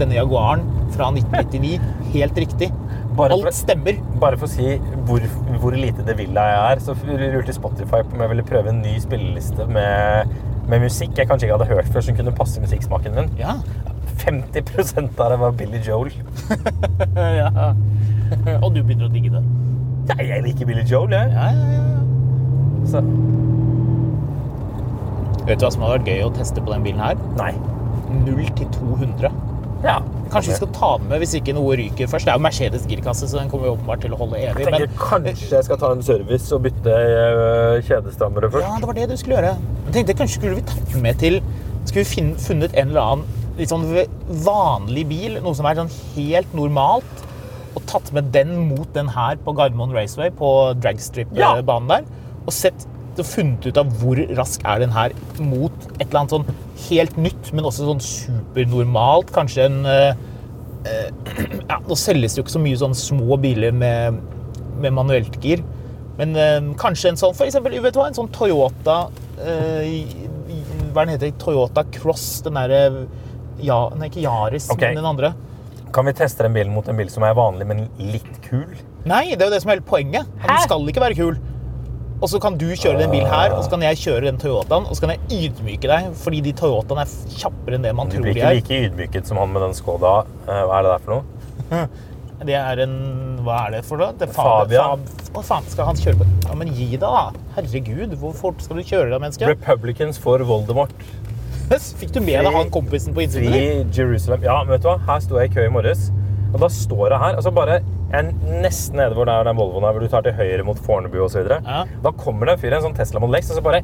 denne 0.00 0.18
Jaguaren 0.18 0.64
fra 0.94 1.08
1999, 1.14 1.78
helt 2.14 2.40
riktig. 2.42 2.72
Bare 3.18 3.34
for- 3.34 3.48
Alt 3.50 3.54
stemmer. 3.54 3.96
Bare 4.22 4.38
for 4.38 4.46
å 4.46 4.50
si 4.50 4.76
hvor, 5.06 5.22
hvor 5.62 5.74
lite 5.74 6.04
det 6.06 6.16
villa 6.18 6.44
jeg 6.50 6.60
er, 6.72 6.82
så 6.84 6.94
lurte 7.08 7.54
Spotify 7.54 8.02
på 8.06 8.14
om 8.14 8.22
jeg 8.26 8.32
ville 8.34 8.46
prøve 8.46 8.74
en 8.74 8.82
ny 8.82 8.98
spilleliste 9.02 9.66
med 9.70 10.34
med 10.68 10.84
musikk 10.84 11.16
jeg 11.16 11.28
kanskje 11.28 11.48
ikke 11.48 11.56
hadde 11.58 11.70
hørt 11.72 11.92
før, 11.92 12.04
som 12.04 12.16
kunne 12.18 12.34
passe 12.36 12.60
musikksmaken 12.60 13.16
min. 13.16 13.30
Ja. 13.40 13.56
50 14.18 15.20
av 15.20 15.30
det 15.32 15.38
var 15.40 15.56
Billy 15.56 15.80
Joel. 15.86 16.12
ja. 17.40 17.48
Og 18.60 18.74
du 18.74 18.82
begynner 18.82 19.08
å 19.08 19.12
digge 19.12 19.32
det. 19.32 19.42
Ja, 20.10 20.16
jeg 20.34 20.44
liker 20.44 20.68
Billy 20.68 20.84
Joel, 20.88 21.14
jeg. 21.16 21.32
Ja, 21.32 21.50
ja, 21.52 21.66
ja. 21.78 21.84
Så, 22.88 23.02
Vet 25.48 25.60
du 25.60 25.64
hva 25.64 25.72
som 25.72 25.84
hadde 25.84 25.94
vært 25.96 26.08
gøy 26.12 26.22
å 26.26 26.32
teste 26.36 26.60
på 26.60 26.72
den 26.74 26.84
bilen 26.84 27.00
her? 27.00 27.20
nei. 27.38 27.54
0 28.08 28.50
til 28.56 28.68
200. 28.72 29.30
Ja. 29.84 29.98
Kanskje 30.32 30.52
vi 30.52 30.56
skal 30.58 30.70
ta 30.76 30.90
med 31.00 31.22
hvis 31.22 31.34
ikke 31.38 31.54
noe 31.56 31.76
ryker 31.78 32.10
først. 32.10 32.26
Det 32.28 32.32
er 32.34 32.40
jo 32.40 32.44
Mercedes 32.44 32.84
girkasse, 32.90 33.28
så 33.30 33.38
den 33.40 33.50
kommer 33.52 33.70
jo 33.70 33.76
åpenbart 33.76 34.02
til 34.04 34.16
å 34.16 34.18
holde 34.20 34.40
evig. 34.40 34.66
Jeg 34.66 34.74
tenker 34.74 34.98
kanskje 35.00 35.54
jeg 35.54 35.68
skal 35.68 35.80
ta 35.80 35.92
en 35.94 36.04
service 36.04 36.52
og 36.56 36.66
bytte 36.66 36.96
øh, 36.98 37.78
kjedestrammere 37.86 38.50
først. 38.52 38.66
Ja, 38.66 38.74
det 38.82 38.90
var 38.90 38.98
det 38.98 39.08
du 39.12 39.16
skulle 39.20 39.38
gjøre. 39.38 39.54
Jeg 39.86 39.96
tenkte 39.96 40.18
kanskje 40.18 40.40
skulle 40.40 40.58
vi 40.58 40.66
tatt 40.68 40.98
med 41.06 41.22
til 41.22 41.40
Skulle 41.88 42.02
vi 42.02 42.10
finne, 42.10 42.34
funnet 42.42 42.74
en 42.76 42.90
eller 42.90 43.14
annen 43.14 43.46
litt 43.58 43.72
sånn 43.72 43.86
vanlig 44.44 45.06
bil, 45.08 45.38
noe 45.42 45.56
som 45.56 45.66
er 45.66 45.78
sånn 45.80 45.90
helt 46.14 46.52
normalt, 46.54 47.24
og 47.72 47.82
tatt 47.90 48.10
med 48.14 48.28
den 48.34 48.52
mot 48.68 48.90
den 48.94 49.08
her 49.14 49.38
på 49.42 49.54
Gardermoen 49.56 49.94
Raceway, 49.96 50.30
på 50.34 50.50
dragstrip-banen 50.82 51.88
der, 51.90 52.06
og 52.44 52.54
sett 52.54 52.86
og 53.22 53.28
funnet 53.28 53.68
ut 53.68 53.80
av 53.80 53.90
hvor 54.00 54.20
rask 54.38 54.64
er 54.68 54.82
den 54.82 54.94
her 54.94 55.14
mot 55.40 55.74
et 55.98 56.06
eller 56.08 56.20
annet 56.22 56.34
sånn 56.36 56.48
helt 56.88 57.20
nytt, 57.20 57.52
men 57.54 57.68
også 57.68 57.88
sånn 57.88 58.02
supernormalt. 58.04 59.32
Kanskje 59.34 59.66
en 59.68 59.80
eh, 59.88 60.24
eh, 60.88 61.08
ja, 61.68 61.80
Nå 61.88 61.98
selges 61.98 62.34
det 62.34 62.42
jo 62.42 62.46
ikke 62.46 62.56
så 62.56 62.64
mye 62.64 62.80
sånn 62.80 62.96
små 62.98 63.38
biler 63.42 63.74
med, 63.74 64.20
med 64.82 64.96
manuelt 64.96 65.38
gir. 65.44 65.64
Men 66.18 66.34
eh, 66.38 66.60
kanskje 66.80 67.12
en 67.12 67.20
sånn, 67.20 67.36
for 67.38 67.46
eksempel, 67.48 67.76
vet 67.82 67.94
du 67.94 68.00
hva, 68.02 68.08
en 68.10 68.18
sånn 68.18 68.30
Toyota 68.34 69.04
eh, 69.38 70.14
Hva 70.90 71.04
den 71.04 71.14
heter? 71.14 71.34
Toyota 71.38 71.86
Cross. 71.94 72.26
Den 72.46 72.58
derre 72.58 72.82
ja, 73.62 73.78
Nei, 73.98 74.10
ikke 74.10 74.22
Yaris, 74.22 74.68
okay. 74.70 74.92
men 74.92 75.02
den 75.02 75.12
andre. 75.12 75.32
Kan 75.94 76.06
vi 76.06 76.14
teste 76.14 76.44
den 76.44 76.54
bilen 76.54 76.74
mot 76.74 76.86
en 76.88 76.98
bil 76.98 77.08
som 77.10 77.24
er 77.26 77.34
vanlig, 77.34 77.66
men 77.66 77.86
litt 77.98 78.34
kul? 78.44 78.68
Nei, 79.08 79.32
det 79.32 79.40
er 79.40 79.48
jo 79.48 79.54
det 79.54 79.62
som 79.64 79.72
er 79.72 79.78
hele 79.78 79.88
poenget. 79.88 80.28
Den 80.44 80.60
skal 80.62 80.90
ikke 80.90 81.02
være 81.02 81.16
kul. 81.18 81.38
Og 82.18 82.26
så 82.32 82.40
kan 82.42 82.56
du 82.58 82.66
kjøre 82.74 82.98
den 82.98 83.12
bilen 83.12 83.28
her, 83.30 83.52
og 83.54 83.62
så 83.62 83.70
kan 83.76 83.82
jeg 83.86 83.98
kjøre 84.00 84.24
den 84.26 84.38
Toyotaen, 84.42 84.88
og 84.90 84.96
så 84.98 85.04
kan 85.04 85.12
jeg 85.14 85.20
ydmyke 85.52 85.86
deg, 85.86 86.08
fordi 86.18 86.40
de 86.48 86.52
Toyotaene 86.58 87.04
er 87.04 87.36
kjappere 87.38 87.78
enn 87.78 87.84
det 87.86 87.92
man 87.94 88.10
Du 88.10 88.18
blir 88.18 88.34
ikke 88.34 88.48
er. 88.48 88.56
like 88.58 88.80
ydmyket 88.88 89.30
som 89.30 89.38
han 89.38 89.52
med 89.54 89.62
den 89.68 89.76
Skoda. 89.78 90.14
Eh, 90.48 90.62
Hva 90.66 90.80
er 90.80 90.88
det 90.88 90.94
der 90.96 91.04
for 91.06 91.18
noe? 91.18 91.82
Det 92.38 92.54
er 92.54 92.78
en 92.84 92.92
Hva 93.42 93.64
er 93.66 93.72
det 93.74 93.80
for 93.86 93.98
noe? 93.98 94.12
Det 94.14 94.28
er 94.28 94.32
Fabia. 94.34 94.82
Fab, 94.92 95.30
hva 95.34 95.42
faen 95.42 95.64
skal 95.72 95.88
han 95.88 95.96
kjøre 95.98 96.20
på? 96.20 96.26
Ja, 96.46 96.54
men 96.58 96.68
gi 96.74 96.84
deg, 96.92 97.02
da. 97.02 97.22
Herregud, 97.56 98.14
hvor 98.20 98.34
fort 98.38 98.62
skal 98.62 98.78
du 98.78 98.84
kjøre 98.86 99.08
deg, 99.10 99.18
menneske? 99.24 99.48
Republicans 99.50 100.20
for 100.22 100.42
Voldemort. 100.46 100.94
Fikk 102.00 102.12
du 102.14 102.20
med 102.22 102.46
deg 102.46 102.54
han 102.54 102.70
kompisen 102.74 103.14
på 103.16 103.24
innsiden? 103.26 103.50
Free 103.50 103.82
Jerusalem. 103.94 104.46
Ja, 104.46 104.60
men 104.62 104.74
vet 104.76 104.86
du 104.86 104.90
hva? 104.92 104.98
Her 105.10 105.22
sto 105.24 105.38
jeg 105.42 105.50
i 105.50 105.54
kø 105.56 105.66
i 105.66 105.72
morges. 105.74 106.08
Og 106.54 106.62
da 106.62 106.70
står 106.72 107.10
jeg 107.10 107.22
her, 107.24 107.40
altså 107.42 107.50
bare 107.58 107.80
jeg 108.08 108.18
er 108.24 108.60
nesten 108.64 108.96
nede 108.96 109.16
hvor 109.18 109.28
det 109.28 109.34
er 109.36 109.48
den 109.50 109.58
Volvoen 109.58 109.84
er, 109.84 109.92
hvor 109.96 110.00
du 110.04 110.08
tar 110.08 110.22
til 110.24 110.32
høyre 110.38 110.64
mot 110.64 110.78
Fornebu 110.80 111.18
videre. 111.28 111.58
Ja. 111.66 111.82
Da 112.04 112.12
kommer 112.16 112.48
det 112.48 112.54
en 112.56 112.62
fyr 112.62 112.72
i 112.72 112.78
en 112.78 112.86
sånn 112.86 112.96
Tesla 112.96 113.20
Model 113.20 113.36
X, 113.42 113.50
og 113.52 113.58
så 113.58 113.64
bare 113.66 113.82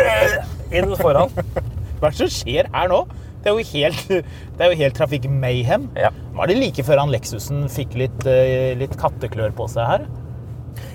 inn 0.76 0.94
foran. 0.96 1.32
Hva 2.00 2.08
er 2.08 2.14
det 2.14 2.16
som 2.22 2.32
skjer 2.32 2.70
her 2.72 2.88
nå? 2.92 3.02
Det 3.40 3.48
er 3.52 3.56
jo 3.56 3.66
helt, 3.72 4.00
det 4.56 4.64
er 4.64 4.72
jo 4.72 4.78
helt 4.80 4.96
trafikk-mayhem. 4.96 5.86
Ja. 5.96 6.10
Var 6.36 6.50
det 6.50 6.56
like 6.60 6.84
før 6.84 7.02
han 7.04 7.12
Lexusen 7.12 7.68
fikk 7.72 7.94
litt, 8.00 8.24
eh, 8.28 8.72
litt 8.80 8.96
katteklør 9.00 9.52
på 9.56 9.68
seg 9.72 9.88
her? 9.88 10.08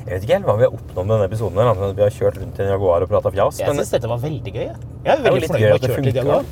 Jeg 0.05 0.11
vet 0.11 0.26
ikke 0.26 0.38
helt 0.38 0.47
hva 0.49 0.55
vi 0.59 0.66
har 0.68 0.74
oppnådd 0.76 1.05
med 1.05 1.13
denne 1.16 1.28
episoden. 1.30 1.57
her, 1.61 1.93
Vi 1.97 2.03
har 2.05 2.13
kjørt 2.13 2.38
rundt 2.41 2.59
i 2.59 2.63
en 2.66 2.70
Jaguar 2.74 3.05
og 3.05 3.09
prata 3.09 3.32
fjas. 3.34 3.59
Jeg 3.59 3.68
Men 3.70 3.82
syns 3.82 3.93
dette 3.93 4.09
var 4.09 4.22
veldig 4.22 4.53
gøy. 4.53 4.61
jeg. 4.70 4.78
Jeg 5.05 5.13
er 5.18 5.24
veldig 5.26 5.49
fornøyd 5.49 5.66
med 5.66 5.74
å 5.74 5.76
ha 5.76 5.89
kjørt 5.89 6.05
litt. 6.05 6.20
Jaguar. 6.22 6.45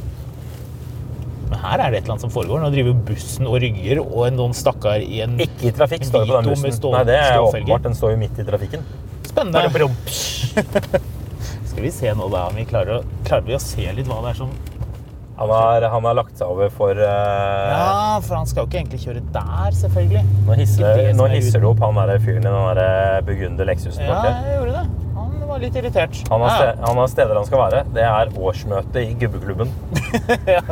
Men 1.53 1.61
her 1.61 1.81
er 1.83 1.93
det 1.93 1.99
et 1.99 2.07
eller 2.07 2.15
annet 2.15 2.25
som 2.25 2.33
foregår. 2.33 2.61
Nå 2.63 2.69
driver 2.73 2.95
bussen 3.07 3.49
og 3.49 3.59
rygger, 3.61 3.99
og 4.01 4.33
noen 4.33 4.55
stakkar 4.57 5.03
i 5.05 5.21
en 5.25 5.35
ikke 5.37 5.69
i 5.69 5.73
trafikk 5.77 6.07
står 6.09 6.25
det 6.25 6.33
på 6.33 6.39
den 6.39 6.49
bussen. 6.49 6.87
Nei, 6.95 7.03
det 7.09 7.17
er 7.19 7.41
åpenbart. 7.43 7.83
Den 7.85 7.97
står 7.99 8.15
jo 8.15 8.21
midt 8.23 8.39
i 8.41 8.45
trafikken. 8.47 8.87
Spennende. 9.29 9.89
Skal 11.73 11.85
vi 11.85 11.91
se 11.93 12.13
nå 12.17 12.29
da 12.33 12.47
om 12.49 12.57
vi 12.57 12.65
klarer, 12.69 13.01
å, 13.01 13.21
klarer 13.27 13.45
vi 13.45 13.57
å 13.57 13.61
se 13.61 13.85
litt 13.85 14.09
hva 14.09 14.19
det 14.25 14.33
er 14.33 14.39
som 14.43 14.51
Han 15.39 15.49
har, 15.49 15.85
han 15.89 16.05
har 16.05 16.17
lagt 16.17 16.37
seg 16.37 16.49
over 16.53 16.69
for 16.73 16.97
uh... 16.97 17.05
Ja, 17.05 18.19
for 18.21 18.37
han 18.37 18.49
skal 18.49 18.65
jo 18.65 18.69
ikke 18.69 18.81
egentlig 18.83 19.01
kjøre 19.01 19.23
der, 19.33 19.77
selvfølgelig. 19.79 20.25
Nå 20.45 20.59
hisser, 20.61 21.01
nå 21.17 21.29
er 21.29 21.37
hisser 21.37 21.63
du 21.63 21.71
opp 21.71 21.81
han 21.85 21.97
der 22.01 22.21
fyren 22.21 22.45
i 22.45 22.49
den 22.49 22.81
der 22.81 23.25
Burgunder 23.29 23.73
Lexusen 23.73 24.05
Ja, 24.05 24.21
jeg 24.29 24.59
gjorde 24.59 24.83
det. 24.83 25.02
Var 25.53 25.61
litt 25.61 25.75
irritert. 25.77 26.15
Han 26.31 26.41
har, 26.41 26.63
Ja, 26.65 26.69
han 26.81 26.97
har 26.97 27.09
steder 27.11 27.37
han 27.37 27.45
skal 27.45 27.59
være. 27.61 27.83
Det 27.93 28.01
er 28.01 28.31
årsmøte 28.41 29.03
i 29.05 29.11
gubbeklubben. 29.21 29.69
ja. 30.55 30.63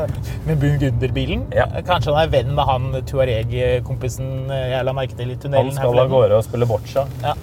Med 0.48 0.58
Bungunderbilen? 0.58 1.44
Ja. 1.54 1.68
Kanskje 1.86 2.16
han 2.16 2.24
er 2.24 2.32
venn 2.34 2.50
med 2.58 2.66
han 2.66 2.88
Tuareg-kompisen 3.06 4.50
jeg 4.50 4.88
la 4.88 4.94
merke 4.98 5.14
til 5.20 5.36
i 5.36 5.38
tunnelen. 5.38 5.70
Han 5.70 5.78
skal 5.78 6.02
av 6.02 6.10
gårde 6.10 6.40
og 6.40 6.48
spille 6.48 6.66
boccia. 6.66 7.04
Ja. 7.22 7.36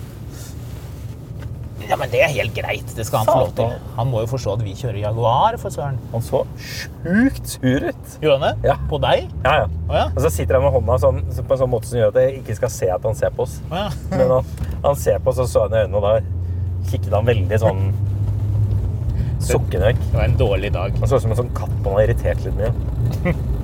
ja, 1.84 1.98
men 2.00 2.10
det 2.10 2.24
er 2.26 2.32
helt 2.34 2.56
greit. 2.58 2.90
Det 2.98 3.06
skal 3.06 3.22
han 3.22 3.30
få 3.30 3.36
lov 3.44 3.52
til. 3.60 3.76
Han 4.00 4.10
må 4.10 4.24
jo 4.24 4.30
forstå 4.34 4.56
at 4.58 4.64
vi 4.66 4.74
kjører 4.80 4.98
Jaguar, 5.04 5.60
for 5.62 5.76
søren. 5.76 6.00
Han 6.10 6.24
så 6.26 6.42
sjukt 6.58 7.52
sur 7.54 7.86
ut. 7.86 8.16
Gjorde 8.24 8.40
han 8.40 8.46
det? 8.48 8.72
Ja. 8.72 8.76
På 8.90 8.98
deg? 9.04 9.28
Ja, 9.46 9.52
ja. 9.62 9.68
Å 9.86 10.00
ja. 10.00 10.08
Og 10.10 10.24
så 10.26 10.32
sitter 10.40 10.58
han 10.58 10.66
med 10.66 10.74
hånda 10.74 10.98
sånn, 11.06 11.22
på 11.38 11.54
en 11.54 11.62
sånn 11.62 11.70
måte 11.76 11.92
som 11.92 12.02
gjør 12.02 12.10
at 12.16 12.20
jeg 12.24 12.40
ikke 12.42 12.58
skal 12.58 12.74
se 12.80 12.90
at 12.98 13.06
han 13.06 13.14
ser 13.22 13.30
på 13.38 13.46
oss. 13.46 13.60
Å 13.70 13.84
ja. 13.84 13.88
Men 14.16 14.34
han, 14.40 14.52
han 14.88 15.00
ser 15.06 15.22
på 15.22 15.30
oss, 15.30 15.44
og 15.46 15.52
så 15.54 15.68
han 15.68 15.78
i 15.78 15.84
øynene, 15.86 16.02
og 16.02 16.08
da 16.08 16.34
kikket 16.88 17.12
han 17.12 17.28
veldig 17.28 17.58
sånn 17.60 17.84
sukkende 19.42 19.90
vekk. 19.90 20.02
Det 20.08 20.16
var 20.16 20.24
en 20.24 20.40
dårlig 20.40 20.72
dag. 20.74 20.98
Han 20.98 21.10
så 21.10 21.18
ut 21.18 21.26
som 21.26 21.34
en 21.34 21.40
sånn 21.42 21.54
katt 21.56 21.74
man 21.84 21.98
har 21.98 22.08
irritert 22.08 22.44
litt 22.46 22.58
mye. 22.58 23.34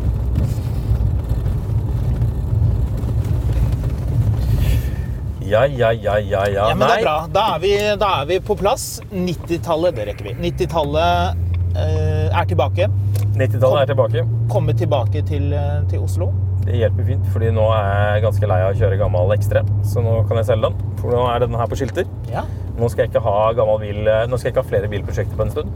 Ja, 5.45 5.67
ja, 5.67 5.93
ja, 5.93 6.19
ja, 6.19 6.47
ja. 6.49 6.69
Ja, 6.71 6.75
men 6.75 6.89
det 6.89 6.95
er 6.95 7.03
bra. 7.05 7.17
Da 7.29 7.43
er 7.55 7.59
vi, 7.61 7.73
da 8.01 8.09
er 8.23 8.29
vi 8.31 8.39
på 8.41 8.55
plass. 8.57 8.87
90-tallet, 9.13 9.93
det 9.99 10.07
rekker 10.09 10.31
vi. 10.31 10.33
90-tallet 10.41 11.43
eh, 11.77 12.31
er 12.33 12.49
tilbake. 12.49 12.89
90-tallet 13.37 13.83
er 13.83 13.91
tilbake. 13.93 14.25
Komme 14.51 14.73
tilbake 14.79 15.21
til, 15.29 15.53
eh, 15.53 15.83
til 15.91 16.07
Oslo. 16.07 16.31
Det 16.65 16.79
hjelper 16.81 17.11
fint, 17.11 17.29
fordi 17.35 17.51
nå 17.53 17.67
er 17.77 17.91
jeg 17.93 18.25
ganske 18.25 18.49
lei 18.49 18.61
av 18.65 18.73
å 18.73 18.79
kjøre 18.81 18.99
gammel 19.03 19.37
X3. 19.37 19.63
Så 19.85 20.01
nå 20.07 20.17
kan 20.31 20.41
jeg 20.41 20.49
selge 20.49 20.71
den, 20.71 20.94
for 21.05 21.15
nå 21.15 21.25
er 21.31 21.45
denne 21.45 21.61
her 21.61 21.69
på 21.71 21.79
skilter. 21.79 22.09
Ja, 22.33 22.47
Nå 22.75 22.89
skal 22.91 23.05
jeg 23.05 23.13
ikke 23.13 23.23
ha, 23.23 23.53
gammel 23.55 23.79
bil, 23.85 24.01
nå 24.27 24.35
skal 24.35 24.49
jeg 24.49 24.55
ikke 24.57 24.65
ha 24.65 24.71
flere 24.73 24.89
bilprosjekter 24.91 25.39
på 25.39 25.45
en 25.47 25.53
stund. 25.55 25.69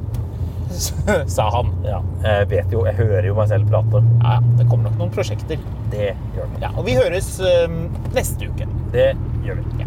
sa 1.36 1.46
han. 1.54 1.70
Ja, 1.86 2.00
jeg 2.24 2.48
vet 2.50 2.72
jo, 2.74 2.84
jeg 2.88 2.98
hører 2.98 3.28
jo 3.28 3.36
meg 3.38 3.50
selv 3.52 3.68
prate. 3.70 4.02
Ja, 4.22 4.38
ja, 4.38 4.56
det 4.58 4.68
kommer 4.70 4.88
nok 4.88 4.98
noen 5.02 5.14
prosjekter. 5.14 5.62
Det 5.92 6.10
gjør 6.36 6.50
det. 6.54 6.62
Ja, 6.64 6.72
og 6.74 6.86
vi 6.88 6.98
høres 6.98 7.30
øh, 7.40 7.78
neste 8.16 8.50
uke. 8.50 8.68
Det 8.94 9.12
gjør 9.46 9.62
vi. 9.62 9.86